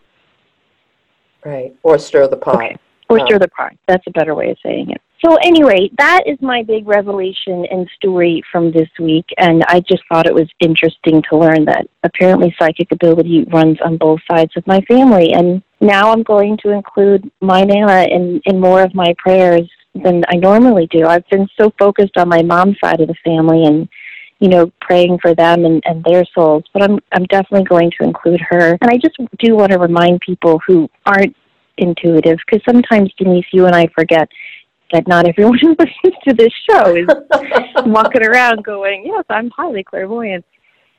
Right. 1.45 1.75
Or 1.83 1.99
stir 1.99 2.29
the 2.29 2.37
pot. 2.37 2.57
Okay. 2.57 2.77
Or 3.09 3.21
Oh. 3.21 3.27
stir 3.27 3.39
the 3.39 3.49
pot. 3.49 3.73
That's 3.89 4.07
a 4.07 4.11
better 4.11 4.35
way 4.35 4.51
of 4.51 4.59
saying 4.63 4.91
it. 4.91 5.01
So 5.25 5.37
anyway, 5.43 5.91
that 5.99 6.23
is 6.27 6.39
my 6.41 6.63
big 6.63 6.89
revelation 6.89 7.67
and 7.71 7.89
story 7.97 8.43
from 8.51 8.73
this 8.73 8.89
week, 8.99 9.27
and 9.37 9.63
I 9.69 9.81
just 9.81 10.03
thought 10.09 10.27
it 10.27 10.35
was 10.35 10.49
interesting 10.61 11.23
to 11.31 11.37
learn 11.37 11.67
that 11.67 11.87
apparently 12.05 12.55
psychic 12.59 12.91
ability 12.91 13.45
runs 13.53 13.79
on 13.85 13.99
both 13.99 14.21
sides 14.31 14.53
of 14.57 14.67
my 14.67 14.81
family, 14.83 15.33
and 15.35 15.63
now 15.81 16.11
I'm 16.11 16.23
going 16.23 16.57
to 16.63 16.71
include 16.71 17.31
my 17.43 17.65
Nana 17.65 18.05
in, 18.05 18.41
in 18.47 18.59
more 18.59 18.83
of 18.83 18.95
my 18.95 19.15
prayers 19.19 19.69
than 19.95 20.25
I 20.29 20.37
normally 20.37 20.87
do. 20.87 21.07
I've 21.07 21.29
been 21.29 21.49
so 21.61 21.71
focused 21.79 22.17
on 22.17 22.29
my 22.29 22.43
mom's 22.43 22.79
side 22.83 23.01
of 23.01 23.09
the 23.09 23.15
family 23.25 23.65
and 23.65 23.89
you 24.43 24.49
know, 24.49 24.73
praying 24.81 25.19
for 25.21 25.35
them 25.35 25.67
and, 25.67 25.83
and 25.85 26.03
their 26.03 26.25
souls. 26.35 26.65
But 26.73 26.83
I'm 26.83 26.99
I'm 27.13 27.25
definitely 27.25 27.65
going 27.65 27.91
to 27.99 28.07
include 28.07 28.41
her. 28.49 28.79
And 28.81 28.91
I 28.91 28.97
just 28.97 29.19
do 29.39 29.55
want 29.55 29.71
to 29.73 29.79
remind 29.79 30.23
people 30.23 30.59
who 30.67 30.89
aren't 31.05 31.37
intuitive, 31.77 32.39
because 32.47 32.65
sometimes 32.67 33.13
Denise, 33.19 33.45
you 33.53 33.67
and 33.67 33.77
I 33.77 33.87
forget 33.95 34.29
that 34.93 35.07
not 35.09 35.29
everyone 35.29 35.59
who 35.59 35.71
listens 35.79 36.15
to 36.27 36.35
this 36.35 36.53
show 36.69 36.95
is 36.95 37.07
walking 37.87 38.27
around 38.27 38.65
going, 38.65 39.05
"Yes, 39.07 39.25
I'm 39.29 39.51
highly 39.51 39.85
clairvoyant." 39.85 40.45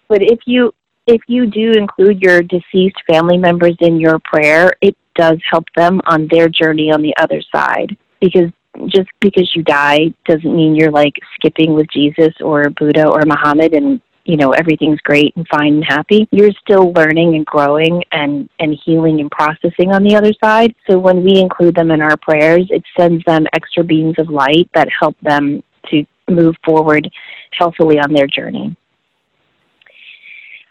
But 0.08 0.22
if 0.22 0.40
you 0.46 0.74
if 1.08 1.22
you 1.28 1.48
do 1.48 1.72
include 1.72 2.22
your 2.22 2.42
deceased 2.42 3.02
family 3.10 3.38
members 3.38 3.76
in 3.80 4.00
your 4.00 4.20
prayer, 4.20 4.74
it 4.82 4.96
does 5.16 5.40
help 5.50 5.66
them 5.76 6.02
on 6.06 6.28
their 6.32 6.48
journey 6.48 6.92
on 6.92 7.02
the 7.02 7.14
other 7.18 7.42
side. 7.54 7.98
Because 8.20 8.52
just 8.88 9.10
because 9.20 9.52
you 9.56 9.64
die 9.64 10.14
doesn't 10.26 10.56
mean 10.56 10.76
you're 10.76 10.92
like 10.92 11.14
skipping 11.36 11.74
with 11.74 11.88
Jesus 11.92 12.34
or 12.42 12.70
Buddha 12.70 13.08
or 13.08 13.22
Muhammad 13.26 13.74
and 13.74 14.02
you 14.26 14.38
know 14.38 14.52
everything's 14.52 15.00
great 15.02 15.36
and 15.36 15.48
fine 15.48 15.76
and 15.76 15.86
happy. 15.86 16.28
You're 16.32 16.52
still 16.62 16.92
learning 16.94 17.36
and 17.36 17.46
growing 17.46 18.04
and 18.12 18.50
and 18.60 18.78
healing 18.86 19.20
and 19.20 19.32
processing 19.32 19.92
on 19.94 20.04
the 20.04 20.16
other 20.16 20.34
side. 20.44 20.76
So 20.90 21.00
when 21.00 21.24
we 21.24 21.40
include 21.40 21.76
them 21.76 21.92
in 21.92 22.02
our 22.02 22.18
prayers, 22.18 22.68
it 22.70 22.84
sends 22.98 23.24
them 23.26 23.46
extra 23.54 23.84
beams 23.84 24.16
of 24.20 24.30
light 24.30 24.70
that 24.74 24.88
help 25.00 25.16
them 25.22 25.64
to 25.90 26.06
move 26.30 26.56
forward 26.64 27.10
healthily 27.52 28.00
on 28.00 28.14
their 28.14 28.28
journey. 28.28 28.76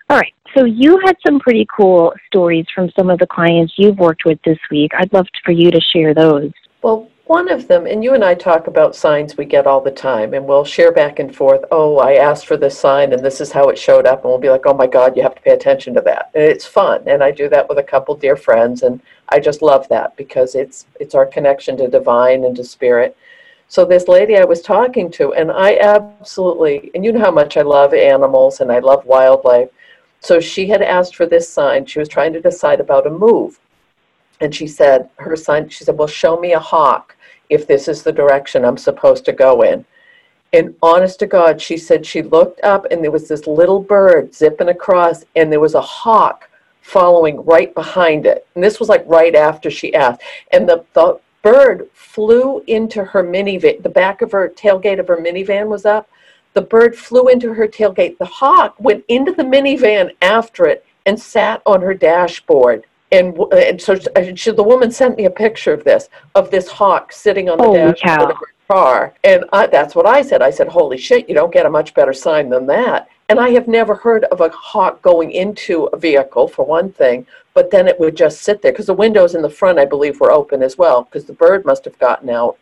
All 0.09 0.17
right. 0.17 0.33
So 0.57 0.65
you 0.65 1.01
had 1.05 1.17
some 1.25 1.39
pretty 1.39 1.67
cool 1.75 2.13
stories 2.27 2.67
from 2.75 2.91
some 2.99 3.11
of 3.11 3.21
the 3.21 3.27
clients 3.27 3.75
you've 3.77 3.99
worked 3.99 4.25
with 4.25 4.41
this 4.45 4.59
week. 4.71 4.91
I'd 4.99 5.13
love 5.13 5.27
for 5.45 5.53
you 5.53 5.71
to 5.71 5.81
share 5.93 6.15
those. 6.15 6.51
Well, 6.83 7.09
one 7.31 7.49
of 7.49 7.69
them, 7.69 7.87
and 7.87 8.03
you 8.03 8.15
and 8.15 8.25
I 8.25 8.35
talk 8.35 8.67
about 8.67 8.97
signs 8.97 9.37
we 9.37 9.45
get 9.45 9.65
all 9.65 9.81
the 9.81 9.93
time, 9.93 10.35
and 10.35 10.45
we'll 10.45 10.65
share 10.65 10.91
back 10.91 11.21
and 11.21 11.33
forth. 11.33 11.65
Oh, 11.71 11.99
I 11.99 12.15
asked 12.15 12.45
for 12.45 12.57
this 12.57 12.77
sign, 12.77 13.13
and 13.13 13.25
this 13.25 13.41
is 13.41 13.53
how 13.53 13.69
it 13.69 13.79
showed 13.79 14.05
up, 14.05 14.25
and 14.25 14.31
we'll 14.31 14.41
be 14.41 14.51
like, 14.51 14.67
"Oh 14.67 14.75
my 14.75 14.89
God, 14.89 15.17
you 15.17 15.23
have 15.23 15.37
to 15.37 15.41
pay 15.41 15.53
attention 15.53 15.95
to 15.95 16.01
that." 16.01 16.33
And 16.35 16.43
it's 16.43 16.67
fun, 16.67 17.05
and 17.07 17.23
I 17.23 17.31
do 17.31 17.49
that 17.51 17.69
with 17.69 17.79
a 17.79 17.85
couple 17.85 18.17
dear 18.17 18.35
friends, 18.35 18.83
and 18.83 19.01
I 19.29 19.39
just 19.39 19.63
love 19.63 19.87
that 19.91 20.17
because 20.17 20.57
it's 20.57 20.87
it's 20.99 21.15
our 21.15 21.25
connection 21.25 21.77
to 21.77 21.87
divine 21.87 22.43
and 22.43 22.57
to 22.57 22.65
spirit. 22.65 23.17
So 23.69 23.85
this 23.85 24.09
lady 24.09 24.37
I 24.37 24.45
was 24.45 24.61
talking 24.61 25.09
to, 25.13 25.33
and 25.35 25.53
I 25.53 25.77
absolutely, 25.77 26.91
and 26.97 27.05
you 27.05 27.13
know 27.13 27.21
how 27.21 27.31
much 27.31 27.57
I 27.57 27.63
love 27.63 27.95
animals 27.95 28.61
and 28.61 28.73
I 28.73 28.81
love 28.81 29.07
wildlife. 29.07 29.69
So 30.19 30.41
she 30.41 30.67
had 30.67 30.83
asked 30.83 31.15
for 31.15 31.27
this 31.27 31.49
sign. 31.49 31.87
She 31.87 32.01
was 32.01 32.09
trying 32.09 32.33
to 32.33 32.41
decide 32.41 32.81
about 32.81 33.07
a 33.07 33.11
move. 33.11 33.61
And 34.41 34.55
she 34.55 34.67
said, 34.67 35.09
her 35.17 35.37
sign, 35.37 35.69
she 35.69 35.85
said, 35.85 35.99
well, 35.99 36.09
show 36.09 36.41
me 36.41 36.55
a 36.55 36.59
hawk 36.59 37.15
if 37.51 37.67
this 37.67 37.89
is 37.89 38.03
the 38.03 38.13
direction 38.13 38.65
I'm 38.65 38.79
supposed 38.79 39.25
to 39.27 39.33
go 39.33 39.63
in. 39.63 39.85
And 40.53 40.75
honest 40.83 41.19
to 41.21 41.27
God, 41.27 41.61
she 41.61 41.77
said 41.77 42.05
she 42.05 42.23
looked 42.23 42.61
up 42.63 42.87
and 42.91 43.03
there 43.03 43.11
was 43.11 43.29
this 43.29 43.47
little 43.47 43.81
bird 43.81 44.35
zipping 44.35 44.69
across 44.69 45.25
and 45.37 45.53
there 45.53 45.61
was 45.61 45.75
a 45.75 45.81
hawk 45.81 46.49
following 46.83 47.45
right 47.45 47.73
behind 47.75 48.27
it. 48.27 48.47
And 48.55 48.65
this 48.65 48.81
was 48.81 48.89
like 48.89 49.05
right 49.07 49.35
after 49.35 49.71
she 49.71 49.95
asked. 49.95 50.23
And 50.53 50.69
the, 50.69 50.85
the 50.95 51.21
bird 51.43 51.89
flew 51.95 52.61
into 52.67 53.05
her 53.05 53.23
minivan, 53.23 53.83
the 53.83 53.89
back 53.89 54.23
of 54.23 54.33
her 54.33 54.49
tailgate 54.49 54.99
of 54.99 55.09
her 55.09 55.17
minivan 55.17 55.69
was 55.69 55.87
up. 55.87 56.09
The 56.55 56.63
bird 56.63 56.97
flew 56.97 57.29
into 57.29 57.55
her 57.55 57.69
tailgate. 57.69 58.19
The 58.19 58.25
hawk 58.25 58.75
went 58.81 59.05
into 59.07 59.31
the 59.33 59.45
minivan 59.45 60.11
after 60.21 60.67
it 60.67 60.85
and 61.07 61.21
sat 61.21 61.63
on 61.65 61.81
her 61.81 61.95
dashboard. 61.95 62.87
And, 63.13 63.39
uh, 63.39 63.49
and 63.57 63.81
so 63.81 63.97
she, 63.97 64.37
she- 64.37 64.51
the 64.53 64.63
woman 64.63 64.91
sent 64.91 65.17
me 65.17 65.25
a 65.25 65.31
picture 65.31 65.73
of 65.73 65.85
this, 65.85 66.09
of 66.35 66.51
this 66.51 66.69
hawk 66.69 67.13
sitting 67.13 67.49
on 67.49 67.59
the 67.59 67.65
Holy 67.65 67.79
dashboard 67.79 67.99
cow. 67.99 68.31
of 68.31 68.37
her 68.37 68.55
car. 68.69 69.15
And 69.25 69.45
I, 69.53 69.67
that's 69.67 69.95
what 69.95 70.07
I 70.07 70.23
said. 70.23 70.43
I 70.43 70.51
said, 70.51 70.69
holy 70.69 70.97
shit, 70.97 71.29
you 71.29 71.35
don't 71.35 71.53
get 71.53 71.67
a 71.67 71.71
much 71.71 71.93
better 71.95 72.13
sign 72.13 72.49
than 72.51 72.67
that. 72.67 73.09
And 73.29 73.39
I 73.39 73.51
have 73.51 73.69
never 73.69 73.95
heard 73.95 74.25
of 74.25 74.41
a 74.41 74.49
hawk 74.51 75.03
going 75.03 75.31
into 75.33 75.85
a 75.85 75.97
vehicle, 75.97 76.49
for 76.49 76.65
one 76.65 76.93
thing, 76.93 77.27
but 77.55 77.71
then 77.71 77.87
it 77.87 77.99
would 78.01 78.17
just 78.17 78.43
sit 78.43 78.61
there 78.61 78.73
because 78.73 78.87
the 78.87 78.95
windows 78.95 79.35
in 79.35 79.43
the 79.43 79.51
front, 79.51 79.79
I 79.79 79.85
believe, 79.85 80.21
were 80.21 80.33
open 80.33 80.63
as 80.63 80.77
well 80.77 81.05
because 81.05 81.27
the 81.27 81.33
bird 81.33 81.65
must 81.65 81.85
have 81.85 81.99
gotten 82.01 82.29
out. 82.31 82.59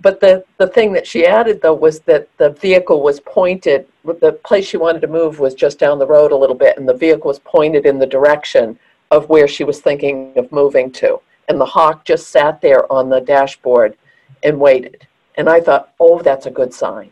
But 0.00 0.18
the, 0.18 0.44
the 0.58 0.66
thing 0.66 0.92
that 0.94 1.06
she 1.06 1.26
added, 1.26 1.60
though, 1.60 1.74
was 1.74 2.00
that 2.00 2.28
the 2.38 2.50
vehicle 2.50 3.02
was 3.02 3.20
pointed, 3.20 3.86
the 4.04 4.32
place 4.44 4.66
she 4.66 4.76
wanted 4.76 5.02
to 5.02 5.06
move 5.06 5.38
was 5.38 5.54
just 5.54 5.78
down 5.78 6.00
the 6.00 6.06
road 6.06 6.32
a 6.32 6.36
little 6.36 6.56
bit, 6.56 6.78
and 6.78 6.88
the 6.88 6.94
vehicle 6.94 7.28
was 7.28 7.38
pointed 7.40 7.86
in 7.86 7.98
the 7.98 8.06
direction 8.06 8.78
of 9.12 9.28
where 9.28 9.46
she 9.46 9.62
was 9.62 9.80
thinking 9.80 10.32
of 10.36 10.50
moving 10.50 10.90
to. 10.90 11.20
And 11.48 11.60
the 11.60 11.66
hawk 11.66 12.04
just 12.04 12.30
sat 12.30 12.60
there 12.62 12.90
on 12.90 13.10
the 13.10 13.20
dashboard 13.20 13.94
and 14.42 14.58
waited. 14.58 15.06
And 15.36 15.48
I 15.48 15.60
thought, 15.60 15.92
oh, 16.00 16.20
that's 16.22 16.46
a 16.46 16.50
good 16.50 16.72
sign. 16.72 17.10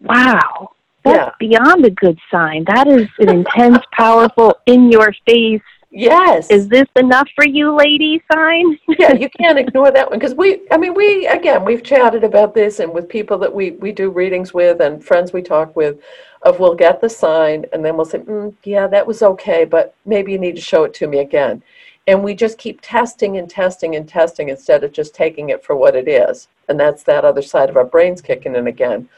Wow. 0.00 0.70
That's 1.04 1.16
Yeah. 1.16 1.30
beyond 1.38 1.84
a 1.84 1.90
good 1.90 2.18
sign. 2.30 2.64
That 2.64 2.86
is 2.86 3.08
an 3.18 3.30
intense, 3.30 3.78
powerful, 3.92 4.56
in 4.66 4.92
your 4.92 5.12
face, 5.26 5.60
Yes. 5.90 6.50
is 6.50 6.68
this 6.68 6.86
enough 6.96 7.28
for 7.34 7.46
you, 7.46 7.74
lady 7.74 8.22
sign? 8.32 8.78
yeah, 8.98 9.14
you 9.14 9.28
can't 9.30 9.58
ignore 9.64 9.90
that 9.90 10.10
one 10.10 10.18
because 10.18 10.34
we, 10.34 10.60
I 10.70 10.76
mean, 10.76 10.94
we, 10.94 11.26
again, 11.26 11.64
we've 11.64 11.82
chatted 11.82 12.24
about 12.24 12.54
this 12.54 12.78
and 12.78 12.92
with 12.92 13.08
people 13.08 13.38
that 13.38 13.52
we, 13.52 13.72
we 13.72 13.92
do 13.92 14.10
readings 14.10 14.52
with 14.52 14.80
and 14.80 15.02
friends 15.04 15.32
we 15.32 15.42
talk 15.42 15.74
with 15.74 15.98
of 16.42 16.60
we'll 16.60 16.74
get 16.74 17.00
the 17.00 17.08
sign 17.08 17.64
and 17.72 17.84
then 17.84 17.96
we'll 17.96 18.04
say, 18.04 18.18
mm, 18.18 18.54
yeah, 18.64 18.86
that 18.86 19.06
was 19.06 19.22
okay, 19.22 19.64
but 19.64 19.94
maybe 20.06 20.32
you 20.32 20.38
need 20.38 20.56
to 20.56 20.62
show 20.62 20.84
it 20.84 20.94
to 20.94 21.06
me 21.06 21.18
again. 21.18 21.62
And 22.06 22.24
we 22.24 22.34
just 22.34 22.58
keep 22.58 22.80
testing 22.80 23.36
and 23.36 23.50
testing 23.50 23.96
and 23.96 24.08
testing 24.08 24.48
instead 24.48 24.82
of 24.82 24.92
just 24.92 25.14
taking 25.14 25.50
it 25.50 25.64
for 25.64 25.76
what 25.76 25.94
it 25.94 26.08
is. 26.08 26.48
And 26.68 26.78
that's 26.78 27.02
that 27.04 27.24
other 27.24 27.42
side 27.42 27.68
of 27.68 27.76
our 27.76 27.84
brains 27.84 28.22
kicking 28.22 28.54
in 28.54 28.66
again. 28.66 29.08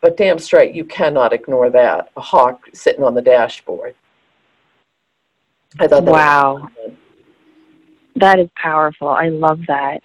But 0.00 0.16
damn 0.16 0.38
straight, 0.38 0.74
you 0.74 0.84
cannot 0.84 1.32
ignore 1.32 1.70
that. 1.70 2.10
A 2.16 2.20
hawk 2.20 2.68
sitting 2.72 3.04
on 3.04 3.14
the 3.14 3.22
dashboard. 3.22 3.94
I 5.78 5.88
thought 5.88 6.04
that 6.04 6.12
was 6.12 6.12
Wow. 6.12 6.68
That 8.16 8.38
is 8.38 8.48
powerful. 8.56 9.08
I 9.08 9.28
love 9.28 9.60
that. 9.68 10.02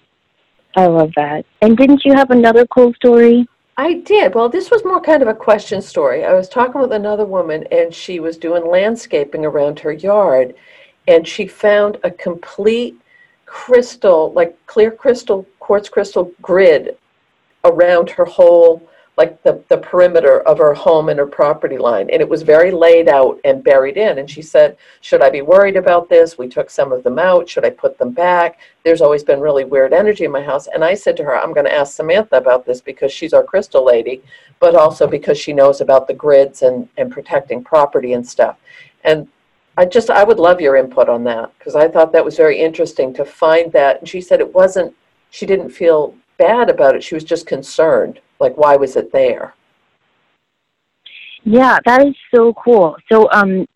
I 0.76 0.86
love 0.86 1.12
that. 1.16 1.46
And 1.62 1.76
didn't 1.76 2.04
you 2.04 2.14
have 2.14 2.30
another 2.30 2.66
cool 2.66 2.92
story? 2.94 3.46
I 3.76 3.94
did. 3.94 4.34
Well, 4.34 4.48
this 4.48 4.70
was 4.70 4.84
more 4.84 5.00
kind 5.00 5.22
of 5.22 5.28
a 5.28 5.34
question 5.34 5.82
story. 5.82 6.24
I 6.24 6.34
was 6.34 6.48
talking 6.48 6.80
with 6.80 6.92
another 6.92 7.24
woman, 7.24 7.66
and 7.72 7.92
she 7.92 8.20
was 8.20 8.36
doing 8.36 8.66
landscaping 8.66 9.44
around 9.44 9.80
her 9.80 9.92
yard, 9.92 10.54
and 11.08 11.26
she 11.26 11.46
found 11.46 11.98
a 12.04 12.10
complete 12.10 12.96
crystal, 13.46 14.32
like 14.32 14.56
clear 14.66 14.90
crystal, 14.90 15.44
quartz 15.58 15.88
crystal 15.88 16.30
grid 16.40 16.96
around 17.64 18.10
her 18.10 18.24
whole, 18.24 18.80
like 19.16 19.40
the, 19.44 19.62
the 19.68 19.76
perimeter 19.76 20.40
of 20.40 20.58
her 20.58 20.74
home 20.74 21.08
and 21.08 21.18
her 21.18 21.26
property 21.26 21.78
line. 21.78 22.10
And 22.10 22.20
it 22.20 22.28
was 22.28 22.42
very 22.42 22.72
laid 22.72 23.08
out 23.08 23.38
and 23.44 23.62
buried 23.62 23.96
in. 23.96 24.18
And 24.18 24.28
she 24.28 24.42
said, 24.42 24.76
Should 25.02 25.22
I 25.22 25.30
be 25.30 25.42
worried 25.42 25.76
about 25.76 26.08
this? 26.08 26.36
We 26.36 26.48
took 26.48 26.68
some 26.68 26.92
of 26.92 27.04
them 27.04 27.18
out. 27.18 27.48
Should 27.48 27.64
I 27.64 27.70
put 27.70 27.96
them 27.96 28.10
back? 28.10 28.58
There's 28.82 29.00
always 29.00 29.22
been 29.22 29.40
really 29.40 29.64
weird 29.64 29.92
energy 29.92 30.24
in 30.24 30.32
my 30.32 30.42
house. 30.42 30.66
And 30.66 30.82
I 30.82 30.94
said 30.94 31.16
to 31.18 31.24
her, 31.24 31.36
I'm 31.36 31.54
going 31.54 31.66
to 31.66 31.74
ask 31.74 31.94
Samantha 31.94 32.36
about 32.36 32.66
this 32.66 32.80
because 32.80 33.12
she's 33.12 33.32
our 33.32 33.44
crystal 33.44 33.84
lady, 33.84 34.20
but 34.58 34.74
also 34.74 35.06
because 35.06 35.38
she 35.38 35.52
knows 35.52 35.80
about 35.80 36.08
the 36.08 36.14
grids 36.14 36.62
and, 36.62 36.88
and 36.96 37.12
protecting 37.12 37.62
property 37.62 38.14
and 38.14 38.26
stuff. 38.26 38.56
And 39.04 39.28
I 39.76 39.84
just, 39.84 40.10
I 40.10 40.24
would 40.24 40.38
love 40.38 40.60
your 40.60 40.76
input 40.76 41.08
on 41.08 41.24
that 41.24 41.52
because 41.58 41.76
I 41.76 41.88
thought 41.88 42.12
that 42.12 42.24
was 42.24 42.36
very 42.36 42.60
interesting 42.60 43.12
to 43.14 43.24
find 43.24 43.72
that. 43.72 44.00
And 44.00 44.08
she 44.08 44.20
said 44.20 44.40
it 44.40 44.54
wasn't, 44.54 44.94
she 45.30 45.46
didn't 45.46 45.70
feel 45.70 46.14
bad 46.36 46.68
about 46.68 46.94
it. 46.96 47.02
She 47.02 47.14
was 47.14 47.24
just 47.24 47.46
concerned. 47.46 48.20
Like, 48.40 48.56
why 48.56 48.76
was 48.76 48.96
it 48.96 49.12
there? 49.12 49.54
Yeah, 51.44 51.78
that 51.84 52.06
is 52.06 52.14
so 52.34 52.54
cool. 52.54 52.96
So, 53.10 53.28
um, 53.30 53.66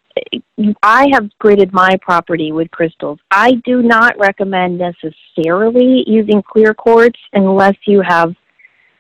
I 0.83 1.09
have 1.13 1.31
graded 1.39 1.73
my 1.73 1.91
property 2.01 2.53
with 2.53 2.71
crystals. 2.71 3.19
I 3.31 3.55
do 3.65 3.83
not 3.83 4.19
recommend 4.19 4.79
necessarily 4.79 6.05
using 6.07 6.43
clear 6.43 6.75
quartz 6.75 7.19
unless 7.33 7.77
you 7.87 8.03
have 8.03 8.35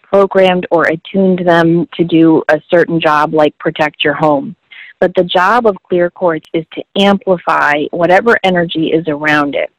programmed 0.02 0.66
or 0.70 0.84
attuned 0.84 1.46
them 1.46 1.86
to 1.94 2.04
do 2.04 2.42
a 2.48 2.60
certain 2.70 3.00
job 3.00 3.34
like 3.34 3.56
protect 3.58 4.04
your 4.04 4.14
home. 4.14 4.56
But 5.00 5.12
the 5.14 5.24
job 5.24 5.66
of 5.66 5.76
clear 5.88 6.10
quartz 6.10 6.46
is 6.54 6.64
to 6.74 6.82
amplify 6.98 7.84
whatever 7.90 8.38
energy 8.42 8.88
is 8.88 9.06
around 9.08 9.54
it. 9.54 9.70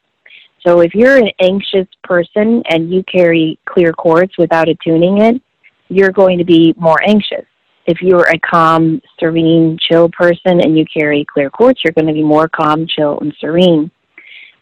So 0.65 0.81
if 0.81 0.93
you're 0.93 1.17
an 1.17 1.31
anxious 1.41 1.87
person 2.03 2.61
and 2.69 2.91
you 2.91 3.03
carry 3.03 3.57
clear 3.65 3.93
quartz 3.93 4.37
without 4.37 4.67
attuning 4.67 5.21
it, 5.21 5.41
you're 5.89 6.11
going 6.11 6.37
to 6.37 6.45
be 6.45 6.73
more 6.77 6.97
anxious. 7.05 7.45
If 7.85 8.01
you're 8.01 8.27
a 8.27 8.39
calm, 8.39 9.01
serene, 9.19 9.77
chill 9.81 10.09
person 10.09 10.61
and 10.61 10.77
you 10.77 10.85
carry 10.85 11.25
clear 11.25 11.49
quartz, 11.49 11.81
you're 11.83 11.93
going 11.93 12.07
to 12.07 12.13
be 12.13 12.23
more 12.23 12.47
calm, 12.47 12.85
chill, 12.87 13.19
and 13.19 13.33
serene. 13.39 13.91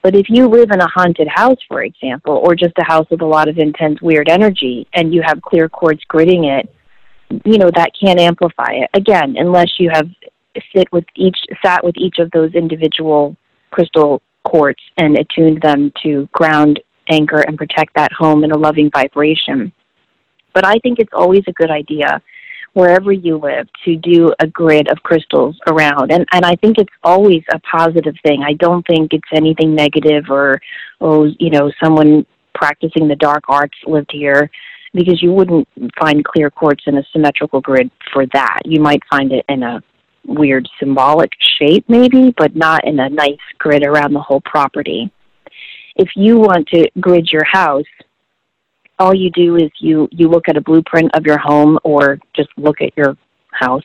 But 0.02 0.16
if 0.16 0.28
you 0.30 0.48
live 0.48 0.72
in 0.72 0.80
a 0.80 0.88
haunted 0.88 1.28
house, 1.28 1.58
for 1.68 1.84
example, 1.84 2.36
or 2.36 2.56
just 2.56 2.74
a 2.78 2.86
house 2.86 3.08
with 3.12 3.22
a 3.22 3.26
lot 3.26 3.50
of 3.50 3.58
intense, 3.58 4.02
weird 4.02 4.30
energy, 4.30 4.88
and 4.94 5.14
you 5.14 5.22
have 5.26 5.42
clear 5.42 5.68
quartz 5.68 6.02
gridding 6.10 6.46
it, 6.46 6.74
you 7.44 7.58
know 7.58 7.70
that 7.76 7.92
can 8.00 8.18
amplify 8.20 8.72
it. 8.72 8.90
Again, 8.94 9.36
unless 9.38 9.72
you 9.80 9.90
have 9.92 10.08
sit 10.74 10.88
with 10.92 11.06
each 11.16 11.38
sat 11.64 11.84
with 11.84 11.96
each 11.98 12.20
of 12.20 12.32
those 12.32 12.54
individual 12.54 13.36
crystal 13.72 14.22
quartz 14.44 14.82
and 14.98 15.18
attuned 15.18 15.62
them 15.62 15.92
to 16.04 16.28
ground, 16.32 16.80
anchor, 17.10 17.42
and 17.42 17.58
protect 17.58 17.94
that 17.96 18.12
home 18.14 18.44
in 18.44 18.52
a 18.52 18.58
loving 18.58 18.90
vibration. 18.92 19.72
But 20.58 20.66
I 20.66 20.80
think 20.80 20.98
it's 20.98 21.14
always 21.14 21.44
a 21.48 21.52
good 21.52 21.70
idea 21.70 22.20
wherever 22.74 23.12
you 23.12 23.38
live 23.38 23.68
to 23.86 23.96
do 23.98 24.34
a 24.40 24.48
grid 24.48 24.90
of 24.92 24.98
crystals 25.04 25.56
around 25.68 26.12
and 26.12 26.26
and 26.32 26.44
I 26.44 26.56
think 26.56 26.80
it's 26.80 26.94
always 27.04 27.44
a 27.54 27.60
positive 27.60 28.16
thing. 28.26 28.42
I 28.42 28.54
don't 28.54 28.84
think 28.88 29.14
it's 29.14 29.30
anything 29.32 29.76
negative 29.76 30.24
or 30.32 30.60
oh, 31.00 31.26
you 31.38 31.52
know, 31.52 31.72
someone 31.84 32.26
practicing 32.56 33.08
the 33.08 33.16
dark 33.18 33.44
arts 33.48 33.78
lived 33.86 34.10
here 34.12 34.50
because 34.96 35.22
you 35.22 35.32
wouldn't 35.32 35.68
find 36.00 36.26
clear 36.26 36.50
quartz 36.50 36.86
in 36.88 36.98
a 36.98 37.04
symmetrical 37.14 37.62
grid 37.62 37.92
for 38.12 38.26
that. 38.34 38.62
You 38.66 38.82
might 38.82 39.04
find 39.12 39.32
it 39.32 39.46
in 39.48 39.62
a 39.62 39.84
weird 40.26 40.68
symbolic 40.80 41.34
shape 41.60 41.86
maybe, 41.88 42.34
but 42.36 42.56
not 42.56 42.84
in 42.84 43.00
a 43.00 43.10
nice 43.10 43.46
grid 43.60 43.86
around 43.86 44.14
the 44.14 44.26
whole 44.28 44.42
property. 44.42 45.12
If 45.96 46.10
you 46.16 46.40
want 46.40 46.68
to 46.70 46.90
grid 47.00 47.30
your 47.32 47.46
house, 47.46 47.86
all 49.00 49.16
you 49.16 49.30
do 49.32 49.56
is 49.56 49.70
you 49.80 50.08
you 50.12 50.28
look 50.28 50.50
at 50.50 50.58
a 50.58 50.62
blueprint 50.62 51.16
of 51.16 51.26
your 51.26 51.38
home 51.38 51.78
or 51.84 52.20
just 52.36 52.50
look 52.58 52.82
at 52.82 52.96
your 52.98 53.18
house 53.52 53.84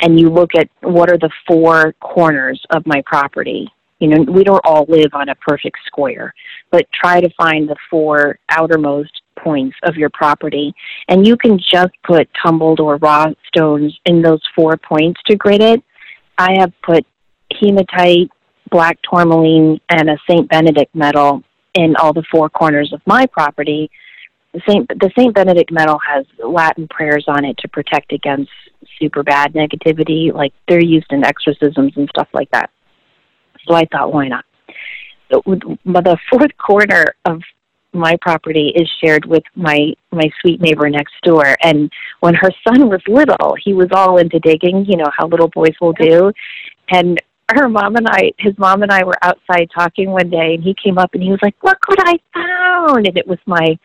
and 0.00 0.18
you 0.18 0.28
look 0.28 0.50
at 0.56 0.68
what 0.82 1.10
are 1.10 1.18
the 1.18 1.30
four 1.46 1.92
corners 2.00 2.60
of 2.70 2.86
my 2.86 3.02
property. 3.06 3.68
You 3.98 4.08
know 4.08 4.32
we 4.32 4.44
don't 4.44 4.64
all 4.64 4.86
live 4.88 5.10
on 5.12 5.28
a 5.28 5.34
perfect 5.36 5.78
square 5.86 6.34
but 6.70 6.86
try 6.92 7.20
to 7.20 7.30
find 7.36 7.68
the 7.68 7.76
four 7.90 8.38
outermost 8.48 9.22
points 9.38 9.76
of 9.84 9.96
your 9.96 10.10
property 10.10 10.74
and 11.08 11.26
you 11.26 11.36
can 11.36 11.58
just 11.58 11.92
put 12.04 12.28
tumbled 12.42 12.80
or 12.80 12.96
raw 12.96 13.26
stones 13.48 13.98
in 14.06 14.22
those 14.22 14.42
four 14.54 14.76
points 14.76 15.20
to 15.26 15.36
grid 15.36 15.62
it. 15.62 15.82
I 16.38 16.56
have 16.58 16.72
put 16.82 17.06
hematite 17.60 18.30
black 18.70 18.98
tourmaline 19.02 19.80
and 19.88 20.08
a 20.08 20.16
saint 20.28 20.48
benedict 20.48 20.94
medal 20.94 21.42
in 21.74 21.94
all 21.96 22.12
the 22.12 22.24
four 22.30 22.48
corners 22.48 22.92
of 22.92 23.00
my 23.06 23.26
property 23.26 23.90
Saint 24.68 24.88
the 24.88 25.10
Saint 25.16 25.34
Benedict 25.34 25.70
medal 25.70 25.98
has 26.06 26.26
Latin 26.44 26.88
prayers 26.88 27.24
on 27.28 27.44
it 27.44 27.56
to 27.58 27.68
protect 27.68 28.12
against 28.12 28.50
super 28.98 29.22
bad 29.22 29.52
negativity. 29.52 30.32
Like 30.32 30.52
they're 30.68 30.82
used 30.82 31.06
in 31.10 31.24
exorcisms 31.24 31.92
and 31.96 32.08
stuff 32.08 32.28
like 32.32 32.50
that. 32.50 32.70
So 33.66 33.74
I 33.74 33.84
thought, 33.92 34.12
why 34.12 34.28
not? 34.28 34.44
The 35.30 36.18
fourth 36.30 36.56
corner 36.58 37.04
of 37.24 37.40
my 37.92 38.16
property 38.20 38.72
is 38.74 38.88
shared 39.02 39.24
with 39.24 39.42
my 39.54 39.92
my 40.10 40.28
sweet 40.40 40.60
neighbor 40.60 40.88
next 40.90 41.14
door. 41.22 41.56
And 41.62 41.90
when 42.20 42.34
her 42.34 42.50
son 42.66 42.88
was 42.88 43.00
little, 43.08 43.54
he 43.62 43.72
was 43.72 43.88
all 43.92 44.18
into 44.18 44.38
digging. 44.40 44.84
You 44.86 44.96
know 44.96 45.10
how 45.16 45.28
little 45.28 45.48
boys 45.48 45.74
will 45.80 45.92
do. 45.92 46.32
And 46.90 47.20
her 47.52 47.68
mom 47.68 47.96
and 47.96 48.06
I, 48.08 48.32
his 48.38 48.56
mom 48.58 48.82
and 48.82 48.92
I 48.92 49.04
were 49.04 49.18
outside 49.22 49.70
talking 49.74 50.10
one 50.10 50.30
day, 50.30 50.54
and 50.54 50.62
he 50.62 50.74
came 50.82 50.98
up 50.98 51.14
and 51.14 51.22
he 51.22 51.30
was 51.30 51.40
like, 51.42 51.56
"Look 51.62 51.78
what 51.86 51.98
I 52.06 52.18
found!" 52.32 53.06
And 53.06 53.18
it 53.18 53.26
was 53.26 53.38
my 53.46 53.78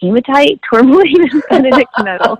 hematite, 0.00 0.60
tourmaline, 0.70 1.30
and 1.30 1.42
benedict 1.50 1.90
medal. 2.02 2.38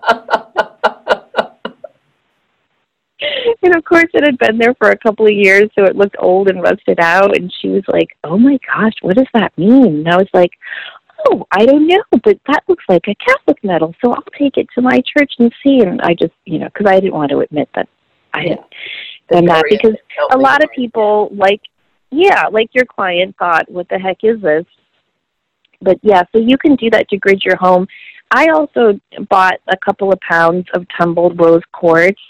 and 3.62 3.76
of 3.76 3.84
course, 3.84 4.07
it 4.14 4.24
had 4.24 4.38
been 4.38 4.59
there 4.59 4.74
for 4.74 4.90
a 4.90 4.98
couple 4.98 5.26
of 5.26 5.32
years, 5.32 5.70
so 5.74 5.84
it 5.84 5.96
looked 5.96 6.16
old 6.18 6.48
and 6.48 6.62
rusted 6.62 7.00
out. 7.00 7.36
And 7.36 7.52
she 7.61 7.68
was 7.68 7.84
like, 7.88 8.16
"Oh 8.24 8.38
my 8.38 8.59
gosh, 8.66 8.94
what 9.02 9.16
does 9.16 9.28
that 9.34 9.57
mean?" 9.57 9.86
And 9.86 10.09
I 10.09 10.16
was 10.16 10.28
like, 10.32 10.52
"Oh, 11.28 11.46
I 11.50 11.66
don't 11.66 11.86
know, 11.86 12.02
but 12.24 12.38
that 12.46 12.62
looks 12.68 12.84
like 12.88 13.07
a 13.09 13.14
Catholic 13.14 13.62
medal, 13.64 13.94
so 14.04 14.12
I'll 14.12 14.22
take 14.38 14.57
it 14.57 14.66
to 14.74 14.82
my 14.82 15.02
church 15.16 15.32
and 15.38 15.52
see." 15.64 15.80
And 15.80 16.00
I 16.02 16.14
just, 16.14 16.34
you 16.44 16.59
know, 16.59 16.66
because 16.66 16.86
I 16.86 17.00
didn't 17.00 17.14
want 17.14 17.30
to 17.30 17.40
admit 17.40 17.68
that 17.74 17.88
I 18.34 18.48
had 18.48 18.59
The 19.28 19.36
done 19.36 19.46
that 19.46 19.64
because 19.68 19.96
a 20.30 20.38
lot 20.38 20.62
of 20.62 20.70
people 20.72 21.30
like 21.32 21.61
yeah, 22.11 22.44
like 22.50 22.70
your 22.72 22.84
client 22.86 23.34
thought, 23.38 23.70
what 23.70 23.88
the 23.88 23.98
heck 23.98 24.18
is 24.22 24.40
this? 24.40 24.64
But 25.81 25.99
yeah, 26.03 26.22
so 26.33 26.41
you 26.41 26.59
can 26.59 26.77
do 26.77 26.91
that 26.91 27.09
to 27.11 27.16
grid 27.16 27.43
your 27.45 27.57
home. 27.57 27.87
I 28.31 28.49
also 28.49 28.99
bought 29.31 29.61
a 29.68 29.77
couple 29.77 30.12
of 30.12 30.20
pounds 30.20 30.66
of 30.74 30.87
tumbled 30.99 31.39
rose 31.39 31.62
quartz 31.72 32.20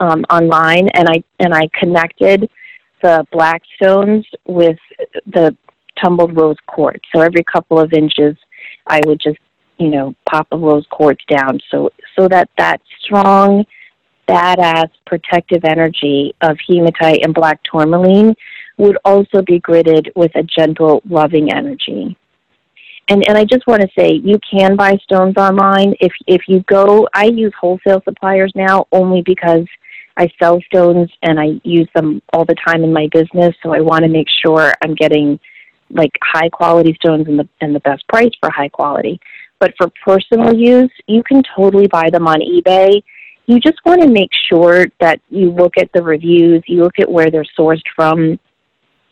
um, 0.00 0.24
online, 0.30 0.88
and 0.90 1.08
I 1.08 1.22
and 1.40 1.54
I 1.54 1.68
connected 1.78 2.50
the 3.02 3.26
black 3.32 3.62
stones 3.76 4.26
with 4.46 4.78
the 5.26 5.56
tumbled 6.02 6.36
rose 6.36 6.56
quartz. 6.66 7.00
So 7.14 7.22
every 7.22 7.44
couple 7.44 7.80
of 7.80 7.92
inches, 7.92 8.36
I 8.86 9.00
would 9.06 9.20
just 9.20 9.38
you 9.78 9.88
know 9.88 10.14
pop 10.30 10.48
a 10.52 10.58
rose 10.58 10.86
quartz 10.90 11.24
down, 11.28 11.60
so 11.70 11.90
so 12.18 12.28
that 12.28 12.50
that 12.58 12.80
strong, 13.00 13.64
badass 14.28 14.90
protective 15.06 15.64
energy 15.64 16.34
of 16.42 16.58
hematite 16.68 17.24
and 17.24 17.34
black 17.34 17.60
tourmaline 17.70 18.34
would 18.78 18.98
also 19.04 19.40
be 19.42 19.60
gridded 19.60 20.10
with 20.14 20.34
a 20.34 20.42
gentle, 20.42 21.02
loving 21.08 21.50
energy. 21.50 22.16
And 23.08 23.26
and 23.28 23.38
I 23.38 23.44
just 23.44 23.66
want 23.66 23.82
to 23.82 23.88
say 23.96 24.20
you 24.24 24.38
can 24.50 24.76
buy 24.76 24.96
stones 25.04 25.36
online. 25.36 25.94
If 26.00 26.12
if 26.26 26.42
you 26.48 26.60
go, 26.68 27.08
I 27.14 27.26
use 27.26 27.52
wholesale 27.58 28.02
suppliers 28.04 28.52
now 28.54 28.86
only 28.90 29.22
because 29.22 29.66
I 30.16 30.28
sell 30.40 30.60
stones 30.62 31.10
and 31.22 31.38
I 31.38 31.60
use 31.62 31.88
them 31.94 32.22
all 32.32 32.44
the 32.44 32.56
time 32.66 32.82
in 32.82 32.92
my 32.92 33.08
business. 33.12 33.54
So 33.62 33.72
I 33.72 33.80
want 33.80 34.02
to 34.02 34.08
make 34.08 34.26
sure 34.44 34.72
I'm 34.82 34.94
getting 34.94 35.38
like 35.90 36.10
high 36.22 36.48
quality 36.48 36.94
stones 36.94 37.28
and 37.28 37.38
the 37.38 37.48
and 37.60 37.74
the 37.74 37.80
best 37.80 38.06
price 38.08 38.32
for 38.40 38.50
high 38.50 38.68
quality. 38.68 39.20
But 39.60 39.74
for 39.78 39.90
personal 40.04 40.54
use, 40.54 40.90
you 41.06 41.22
can 41.22 41.42
totally 41.54 41.86
buy 41.86 42.10
them 42.10 42.26
on 42.26 42.40
eBay. 42.40 43.02
You 43.46 43.60
just 43.60 43.78
want 43.86 44.02
to 44.02 44.08
make 44.08 44.30
sure 44.48 44.86
that 45.00 45.20
you 45.30 45.52
look 45.52 45.78
at 45.78 45.90
the 45.94 46.02
reviews, 46.02 46.64
you 46.66 46.82
look 46.82 46.98
at 46.98 47.10
where 47.10 47.30
they're 47.30 47.46
sourced 47.58 47.80
from, 47.94 48.38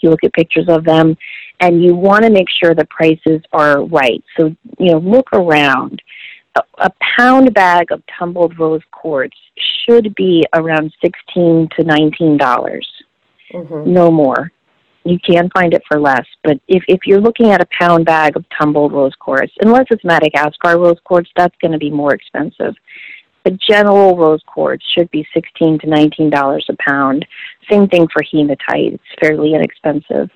you 0.04 0.10
look 0.10 0.22
at 0.22 0.32
pictures 0.32 0.66
of 0.68 0.84
them, 0.84 1.16
and 1.60 1.82
you 1.82 1.94
want 1.94 2.24
to 2.24 2.30
make 2.30 2.48
sure 2.62 2.74
the 2.74 2.86
prices 2.86 3.42
are 3.52 3.84
right. 3.84 4.22
So, 4.38 4.54
you 4.78 4.92
know, 4.92 4.98
look 4.98 5.28
around. 5.32 6.00
A, 6.56 6.62
a 6.78 6.90
pound 7.16 7.52
bag 7.54 7.90
of 7.90 8.02
tumbled 8.16 8.58
rose 8.58 8.82
quartz 8.92 9.36
should 9.84 10.14
be 10.14 10.44
around 10.52 10.92
16 11.02 11.68
to 11.76 11.84
19 11.84 12.36
dollars. 12.36 12.88
Mm-hmm. 13.52 13.92
No 13.92 14.10
more. 14.10 14.52
You 15.04 15.18
can 15.18 15.50
find 15.50 15.74
it 15.74 15.82
for 15.86 16.00
less, 16.00 16.24
but 16.42 16.58
if, 16.66 16.82
if 16.88 17.00
you're 17.04 17.20
looking 17.20 17.50
at 17.50 17.60
a 17.60 17.66
pound 17.78 18.06
bag 18.06 18.36
of 18.36 18.44
tumbled 18.58 18.92
rose 18.92 19.12
quartz, 19.18 19.52
unless 19.60 19.84
it's 19.90 20.02
Madagascar 20.02 20.78
rose 20.78 20.96
quartz, 21.04 21.28
that's 21.36 21.54
going 21.60 21.72
to 21.72 21.78
be 21.78 21.90
more 21.90 22.14
expensive. 22.14 22.74
But 23.44 23.60
general 23.60 24.16
rose 24.16 24.40
quartz 24.46 24.84
should 24.96 25.10
be 25.10 25.26
16 25.34 25.80
to 25.80 25.86
19 25.86 26.30
dollars 26.30 26.66
a 26.70 26.76
pound. 26.78 27.26
Same 27.70 27.86
thing 27.88 28.08
for 28.12 28.22
hematite; 28.22 28.94
it's 28.94 29.02
fairly 29.20 29.54
inexpensive. 29.54 30.30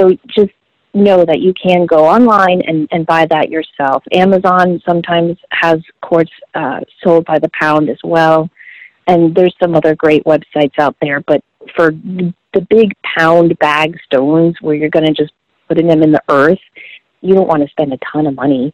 So 0.00 0.16
just 0.28 0.50
know 0.94 1.24
that 1.24 1.40
you 1.40 1.52
can 1.54 1.86
go 1.86 2.06
online 2.06 2.62
and, 2.66 2.88
and 2.90 3.06
buy 3.06 3.26
that 3.26 3.50
yourself. 3.50 4.02
Amazon 4.12 4.80
sometimes 4.86 5.36
has 5.50 5.76
quartz 6.00 6.30
uh, 6.54 6.80
sold 7.04 7.24
by 7.26 7.38
the 7.38 7.50
pound 7.58 7.90
as 7.90 7.98
well, 8.02 8.48
and 9.06 9.34
there's 9.34 9.54
some 9.62 9.74
other 9.74 9.94
great 9.94 10.24
websites 10.24 10.78
out 10.78 10.96
there. 11.00 11.20
But 11.20 11.42
for 11.76 11.90
the 11.90 12.60
big 12.70 12.92
pound 13.02 13.58
bag 13.58 13.96
stones 14.06 14.56
where 14.60 14.74
you're 14.74 14.90
going 14.90 15.06
to 15.06 15.12
just 15.12 15.32
putting 15.68 15.86
them 15.86 16.02
in 16.02 16.12
the 16.12 16.22
earth, 16.28 16.58
you 17.20 17.34
don't 17.34 17.48
want 17.48 17.62
to 17.62 17.68
spend 17.68 17.92
a 17.92 17.98
ton 18.12 18.26
of 18.26 18.34
money. 18.34 18.72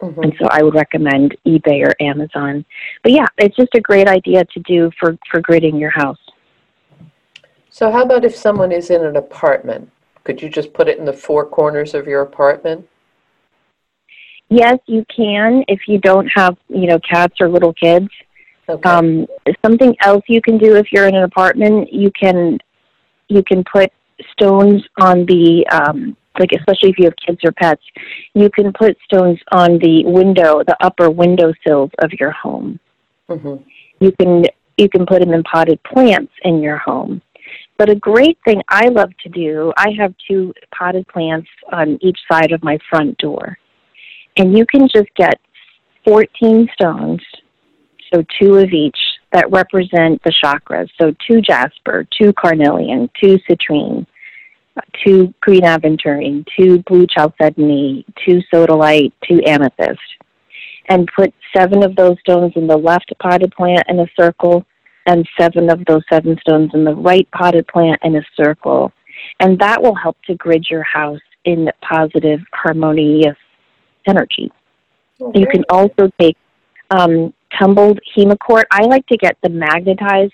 Mm-hmm. 0.00 0.22
And 0.22 0.34
so 0.40 0.48
I 0.50 0.62
would 0.62 0.74
recommend 0.74 1.36
eBay 1.46 1.86
or 1.86 1.94
Amazon. 2.00 2.64
But 3.02 3.12
yeah, 3.12 3.26
it's 3.38 3.56
just 3.56 3.74
a 3.74 3.80
great 3.80 4.08
idea 4.08 4.44
to 4.44 4.60
do 4.60 4.90
for, 4.98 5.16
for 5.30 5.40
gridding 5.40 5.78
your 5.78 5.90
house. 5.90 6.18
So 7.70 7.90
how 7.90 8.02
about 8.02 8.24
if 8.24 8.36
someone 8.36 8.70
is 8.70 8.90
in 8.90 9.04
an 9.04 9.16
apartment? 9.16 9.90
Could 10.24 10.40
you 10.40 10.48
just 10.48 10.72
put 10.72 10.88
it 10.88 10.98
in 10.98 11.04
the 11.04 11.12
four 11.12 11.44
corners 11.44 11.94
of 11.94 12.06
your 12.06 12.22
apartment? 12.22 12.88
Yes, 14.48 14.78
you 14.86 15.04
can 15.14 15.64
if 15.68 15.80
you 15.88 15.98
don't 15.98 16.26
have, 16.34 16.56
you 16.68 16.86
know, 16.86 16.98
cats 17.00 17.34
or 17.40 17.48
little 17.48 17.72
kids. 17.72 18.08
Okay. 18.68 18.88
Um, 18.88 19.26
something 19.64 19.94
else 20.00 20.22
you 20.28 20.40
can 20.40 20.58
do 20.58 20.76
if 20.76 20.92
you're 20.92 21.06
in 21.06 21.14
an 21.14 21.24
apartment, 21.24 21.92
you 21.92 22.10
can 22.12 22.58
you 23.28 23.42
can 23.42 23.64
put 23.64 23.92
stones 24.32 24.82
on 25.00 25.26
the 25.26 25.66
um, 25.72 26.16
like 26.38 26.50
especially 26.52 26.90
if 26.90 26.98
you 26.98 27.04
have 27.04 27.14
kids 27.16 27.38
or 27.44 27.52
pets, 27.52 27.82
you 28.34 28.50
can 28.50 28.72
put 28.72 28.96
stones 29.04 29.38
on 29.52 29.78
the 29.78 30.04
window, 30.04 30.62
the 30.66 30.76
upper 30.80 31.10
window 31.10 31.52
sills 31.66 31.90
of 32.00 32.12
your 32.18 32.32
home. 32.32 32.78
Mm-hmm. 33.28 33.62
You 34.00 34.12
can 34.12 34.44
you 34.76 34.88
can 34.88 35.06
put 35.06 35.20
them 35.20 35.32
in 35.32 35.42
potted 35.44 35.80
plants 35.84 36.32
in 36.42 36.60
your 36.60 36.78
home. 36.78 37.22
But 37.78 37.90
a 37.90 37.94
great 37.94 38.38
thing 38.44 38.62
I 38.68 38.88
love 38.88 39.10
to 39.22 39.28
do, 39.28 39.72
I 39.76 39.90
have 39.98 40.14
two 40.28 40.52
potted 40.76 41.06
plants 41.08 41.48
on 41.72 41.98
each 42.00 42.18
side 42.30 42.52
of 42.52 42.62
my 42.62 42.78
front 42.88 43.18
door. 43.18 43.58
And 44.36 44.56
you 44.56 44.64
can 44.66 44.88
just 44.88 45.08
get 45.16 45.40
14 46.04 46.68
stones, 46.74 47.20
so 48.12 48.24
two 48.40 48.56
of 48.56 48.70
each, 48.70 48.98
that 49.32 49.50
represent 49.50 50.22
the 50.22 50.32
chakras. 50.42 50.88
So 51.00 51.12
two 51.28 51.40
jasper, 51.40 52.06
two 52.16 52.32
carnelian, 52.32 53.10
two 53.20 53.38
citrine, 53.48 54.06
two 55.04 55.32
green 55.40 55.62
aventurine, 55.62 56.46
two 56.58 56.82
blue 56.82 57.06
chalcedony, 57.06 58.04
two 58.24 58.40
sodalite, 58.52 59.12
two 59.28 59.40
amethyst. 59.46 60.00
And 60.88 61.08
put 61.16 61.32
seven 61.56 61.82
of 61.82 61.96
those 61.96 62.18
stones 62.20 62.52
in 62.56 62.66
the 62.66 62.76
left 62.76 63.12
potted 63.20 63.52
plant 63.52 63.84
in 63.88 64.00
a 64.00 64.06
circle 64.18 64.66
and 65.06 65.26
seven 65.38 65.70
of 65.70 65.84
those 65.86 66.02
seven 66.10 66.36
stones 66.40 66.70
in 66.74 66.84
the 66.84 66.94
right 66.94 67.28
potted 67.30 67.66
plant 67.68 68.00
in 68.02 68.16
a 68.16 68.22
circle. 68.36 68.92
And 69.40 69.58
that 69.60 69.82
will 69.82 69.94
help 69.94 70.16
to 70.26 70.34
grid 70.34 70.66
your 70.70 70.82
house 70.82 71.20
in 71.44 71.70
positive, 71.82 72.40
harmonious 72.52 73.36
energy. 74.06 74.50
Okay. 75.20 75.40
You 75.40 75.46
can 75.46 75.64
also 75.68 76.10
take 76.20 76.36
um, 76.90 77.32
tumbled 77.58 78.00
hemocort. 78.16 78.64
I 78.70 78.84
like 78.84 79.06
to 79.06 79.16
get 79.16 79.36
the 79.42 79.50
magnetized 79.50 80.32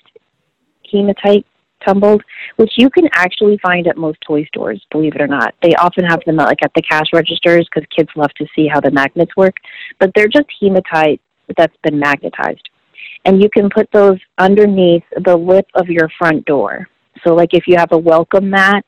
hematite 0.90 1.46
tumbled, 1.84 2.22
which 2.56 2.72
you 2.76 2.90
can 2.90 3.08
actually 3.14 3.58
find 3.58 3.86
at 3.86 3.96
most 3.96 4.18
toy 4.26 4.44
stores, 4.44 4.84
believe 4.90 5.14
it 5.14 5.20
or 5.20 5.26
not. 5.26 5.54
They 5.62 5.74
often 5.74 6.04
have 6.04 6.22
them 6.24 6.36
like 6.36 6.62
at 6.62 6.72
the 6.74 6.82
cash 6.82 7.06
registers 7.12 7.68
because 7.72 7.88
kids 7.96 8.10
love 8.16 8.32
to 8.38 8.46
see 8.54 8.66
how 8.66 8.80
the 8.80 8.90
magnets 8.90 9.36
work, 9.36 9.56
but 9.98 10.10
they're 10.14 10.28
just 10.28 10.46
hematite 10.60 11.20
that's 11.56 11.76
been 11.82 11.98
magnetized. 11.98 12.68
And 13.24 13.42
you 13.42 13.50
can 13.50 13.68
put 13.70 13.90
those 13.92 14.18
underneath 14.38 15.04
the 15.24 15.36
lip 15.36 15.66
of 15.74 15.88
your 15.88 16.08
front 16.18 16.44
door. 16.46 16.88
So 17.24 17.34
like 17.34 17.52
if 17.52 17.64
you 17.66 17.76
have 17.76 17.92
a 17.92 17.98
welcome 17.98 18.50
mat, 18.50 18.84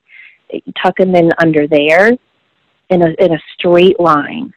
tuck 0.83 0.97
them 0.97 1.15
in 1.15 1.31
under 1.39 1.67
there 1.67 2.13
in 2.91 3.03
a 3.03 3.11
in 3.19 3.33
a 3.33 3.43
straight 3.55 3.99
line. 3.99 4.53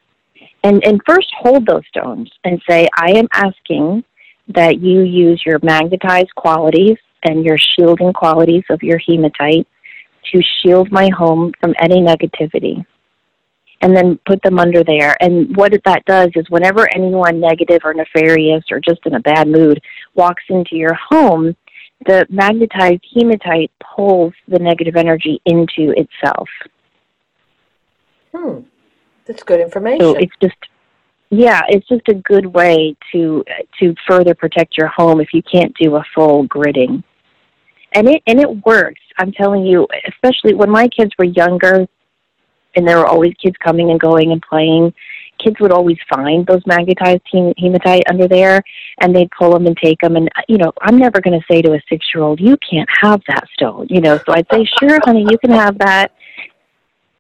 And 0.64 0.84
and 0.86 1.02
first 1.08 1.28
hold 1.40 1.66
those 1.66 1.86
stones 1.88 2.32
and 2.44 2.62
say, 2.70 2.88
I 2.98 3.12
am 3.12 3.28
asking 3.34 4.04
that 4.50 4.80
you 4.80 5.02
use 5.02 5.42
your 5.46 5.60
magnetized 5.64 6.34
qualities 6.36 6.98
and 7.26 7.44
your 7.44 7.58
shielding 7.58 8.14
qualities 8.14 8.64
of 8.70 8.82
your 8.82 9.00
hematite 9.00 9.68
to 10.32 10.42
shield 10.62 10.92
my 10.92 11.10
home 11.16 11.52
from 11.60 11.74
any 11.80 12.02
negativity. 12.02 12.86
And 13.82 13.96
then 13.96 14.18
put 14.26 14.42
them 14.42 14.58
under 14.58 14.84
there. 14.84 15.16
And 15.22 15.56
what 15.56 15.74
that 15.84 16.06
does 16.06 16.30
is 16.36 16.50
whenever 16.50 16.88
anyone 16.96 17.40
negative 17.40 17.82
or 17.84 17.94
nefarious 17.94 18.64
or 18.72 18.80
just 18.80 19.02
in 19.06 19.16
a 19.16 19.20
bad 19.20 19.48
mood 19.48 19.82
walks 20.16 20.44
into 20.50 20.76
your 20.76 20.98
home, 21.10 21.56
the 22.06 22.26
magnetized 22.30 23.06
hematite 23.14 23.72
pulls 23.96 24.34
the 24.48 24.60
negative 24.60 24.96
energy 24.96 25.42
into 25.46 25.94
itself. 25.98 26.48
Hmm. 28.34 28.62
That's 29.26 29.44
good 29.44 29.60
information. 29.60 30.00
So 30.00 30.16
it's 30.16 30.34
just 30.42 30.56
yeah, 31.30 31.62
it's 31.68 31.88
just 31.88 32.08
a 32.08 32.14
good 32.14 32.46
way 32.46 32.96
to 33.12 33.44
to 33.80 33.96
further 34.08 34.36
protect 34.36 34.78
your 34.78 34.88
home 34.88 35.20
if 35.20 35.34
you 35.34 35.42
can't 35.44 35.76
do 35.80 35.96
a 35.96 36.04
full 36.14 36.48
gridding 36.48 37.04
and 37.96 38.08
it 38.10 38.22
and 38.28 38.40
it 38.40 38.66
works. 38.66 39.02
I'm 39.18 39.32
telling 39.32 39.66
you, 39.66 39.88
especially 40.08 40.54
when 40.54 40.70
my 40.70 40.88
kids 40.90 41.12
were 41.18 41.26
younger, 41.26 41.88
and 42.76 42.88
there 42.88 42.98
were 42.98 43.08
always 43.08 43.34
kids 43.42 43.56
coming 43.64 43.90
and 43.90 44.00
going 44.00 44.32
and 44.32 44.42
playing. 44.42 44.94
Kids 45.44 45.56
would 45.60 45.72
always 45.72 45.98
find 46.10 46.46
those 46.46 46.62
magnetized 46.66 47.22
hematite 47.58 48.04
under 48.10 48.28
there, 48.28 48.62
and 49.02 49.16
they'd 49.16 49.30
pull 49.32 49.52
them 49.52 49.66
and 49.66 49.78
take 49.78 50.00
them. 50.00 50.16
And 50.16 50.30
you 50.48 50.58
know, 50.58 50.72
I'm 50.82 50.98
never 50.98 51.22
going 51.22 51.40
to 51.40 51.46
say 51.50 51.62
to 51.62 51.74
a 51.74 51.82
six 51.90 52.06
year 52.14 52.24
old, 52.24 52.40
"You 52.40 52.58
can't 52.70 52.90
have 53.02 53.22
that 53.28 53.46
stone." 53.54 53.88
You 53.90 54.02
know, 54.02 54.18
so 54.18 54.34
I'd 54.34 54.48
say, 54.52 54.66
"Sure, 54.80 55.00
honey, 55.04 55.26
you 55.30 55.38
can 55.38 55.52
have 55.52 55.78
that." 55.80 56.12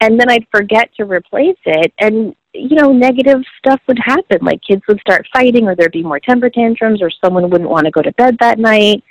And 0.01 0.19
then 0.19 0.29
I'd 0.29 0.45
forget 0.51 0.89
to 0.97 1.05
replace 1.05 1.57
it, 1.65 1.93
and 1.99 2.35
you 2.53 2.75
know, 2.75 2.91
negative 2.91 3.41
stuff 3.57 3.81
would 3.87 3.99
happen. 3.99 4.39
Like 4.41 4.61
kids 4.61 4.81
would 4.87 4.99
start 4.99 5.25
fighting, 5.33 5.67
or 5.67 5.75
there'd 5.75 5.91
be 5.91 6.03
more 6.03 6.19
temper 6.19 6.49
tantrums, 6.49 7.01
or 7.01 7.09
someone 7.23 7.49
wouldn't 7.49 7.69
want 7.69 7.85
to 7.85 7.91
go 7.91 8.01
to 8.01 8.11
bed 8.13 8.37
that 8.39 8.59
night 8.59 9.03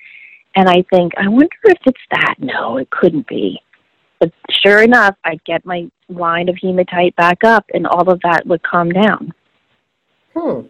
and 0.56 0.68
I 0.68 0.84
think, 0.90 1.12
I 1.16 1.28
wonder 1.28 1.48
if 1.64 1.78
it's 1.86 2.00
that. 2.10 2.36
No, 2.38 2.76
it 2.78 2.88
couldn't 2.90 3.26
be. 3.26 3.60
But 4.20 4.32
sure 4.64 4.82
enough, 4.82 5.16
I'd 5.24 5.44
get 5.44 5.66
my 5.66 5.90
line 6.08 6.48
of 6.48 6.56
hematite 6.62 7.14
back 7.16 7.44
up, 7.44 7.64
and 7.74 7.86
all 7.86 8.08
of 8.10 8.20
that 8.22 8.46
would 8.46 8.62
calm 8.62 8.90
down. 8.90 9.32
Hmm. 10.34 10.60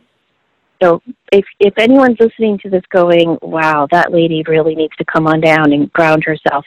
So 0.83 1.01
if 1.33 1.45
if 1.61 1.75
anyone's 1.79 2.19
listening 2.19 2.59
to 2.59 2.71
this, 2.71 2.83
going, 2.91 3.39
"Wow, 3.43 3.87
that 3.91 4.13
lady 4.13 4.43
really 4.49 4.75
needs 4.75 4.97
to 4.97 5.05
come 5.05 5.27
on 5.27 5.41
down 5.41 5.73
and 5.73 5.93
ground 5.93 6.25
herself," 6.25 6.65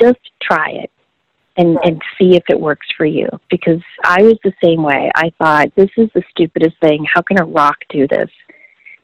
just 0.00 0.20
try 0.40 0.70
it. 0.70 0.90
and 1.56 1.78
and 1.84 2.02
see 2.18 2.36
if 2.36 2.42
it 2.48 2.58
works 2.58 2.86
for 2.96 3.06
you 3.06 3.28
because 3.50 3.80
I 4.02 4.22
was 4.22 4.38
the 4.42 4.52
same 4.62 4.82
way. 4.82 5.10
I 5.14 5.30
thought 5.38 5.74
this 5.76 5.90
is 5.96 6.08
the 6.14 6.22
stupidest 6.30 6.76
thing. 6.80 7.06
How 7.12 7.22
can 7.22 7.40
a 7.40 7.44
rock 7.44 7.76
do 7.90 8.06
this? 8.08 8.30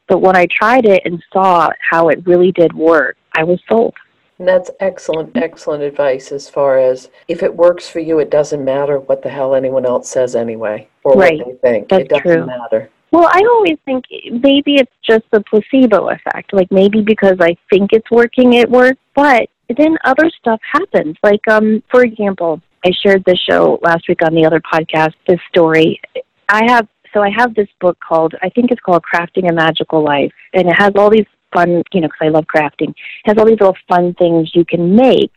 But 0.09 0.19
when 0.21 0.37
I 0.37 0.47
tried 0.47 0.87
it 0.87 1.03
and 1.05 1.23
saw 1.33 1.69
how 1.79 2.09
it 2.09 2.27
really 2.27 2.51
did 2.53 2.73
work, 2.73 3.17
I 3.41 3.45
was 3.45 3.59
sold. 3.66 3.95
And 4.38 4.47
that's 4.47 4.70
excellent, 4.80 5.34
excellent 5.36 5.82
advice 5.82 6.30
as 6.30 6.49
far 6.49 6.78
as 6.78 7.09
if 7.28 7.43
it 7.43 7.55
works 7.55 7.88
for 7.88 8.01
you, 8.01 8.18
it 8.18 8.30
doesn't 8.30 8.62
matter 8.64 8.99
what 8.99 9.22
the 9.22 9.30
hell 9.30 9.55
anyone 9.55 9.86
else 9.86 10.11
says 10.11 10.36
anyway, 10.36 10.88
or 11.05 11.12
Right. 11.14 11.38
what 11.38 11.62
they 11.62 11.70
think. 11.70 11.88
That's 11.88 12.03
it 12.05 12.09
doesn't 12.11 12.22
true. 12.38 12.47
matter. 12.47 12.91
Well, 13.12 13.28
I 13.32 13.41
always 13.55 13.78
think 13.86 14.05
maybe 14.30 14.74
it's 14.76 14.93
just 15.03 15.24
the 15.30 15.41
placebo 15.41 16.11
effect. 16.11 16.53
Like 16.53 16.70
maybe 16.70 17.01
because 17.01 17.38
I 17.41 17.57
think 17.70 17.93
it's 17.93 18.11
working, 18.11 18.53
it 18.55 18.70
works. 18.70 19.01
But 19.14 19.49
then 19.76 19.97
other 20.05 20.30
stuff 20.38 20.61
happens. 20.70 21.16
Like, 21.22 21.47
um, 21.49 21.82
for 21.91 22.05
example, 22.05 22.61
I 22.84 22.91
shared 23.03 23.24
this 23.24 23.38
show 23.49 23.78
last 23.82 24.07
week 24.09 24.22
on 24.22 24.34
the 24.34 24.45
other 24.45 24.61
podcast. 24.61 25.14
This 25.26 25.41
story, 25.49 26.01
I 26.49 26.62
have. 26.70 26.86
So 27.12 27.20
I 27.22 27.30
have 27.36 27.55
this 27.57 27.68
book 27.80 27.99
called 28.09 28.34
I 28.41 28.49
think 28.51 28.70
it's 28.70 28.80
called 28.80 29.03
Crafting 29.12 29.51
a 29.51 29.53
Magical 29.53 30.03
Life, 30.05 30.32
and 30.55 30.68
it 30.68 30.76
has 30.78 30.93
all 30.95 31.11
these 31.11 31.26
fun, 31.53 31.83
you 31.93 32.01
know, 32.01 32.09
because 32.09 32.21
I 32.21 32.29
love 32.29 32.45
crafting. 32.45 32.95
Has 33.25 33.37
all 33.39 33.47
these 33.47 33.61
little 33.61 33.77
fun 33.89 34.15
things 34.15 34.51
you 34.55 34.65
can 34.65 34.95
make 34.95 35.33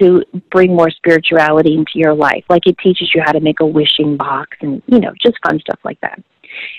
to 0.00 0.24
bring 0.50 0.74
more 0.74 0.90
spirituality 0.90 1.74
into 1.74 1.92
your 1.94 2.14
life. 2.14 2.44
Like 2.48 2.66
it 2.66 2.76
teaches 2.78 3.12
you 3.14 3.22
how 3.24 3.32
to 3.32 3.40
make 3.40 3.60
a 3.60 3.66
wishing 3.66 4.16
box, 4.16 4.56
and 4.60 4.82
you 4.86 5.00
know, 5.00 5.12
just 5.22 5.36
fun 5.46 5.60
stuff 5.60 5.78
like 5.84 6.00
that. 6.00 6.22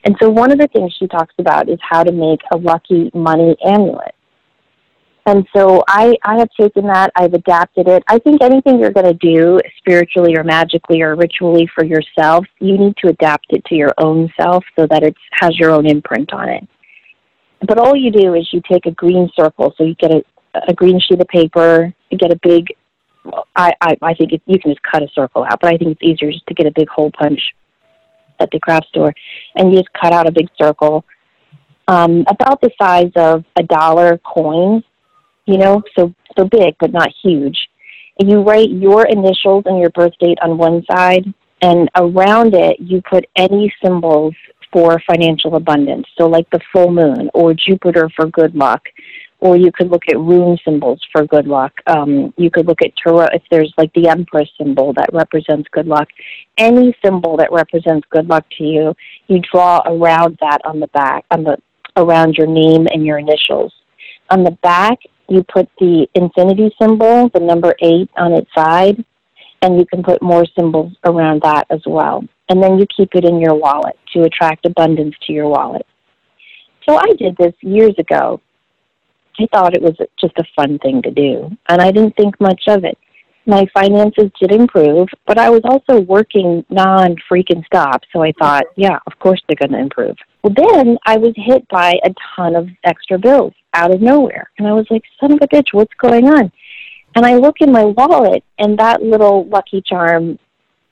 And 0.06 0.16
so 0.22 0.30
one 0.30 0.52
of 0.52 0.60
the 0.60 0.68
things 0.68 0.96
she 0.98 1.08
talks 1.08 1.34
about 1.38 1.70
is 1.70 1.80
how 1.82 2.04
to 2.04 2.12
make 2.12 2.40
a 2.52 2.58
lucky 2.58 3.12
money 3.14 3.56
amulet. 3.66 4.16
And 5.28 5.48
so 5.56 5.84
I, 5.88 6.16
I 6.24 6.38
have 6.38 6.50
taken 6.60 6.86
that, 6.86 7.12
I've 7.16 7.34
adapted 7.34 7.88
it. 7.88 8.04
I 8.08 8.20
think 8.20 8.44
anything 8.44 8.80
you're 8.80 8.92
going 8.92 9.08
to 9.08 9.14
do 9.14 9.60
spiritually 9.80 10.36
or 10.38 10.44
magically 10.44 11.02
or 11.02 11.16
ritually 11.16 11.68
for 11.74 11.84
yourself, 11.84 12.46
you 12.60 12.78
need 12.78 12.96
to 12.98 13.10
adapt 13.10 13.48
it 13.50 13.66
to 13.66 13.76
your 13.76 13.92
own 13.98 14.32
self 14.40 14.64
so 14.76 14.86
that 14.86 15.02
it 15.02 15.16
has 15.32 15.58
your 15.58 15.72
own 15.72 15.88
imprint 15.88 16.32
on 16.32 16.50
it. 16.50 16.68
But 17.62 17.78
all 17.78 17.95
you 17.95 18.12
do 18.12 18.34
is 18.36 18.47
you 18.51 18.62
take 18.70 18.86
a 18.86 18.91
green 18.91 19.30
circle, 19.36 19.74
so 19.78 19.84
you 19.84 19.95
get 19.95 20.12
a, 20.12 20.24
a 20.68 20.74
green 20.74 20.99
sheet 20.99 21.22
of 21.22 21.28
paper, 21.28 21.93
you 22.10 22.18
get 22.18 22.32
a 22.32 22.39
big, 22.43 22.68
I, 23.56 23.74
I, 23.82 23.97
I 24.01 24.14
think 24.14 24.34
it, 24.34 24.41
you 24.45 24.60
can 24.60 24.72
just 24.72 24.84
cut 24.84 25.03
a 25.03 25.08
circle 25.14 25.43
out, 25.43 25.60
but 25.62 25.74
I 25.74 25.78
think 25.78 25.91
it's 25.91 26.03
easier 26.03 26.32
just 26.32 26.45
to 26.47 26.53
get 26.53 26.68
a 26.68 26.72
big 26.72 26.89
hole 26.89 27.12
punch 27.18 27.39
at 28.39 28.49
the 28.51 28.60
craft 28.60 28.88
store, 28.88 29.14
and 29.56 29.72
you 29.72 29.80
just 29.80 29.93
cut 29.93 30.14
out 30.14 30.28
a 30.28 30.32
big 30.32 30.47
circle 30.62 31.06
um, 31.88 32.26
about 32.28 32.62
the 32.62 32.72
size 32.82 33.12
of 33.16 33.45
a 33.58 33.64
dollar 33.64 34.18
coin, 34.20 34.84
you 35.45 35.58
know, 35.58 35.82
so 35.97 36.14
so 36.38 36.45
big 36.45 36.76
but 36.80 36.91
not 36.91 37.10
huge. 37.24 37.58
And 38.20 38.30
you 38.30 38.41
write 38.41 38.70
your 38.70 39.06
initials 39.08 39.64
and 39.66 39.80
your 39.80 39.89
birth 39.91 40.14
date 40.20 40.38
on 40.41 40.58
one 40.58 40.84
side, 40.91 41.34
and 41.62 41.89
around 41.95 42.53
it 42.56 42.80
you 42.80 43.01
put 43.10 43.26
any 43.36 43.74
symbols 43.84 44.34
for 44.76 45.02
financial 45.10 45.56
abundance. 45.56 46.06
So 46.18 46.28
like 46.28 46.50
the 46.50 46.60
full 46.74 46.92
moon 46.92 47.30
or 47.34 47.54
Jupiter 47.54 48.10
for 48.14 48.28
good 48.28 48.56
luck, 48.56 48.82
or 49.40 49.56
you 49.56 49.72
could 49.72 49.90
look 49.90 50.04
at 50.10 50.18
rune 50.18 50.58
symbols 50.66 51.00
for 51.14 51.26
good 51.26 51.48
luck. 51.48 51.72
Um, 51.88 52.34
you 52.36 52.52
could 52.52 52.68
look 52.68 52.82
at 52.84 52.92
tarot 53.02 53.28
if 53.32 53.42
there's 53.50 53.74
like 53.78 53.94
the 53.94 54.10
Empress 54.10 54.50
symbol 54.58 54.92
that 54.98 55.08
represents 55.14 55.70
good 55.72 55.88
luck. 55.88 56.10
Any 56.58 56.94
symbol 57.02 57.38
that 57.38 57.54
represents 57.54 58.06
good 58.10 58.28
luck 58.28 58.46
to 58.58 58.66
you, 58.66 58.94
you 59.28 59.40
draw 59.50 59.82
around 59.86 60.38
that 60.42 60.60
on 60.66 60.82
the 60.82 60.88
back, 60.88 61.24
on 61.32 61.46
the 61.46 61.56
around 61.96 62.36
your 62.36 62.48
name 62.48 62.86
and 62.92 63.06
your 63.06 63.18
initials. 63.18 63.74
On 64.30 64.44
the 64.44 64.58
back, 64.62 65.00
you 65.30 65.42
put 65.44 65.70
the 65.80 66.06
infinity 66.16 66.76
symbol, 66.82 67.30
the 67.30 67.40
number 67.40 67.74
eight 67.82 68.10
on 68.18 68.34
its 68.34 68.50
side, 68.54 69.06
and 69.62 69.78
you 69.80 69.86
can 69.86 70.04
put 70.04 70.22
more 70.22 70.46
symbols 70.60 70.92
around 71.06 71.44
that 71.44 71.66
as 71.70 71.80
well. 71.86 72.26
And 72.50 72.62
then 72.62 72.78
you 72.78 72.86
keep 72.96 73.10
it 73.16 73.26
in 73.26 73.39
your 73.39 73.56
wallet 73.56 73.98
to 74.14 74.24
attract 74.24 74.66
abundance 74.66 75.16
to 75.26 75.34
your 75.34 75.48
wallet. 75.48 75.86
So 76.88 76.98
I 76.98 77.12
did 77.18 77.36
this 77.38 77.54
years 77.62 77.96
ago. 77.98 78.39
I 79.39 79.48
thought 79.52 79.76
it 79.76 79.82
was 79.82 79.98
just 80.20 80.38
a 80.38 80.46
fun 80.56 80.80
thing 80.80 81.02
to 81.02 81.12
do, 81.12 81.50
and 81.68 81.82
I 81.82 81.91
didn't 81.91 82.16
think 82.16 82.39
much 82.39 82.64
of 82.68 82.86
it. 82.86 82.98
My 83.48 83.66
finances 83.74 84.32
did 84.39 84.52
improve, 84.52 85.08
but 85.28 85.38
I 85.38 85.50
was 85.50 85.62
also 85.66 86.02
working 86.02 86.66
non 86.70 87.16
freaking 87.30 87.66
stop, 87.66 88.02
so 88.14 88.24
I 88.24 88.32
thought, 88.39 88.64
yeah, 88.76 88.98
of 89.06 89.20
course 89.20 89.41
they're 89.48 89.68
going 89.68 89.78
to 89.78 89.84
improve. 89.84 90.16
Well, 90.41 90.54
then 90.56 90.98
I 91.06 91.18
was 91.18 91.34
hit 91.36 91.68
by 91.68 92.00
a 92.04 92.14
ton 92.36 92.56
of 92.56 92.70
extra 92.86 93.20
bills 93.20 93.54
out 93.74 93.93
of 93.93 94.02
nowhere, 94.02 94.50
and 94.58 94.68
I 94.68 94.74
was 94.74 94.88
like, 94.89 95.04
son 95.20 95.34
of 95.34 95.39
a 95.41 95.48
bitch, 95.48 95.74
what's 95.74 95.93
going 95.96 96.28
on? 96.28 96.52
And 97.16 97.26
I 97.26 97.36
look 97.36 97.58
in 97.60 97.72
my 97.72 97.86
wallet, 97.86 98.43
and 98.58 98.80
that 98.80 99.02
little 99.02 99.46
Lucky 99.48 99.82
Charm 99.86 100.39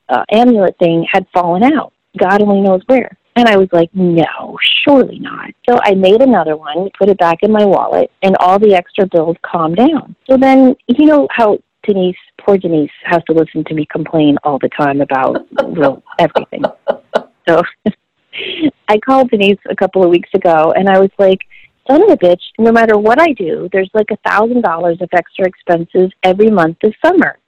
uh, 0.09 0.23
amulet 0.31 0.77
thing 0.79 1.05
had 1.11 1.25
fallen 1.33 1.63
out. 1.63 1.93
God 2.17 2.41
only 2.41 2.61
knows 2.61 2.81
where. 2.87 3.17
And 3.35 3.47
I 3.47 3.57
was 3.57 3.69
like, 3.71 3.89
no, 3.93 4.57
surely 4.83 5.17
not. 5.19 5.51
So 5.67 5.79
I 5.81 5.95
made 5.95 6.21
another 6.21 6.55
one, 6.55 6.89
put 6.97 7.09
it 7.09 7.17
back 7.17 7.39
in 7.41 7.51
my 7.51 7.65
wallet, 7.65 8.11
and 8.21 8.35
all 8.39 8.59
the 8.59 8.75
extra 8.75 9.07
bills 9.07 9.37
calmed 9.41 9.77
down. 9.77 10.15
So 10.29 10.37
then, 10.37 10.75
you 10.87 11.05
know 11.07 11.27
how 11.31 11.57
Denise, 11.87 12.15
poor 12.39 12.57
Denise, 12.57 12.91
has 13.05 13.23
to 13.27 13.33
listen 13.33 13.63
to 13.65 13.73
me 13.73 13.87
complain 13.91 14.37
all 14.43 14.59
the 14.59 14.69
time 14.69 15.01
about 15.01 15.47
real 15.75 16.03
everything. 16.19 16.63
So 17.47 17.63
I 18.87 18.99
called 18.99 19.31
Denise 19.31 19.59
a 19.67 19.75
couple 19.75 20.03
of 20.03 20.11
weeks 20.11 20.29
ago, 20.35 20.71
and 20.75 20.87
I 20.87 20.99
was 20.99 21.09
like, 21.17 21.39
son 21.89 22.03
of 22.03 22.09
a 22.09 22.17
bitch, 22.17 22.41
no 22.59 22.71
matter 22.71 22.97
what 22.97 23.19
I 23.19 23.33
do, 23.33 23.67
there's 23.71 23.89
like 23.93 24.11
a 24.11 24.29
thousand 24.29 24.61
dollars 24.61 24.97
of 25.01 25.09
extra 25.11 25.47
expenses 25.47 26.11
every 26.23 26.49
month 26.49 26.77
this 26.81 26.93
summer. 27.03 27.39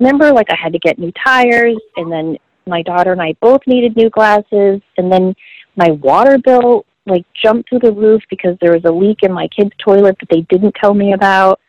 Remember, 0.00 0.32
like 0.32 0.50
I 0.50 0.56
had 0.60 0.72
to 0.72 0.78
get 0.78 0.98
new 0.98 1.12
tires, 1.12 1.78
and 1.96 2.10
then 2.10 2.36
my 2.66 2.82
daughter 2.82 3.12
and 3.12 3.22
I 3.22 3.34
both 3.40 3.60
needed 3.66 3.96
new 3.96 4.10
glasses, 4.10 4.80
and 4.96 5.10
then 5.10 5.34
my 5.76 5.90
water 5.90 6.38
bill 6.38 6.84
like 7.06 7.24
jumped 7.42 7.68
through 7.68 7.80
the 7.80 7.92
roof 7.92 8.22
because 8.30 8.56
there 8.60 8.72
was 8.72 8.84
a 8.84 8.90
leak 8.90 9.18
in 9.22 9.32
my 9.32 9.46
kids' 9.48 9.72
toilet 9.78 10.16
that 10.20 10.28
they 10.30 10.40
didn't 10.42 10.74
tell 10.80 10.94
me 10.94 11.12
about. 11.12 11.60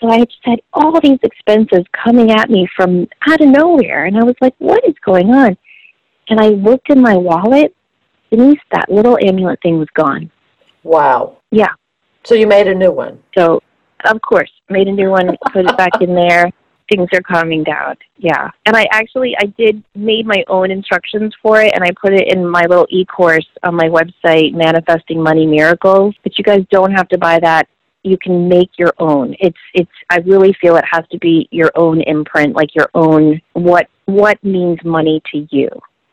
So 0.00 0.08
I 0.10 0.18
just 0.18 0.40
had 0.42 0.60
all 0.72 1.00
these 1.00 1.20
expenses 1.22 1.84
coming 2.04 2.32
at 2.32 2.50
me 2.50 2.66
from 2.74 3.06
out 3.28 3.40
of 3.40 3.48
nowhere, 3.48 4.06
and 4.06 4.16
I 4.18 4.24
was 4.24 4.34
like, 4.40 4.54
"What 4.58 4.82
is 4.84 4.94
going 5.04 5.30
on?" 5.30 5.56
And 6.28 6.40
I 6.40 6.48
looked 6.48 6.90
in 6.90 7.00
my 7.00 7.16
wallet. 7.16 7.74
Denise, 8.30 8.58
that 8.72 8.90
little 8.90 9.18
amulet 9.22 9.60
thing 9.62 9.78
was 9.78 9.88
gone. 9.94 10.30
Wow. 10.82 11.36
Yeah. 11.50 11.68
So 12.24 12.34
you 12.34 12.46
made 12.46 12.66
a 12.66 12.74
new 12.74 12.90
one. 12.90 13.22
So, 13.36 13.60
of 14.06 14.20
course, 14.22 14.50
made 14.70 14.88
a 14.88 14.92
new 14.92 15.10
one, 15.10 15.36
put 15.52 15.66
it 15.68 15.76
back 15.76 16.00
in 16.00 16.14
there. 16.14 16.50
Things 16.92 17.08
are 17.14 17.22
calming 17.22 17.64
down. 17.64 17.96
Yeah. 18.18 18.50
And 18.66 18.76
I 18.76 18.86
actually 18.92 19.34
I 19.38 19.46
did 19.46 19.82
made 19.94 20.26
my 20.26 20.44
own 20.48 20.70
instructions 20.70 21.34
for 21.40 21.62
it 21.62 21.72
and 21.74 21.82
I 21.82 21.90
put 21.98 22.12
it 22.12 22.30
in 22.34 22.46
my 22.46 22.66
little 22.68 22.86
e-course 22.90 23.46
on 23.62 23.76
my 23.76 23.88
website 23.88 24.52
Manifesting 24.52 25.22
Money 25.22 25.46
Miracles, 25.46 26.14
but 26.22 26.36
you 26.36 26.44
guys 26.44 26.66
don't 26.70 26.92
have 26.92 27.08
to 27.08 27.18
buy 27.18 27.40
that. 27.40 27.66
You 28.02 28.18
can 28.18 28.46
make 28.46 28.70
your 28.78 28.92
own. 28.98 29.34
It's 29.40 29.56
it's 29.72 29.90
I 30.10 30.18
really 30.18 30.54
feel 30.60 30.76
it 30.76 30.84
has 30.90 31.04
to 31.12 31.18
be 31.18 31.48
your 31.50 31.70
own 31.76 32.02
imprint, 32.02 32.54
like 32.54 32.74
your 32.74 32.90
own 32.94 33.40
what 33.54 33.88
what 34.04 34.42
means 34.44 34.78
money 34.84 35.22
to 35.32 35.48
you. 35.50 35.70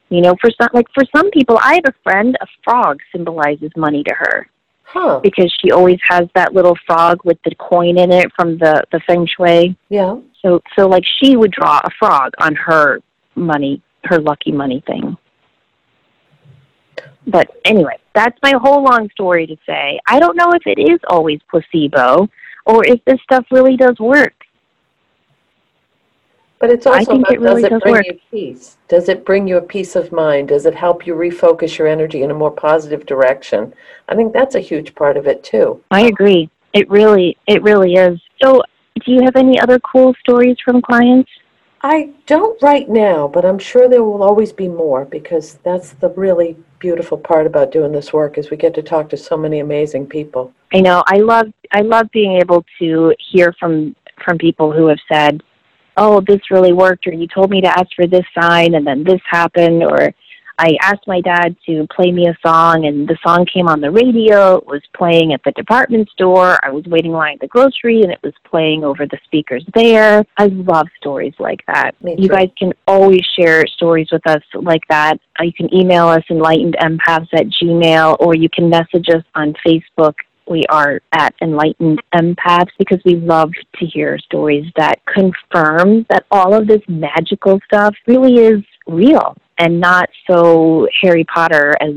You 0.10 0.22
know, 0.22 0.36
for 0.40 0.50
some 0.62 0.70
like 0.74 0.88
for 0.94 1.04
some 1.14 1.30
people, 1.32 1.60
I 1.62 1.74
have 1.76 1.94
a 1.94 2.04
friend, 2.04 2.38
a 2.40 2.48
frog 2.64 3.00
symbolizes 3.12 3.72
money 3.76 4.04
to 4.04 4.14
her 4.16 4.48
Huh. 4.92 5.20
because 5.22 5.54
she 5.62 5.70
always 5.72 6.00
has 6.10 6.28
that 6.34 6.56
little 6.56 6.76
frog 6.88 7.20
with 7.24 7.38
the 7.46 7.54
coin 7.56 8.00
in 8.00 8.12
it 8.12 8.32
from 8.36 8.58
the 8.58 8.84
the 8.92 9.00
feng 9.02 9.28
shui. 9.28 9.78
Yeah. 9.90 10.18
So 10.42 10.64
so 10.76 10.88
like 10.88 11.04
she 11.22 11.38
would 11.38 11.52
draw 11.52 11.80
a 11.84 11.90
frog 12.00 12.34
on 12.40 12.56
her 12.56 13.00
money, 13.36 13.84
her 14.06 14.20
lucky 14.20 14.52
money 14.52 14.84
thing. 14.88 15.16
But 17.28 17.50
anyway, 17.66 18.00
that's 18.16 18.38
my 18.42 18.54
whole 18.60 18.84
long 18.84 19.10
story 19.12 19.46
to 19.46 19.56
say. 19.66 20.00
I 20.08 20.20
don't 20.20 20.36
know 20.36 20.52
if 20.54 20.66
it 20.66 20.82
is 20.82 21.00
always 21.08 21.40
placebo 21.50 22.28
or 22.66 22.84
if 22.86 23.04
this 23.06 23.20
stuff 23.22 23.46
really 23.52 23.78
does 23.78 24.00
work. 24.00 24.34
But 26.60 26.72
it's 26.72 26.86
I 26.86 27.00
also 27.00 27.12
think 27.12 27.22
about 27.22 27.34
it 27.34 27.40
really 27.40 27.62
does 27.62 27.64
it 27.64 27.70
does 27.70 27.82
bring 27.82 27.94
work. 27.94 28.06
you 28.06 28.20
peace? 28.30 28.78
Does 28.88 29.10
it 29.10 29.26
bring 29.26 29.48
you 29.48 29.58
a 29.58 29.62
peace 29.62 29.96
of 29.96 30.12
mind? 30.12 30.50
Does 30.50 30.66
it 30.66 30.76
help 30.76 31.08
you 31.08 31.16
refocus 31.16 31.78
your 31.78 31.88
energy 31.88 32.24
in 32.24 32.32
a 32.32 32.34
more 32.34 32.52
positive 32.52 33.06
direction? 33.06 33.74
I 34.10 34.16
think 34.16 34.34
that's 34.34 34.56
a 34.56 34.60
huge 34.60 34.94
part 34.94 35.16
of 35.16 35.26
it 35.26 35.44
too. 35.44 35.82
I 35.92 36.08
agree. 36.08 36.50
It 36.74 36.90
really 36.90 37.38
it 37.48 37.64
really 37.64 37.94
is. 37.94 38.20
So 38.44 38.62
do 39.06 39.12
you 39.12 39.22
have 39.24 39.38
any 39.38 39.60
other 39.60 39.80
cool 39.80 40.14
stories 40.20 40.58
from 40.64 40.82
clients? 40.82 41.30
I 41.82 42.10
don't 42.26 42.62
right 42.62 42.90
now, 42.90 43.28
but 43.28 43.46
I'm 43.46 43.60
sure 43.60 43.88
there 43.88 44.04
will 44.04 44.22
always 44.22 44.52
be 44.52 44.68
more 44.68 45.06
because 45.06 45.60
that's 45.64 45.92
the 45.92 46.10
really 46.10 46.58
beautiful 46.80 47.18
part 47.18 47.48
about 47.48 47.72
doing 47.72 47.94
this 47.94 48.12
work 48.12 48.38
is 48.38 48.50
we 48.50 48.58
get 48.58 48.74
to 48.74 48.82
talk 48.82 49.10
to 49.10 49.18
so 49.18 49.38
many 49.38 49.60
amazing 49.60 50.08
people. 50.08 50.54
I 50.74 50.82
know. 50.82 51.04
I 51.08 51.18
love 51.18 51.48
I 51.72 51.82
love 51.82 52.10
being 52.12 52.34
able 52.34 52.66
to 52.80 53.16
hear 53.32 53.54
from 53.60 53.96
from 54.24 54.38
people 54.38 54.74
who 54.74 54.88
have 54.88 55.00
said, 55.12 55.42
"Oh, 56.02 56.22
this 56.22 56.50
really 56.50 56.74
worked," 56.74 57.06
or 57.08 57.14
"You 57.14 57.28
told 57.28 57.50
me 57.52 57.62
to 57.62 57.68
ask 57.68 57.90
for 57.96 58.08
this 58.08 58.26
sign, 58.40 58.74
and 58.76 58.88
then 58.88 59.04
this 59.04 59.22
happened," 59.30 59.84
or 59.84 60.14
I 60.62 60.76
asked 60.82 61.08
my 61.08 61.22
dad 61.22 61.56
to 61.68 61.88
play 61.96 62.12
me 62.12 62.28
a 62.28 62.38
song, 62.46 62.86
and 62.86 63.08
the 63.08 63.18
song 63.26 63.46
came 63.46 63.70
on 63.70 63.80
the 63.80 63.92
radio. 63.92 64.58
It 64.58 64.68
was 64.68 64.82
playing 64.94 65.32
at 65.32 65.42
the 65.46 65.52
department 65.52 66.10
store. 66.10 66.58
I 66.62 66.70
was 66.70 66.84
waiting 66.86 67.12
in 67.12 67.18
line 67.18 67.36
at 67.36 67.40
the 67.40 67.48
grocery, 67.48 68.02
and 68.02 68.12
it 68.12 68.20
was 68.22 68.34
playing 68.44 68.84
over 68.84 69.06
the 69.06 69.18
speakers 69.24 69.64
there. 69.74 70.26
I 70.38 70.48
love 70.48 70.88
stories 70.98 71.34
like 71.40 71.62
that. 71.68 71.92
Me 72.04 72.16
You 72.18 72.28
too. 72.28 72.36
guys 72.36 72.50
can 72.58 72.74
always 72.88 73.26
share 73.38 73.66
stories 73.68 74.10
with 74.12 74.26
us 74.28 74.44
like 74.54 74.86
that. 74.90 75.18
You 75.40 75.54
can 75.54 75.74
email 75.74 76.10
us 76.10 76.24
enlightened 76.30 76.76
empaths 76.82 77.30
at 77.34 77.46
gmail, 77.48 78.18
or 78.20 78.36
you 78.36 78.50
can 78.50 78.70
message 78.70 79.08
us 79.10 79.24
on 79.36 79.56
Facebook 79.66 80.16
we 80.50 80.64
are 80.70 81.02
at 81.14 81.34
Enlightened 81.42 82.02
Empaths 82.14 82.72
because 82.78 83.00
we 83.06 83.16
love 83.16 83.52
to 83.76 83.86
hear 83.86 84.18
stories 84.18 84.66
that 84.76 85.00
confirm 85.06 86.06
that 86.10 86.26
all 86.32 86.54
of 86.54 86.68
this 86.68 86.82
magical 86.88 87.60
stuff 87.66 87.96
really 88.08 88.36
is 88.36 88.64
real 88.88 89.38
and 89.60 89.80
not 89.80 90.10
so 90.30 90.88
Harry 91.02 91.24
Potter 91.26 91.76
as 91.80 91.94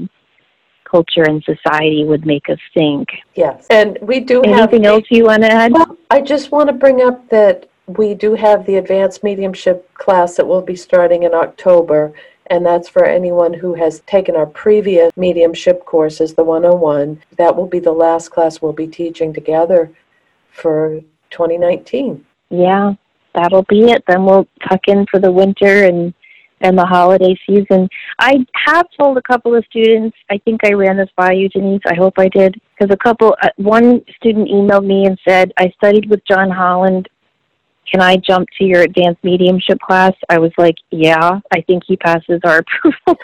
culture 0.84 1.22
and 1.22 1.42
society 1.44 2.04
would 2.04 2.26
make 2.26 2.50
us 2.50 2.58
think. 2.74 3.08
Yes. 3.34 3.66
And 3.70 3.98
we 4.02 4.20
do 4.20 4.42
have. 4.44 4.72
Anything 4.72 4.86
else 4.86 5.04
you 5.10 5.24
want 5.24 5.42
to 5.42 5.50
add? 5.50 5.72
Well, 5.72 5.96
I 6.10 6.20
just 6.20 6.52
want 6.52 6.68
to 6.68 6.74
bring 6.74 7.00
up 7.00 7.28
that 7.30 7.68
we 7.86 8.14
do 8.14 8.34
have 8.34 8.66
the 8.66 8.76
advanced 8.76 9.24
mediumship 9.24 9.92
class 9.94 10.36
that 10.36 10.46
will 10.46 10.62
be 10.62 10.76
starting 10.76 11.22
in 11.22 11.34
October, 11.34 12.12
and 12.52 12.66
that's 12.66 12.86
for 12.86 13.06
anyone 13.06 13.54
who 13.54 13.72
has 13.72 14.00
taken 14.00 14.36
our 14.36 14.44
previous 14.44 15.10
mediumship 15.16 15.86
courses, 15.86 16.34
the 16.34 16.44
101. 16.44 17.22
That 17.38 17.56
will 17.56 17.66
be 17.66 17.78
the 17.78 17.92
last 17.92 18.30
class 18.30 18.60
we'll 18.60 18.74
be 18.74 18.86
teaching 18.86 19.32
together 19.32 19.90
for 20.50 21.00
2019. 21.30 22.26
Yeah, 22.50 22.92
that'll 23.34 23.62
be 23.62 23.90
it. 23.90 24.04
Then 24.06 24.26
we'll 24.26 24.46
tuck 24.68 24.80
in 24.86 25.06
for 25.10 25.18
the 25.18 25.32
winter 25.32 25.84
and 25.84 26.12
and 26.60 26.78
the 26.78 26.84
holiday 26.84 27.34
season. 27.48 27.88
I 28.20 28.46
have 28.66 28.86
told 29.00 29.16
a 29.16 29.22
couple 29.22 29.56
of 29.56 29.64
students. 29.64 30.16
I 30.30 30.38
think 30.38 30.60
I 30.62 30.74
ran 30.74 30.98
this 30.98 31.08
by 31.16 31.32
you, 31.32 31.48
Denise. 31.48 31.80
I 31.86 31.94
hope 31.94 32.14
I 32.18 32.28
did 32.28 32.60
because 32.78 32.94
a 32.94 32.98
couple. 32.98 33.34
Uh, 33.42 33.48
one 33.56 34.04
student 34.14 34.48
emailed 34.48 34.84
me 34.84 35.06
and 35.06 35.18
said, 35.26 35.52
"I 35.56 35.72
studied 35.78 36.10
with 36.10 36.20
John 36.26 36.50
Holland. 36.50 37.08
Can 37.90 38.00
I 38.00 38.16
jump 38.16 38.48
to 38.58 38.64
your 38.64 38.82
advanced 38.82 39.22
mediumship 39.22 39.80
class?" 39.80 40.12
I 40.28 40.38
was 40.38 40.52
like, 40.58 40.76
"Yeah, 40.90 41.40
I 41.52 41.60
think 41.62 41.84
he 41.86 41.96
passes 41.96 42.40
our 42.44 42.58
approval." 42.84 43.18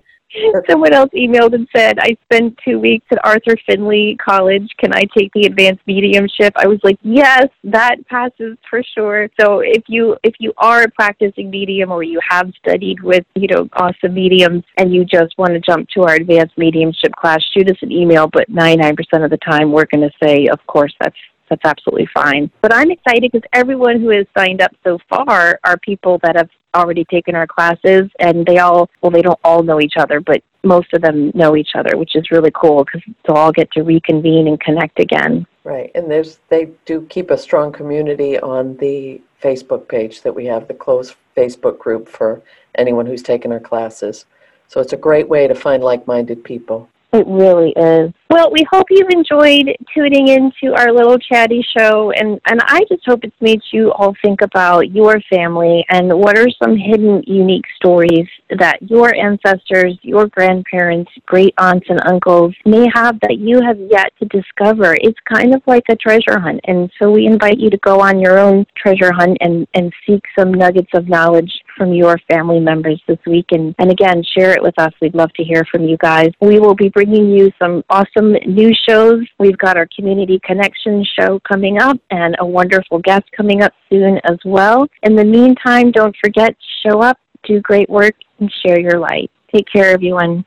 Someone 0.68 0.92
else 0.92 1.10
emailed 1.14 1.54
and 1.54 1.66
said, 1.74 1.98
I 1.98 2.16
spent 2.24 2.58
two 2.64 2.78
weeks 2.78 3.06
at 3.10 3.18
Arthur 3.24 3.56
Findlay 3.66 4.16
College. 4.16 4.68
Can 4.78 4.92
I 4.94 5.02
take 5.16 5.32
the 5.32 5.46
advanced 5.46 5.82
mediumship? 5.86 6.52
I 6.56 6.66
was 6.66 6.78
like, 6.82 6.98
yes, 7.02 7.46
that 7.64 7.96
passes 8.08 8.56
for 8.68 8.82
sure. 8.94 9.28
So 9.40 9.60
if 9.60 9.84
you 9.88 10.16
if 10.22 10.34
you 10.38 10.52
are 10.58 10.82
a 10.82 10.90
practicing 10.90 11.50
medium 11.50 11.90
or 11.90 12.02
you 12.02 12.20
have 12.28 12.52
studied 12.58 13.02
with, 13.02 13.24
you 13.34 13.48
know, 13.48 13.68
awesome 13.74 14.14
mediums 14.14 14.64
and 14.76 14.94
you 14.94 15.04
just 15.04 15.36
want 15.38 15.52
to 15.52 15.60
jump 15.60 15.88
to 15.96 16.02
our 16.02 16.14
advanced 16.14 16.56
mediumship 16.56 17.12
class, 17.16 17.42
shoot 17.54 17.70
us 17.70 17.78
an 17.82 17.90
email. 17.90 18.28
But 18.28 18.50
99% 18.50 18.96
of 19.24 19.30
the 19.30 19.38
time, 19.38 19.72
we're 19.72 19.86
going 19.86 20.08
to 20.08 20.14
say, 20.22 20.46
of 20.48 20.64
course, 20.66 20.94
that's 21.00 21.16
that's 21.48 21.64
absolutely 21.64 22.08
fine. 22.12 22.50
But 22.60 22.74
I'm 22.74 22.90
excited 22.90 23.30
because 23.32 23.48
everyone 23.52 24.00
who 24.00 24.10
has 24.10 24.26
signed 24.36 24.60
up 24.62 24.72
so 24.84 24.98
far 25.08 25.58
are 25.64 25.76
people 25.78 26.18
that 26.22 26.36
have 26.36 26.50
already 26.74 27.04
taken 27.04 27.34
our 27.34 27.46
classes, 27.46 28.10
and 28.20 28.44
they 28.46 28.58
all, 28.58 28.90
well, 29.00 29.10
they 29.10 29.22
don't 29.22 29.40
all 29.42 29.62
know 29.62 29.80
each 29.80 29.94
other, 29.96 30.20
but 30.20 30.42
most 30.64 30.92
of 30.92 31.02
them 31.02 31.30
know 31.34 31.56
each 31.56 31.70
other, 31.74 31.96
which 31.96 32.14
is 32.16 32.30
really 32.30 32.50
cool 32.54 32.84
because 32.84 33.02
they'll 33.26 33.36
all 33.36 33.52
get 33.52 33.70
to 33.72 33.82
reconvene 33.82 34.48
and 34.48 34.60
connect 34.60 35.00
again. 35.00 35.46
Right, 35.64 35.90
and 35.94 36.10
there's 36.10 36.38
they 36.48 36.70
do 36.84 37.06
keep 37.08 37.30
a 37.30 37.38
strong 37.38 37.72
community 37.72 38.38
on 38.38 38.76
the 38.78 39.20
Facebook 39.42 39.88
page 39.88 40.22
that 40.22 40.34
we 40.34 40.46
have, 40.46 40.66
the 40.66 40.74
closed 40.74 41.14
Facebook 41.36 41.78
group 41.78 42.08
for 42.08 42.42
anyone 42.76 43.06
who's 43.06 43.22
taken 43.22 43.52
our 43.52 43.60
classes. 43.60 44.26
So 44.66 44.80
it's 44.80 44.92
a 44.92 44.98
great 44.98 45.28
way 45.28 45.46
to 45.46 45.54
find 45.54 45.82
like-minded 45.82 46.44
people. 46.44 46.88
It 47.10 47.26
really 47.26 47.72
is. 47.74 48.12
Well, 48.28 48.50
we 48.52 48.66
hope 48.70 48.88
you've 48.90 49.08
enjoyed 49.08 49.74
tuning 49.94 50.28
into 50.28 50.74
our 50.76 50.92
little 50.92 51.18
chatty 51.18 51.64
show, 51.76 52.12
and, 52.12 52.38
and 52.46 52.60
I 52.62 52.80
just 52.90 53.02
hope 53.06 53.20
it's 53.22 53.34
made 53.40 53.62
you 53.72 53.90
all 53.92 54.14
think 54.22 54.42
about 54.42 54.92
your 54.92 55.18
family 55.32 55.86
and 55.88 56.12
what 56.12 56.36
are 56.36 56.48
some 56.62 56.76
hidden, 56.76 57.22
unique 57.26 57.64
stories 57.76 58.28
that 58.58 58.82
your 58.82 59.14
ancestors, 59.14 59.98
your 60.02 60.26
grandparents, 60.26 61.10
great 61.24 61.54
aunts, 61.56 61.86
and 61.88 61.98
uncles 62.06 62.54
may 62.66 62.86
have 62.94 63.18
that 63.20 63.38
you 63.38 63.62
have 63.62 63.78
yet 63.90 64.12
to 64.18 64.26
discover. 64.26 64.94
It's 65.00 65.18
kind 65.32 65.54
of 65.54 65.62
like 65.66 65.84
a 65.88 65.96
treasure 65.96 66.38
hunt, 66.38 66.60
and 66.64 66.90
so 67.00 67.10
we 67.10 67.24
invite 67.24 67.58
you 67.58 67.70
to 67.70 67.78
go 67.78 68.00
on 68.00 68.20
your 68.20 68.38
own 68.38 68.66
treasure 68.76 69.12
hunt 69.14 69.38
and, 69.40 69.66
and 69.72 69.90
seek 70.06 70.22
some 70.38 70.52
nuggets 70.52 70.90
of 70.92 71.08
knowledge 71.08 71.52
from 71.78 71.94
your 71.94 72.18
family 72.30 72.60
members 72.60 73.00
this 73.08 73.18
week. 73.26 73.46
And, 73.52 73.74
and 73.78 73.90
again, 73.90 74.22
share 74.36 74.50
it 74.50 74.62
with 74.62 74.78
us. 74.78 74.92
We'd 75.00 75.14
love 75.14 75.32
to 75.34 75.44
hear 75.44 75.64
from 75.70 75.84
you 75.84 75.96
guys. 75.96 76.30
We 76.40 76.58
will 76.58 76.74
be 76.74 76.90
bringing 76.90 77.30
you 77.30 77.50
some 77.58 77.82
awesome 77.88 78.32
new 78.46 78.72
shows. 78.86 79.24
We've 79.38 79.56
got 79.56 79.78
our 79.78 79.88
Community 79.96 80.40
Connection 80.44 81.04
show 81.18 81.40
coming 81.48 81.80
up 81.80 81.96
and 82.10 82.36
a 82.40 82.46
wonderful 82.46 82.98
guest 82.98 83.24
coming 83.34 83.62
up 83.62 83.72
soon 83.88 84.18
as 84.24 84.38
well. 84.44 84.86
In 85.04 85.14
the 85.14 85.24
meantime, 85.24 85.92
don't 85.92 86.14
forget 86.22 86.54
show 86.84 87.00
up, 87.00 87.18
do 87.44 87.60
great 87.60 87.88
work, 87.88 88.14
and 88.40 88.52
share 88.66 88.80
your 88.80 88.98
light. 88.98 89.30
Take 89.54 89.66
care, 89.72 89.86
everyone. 89.86 90.44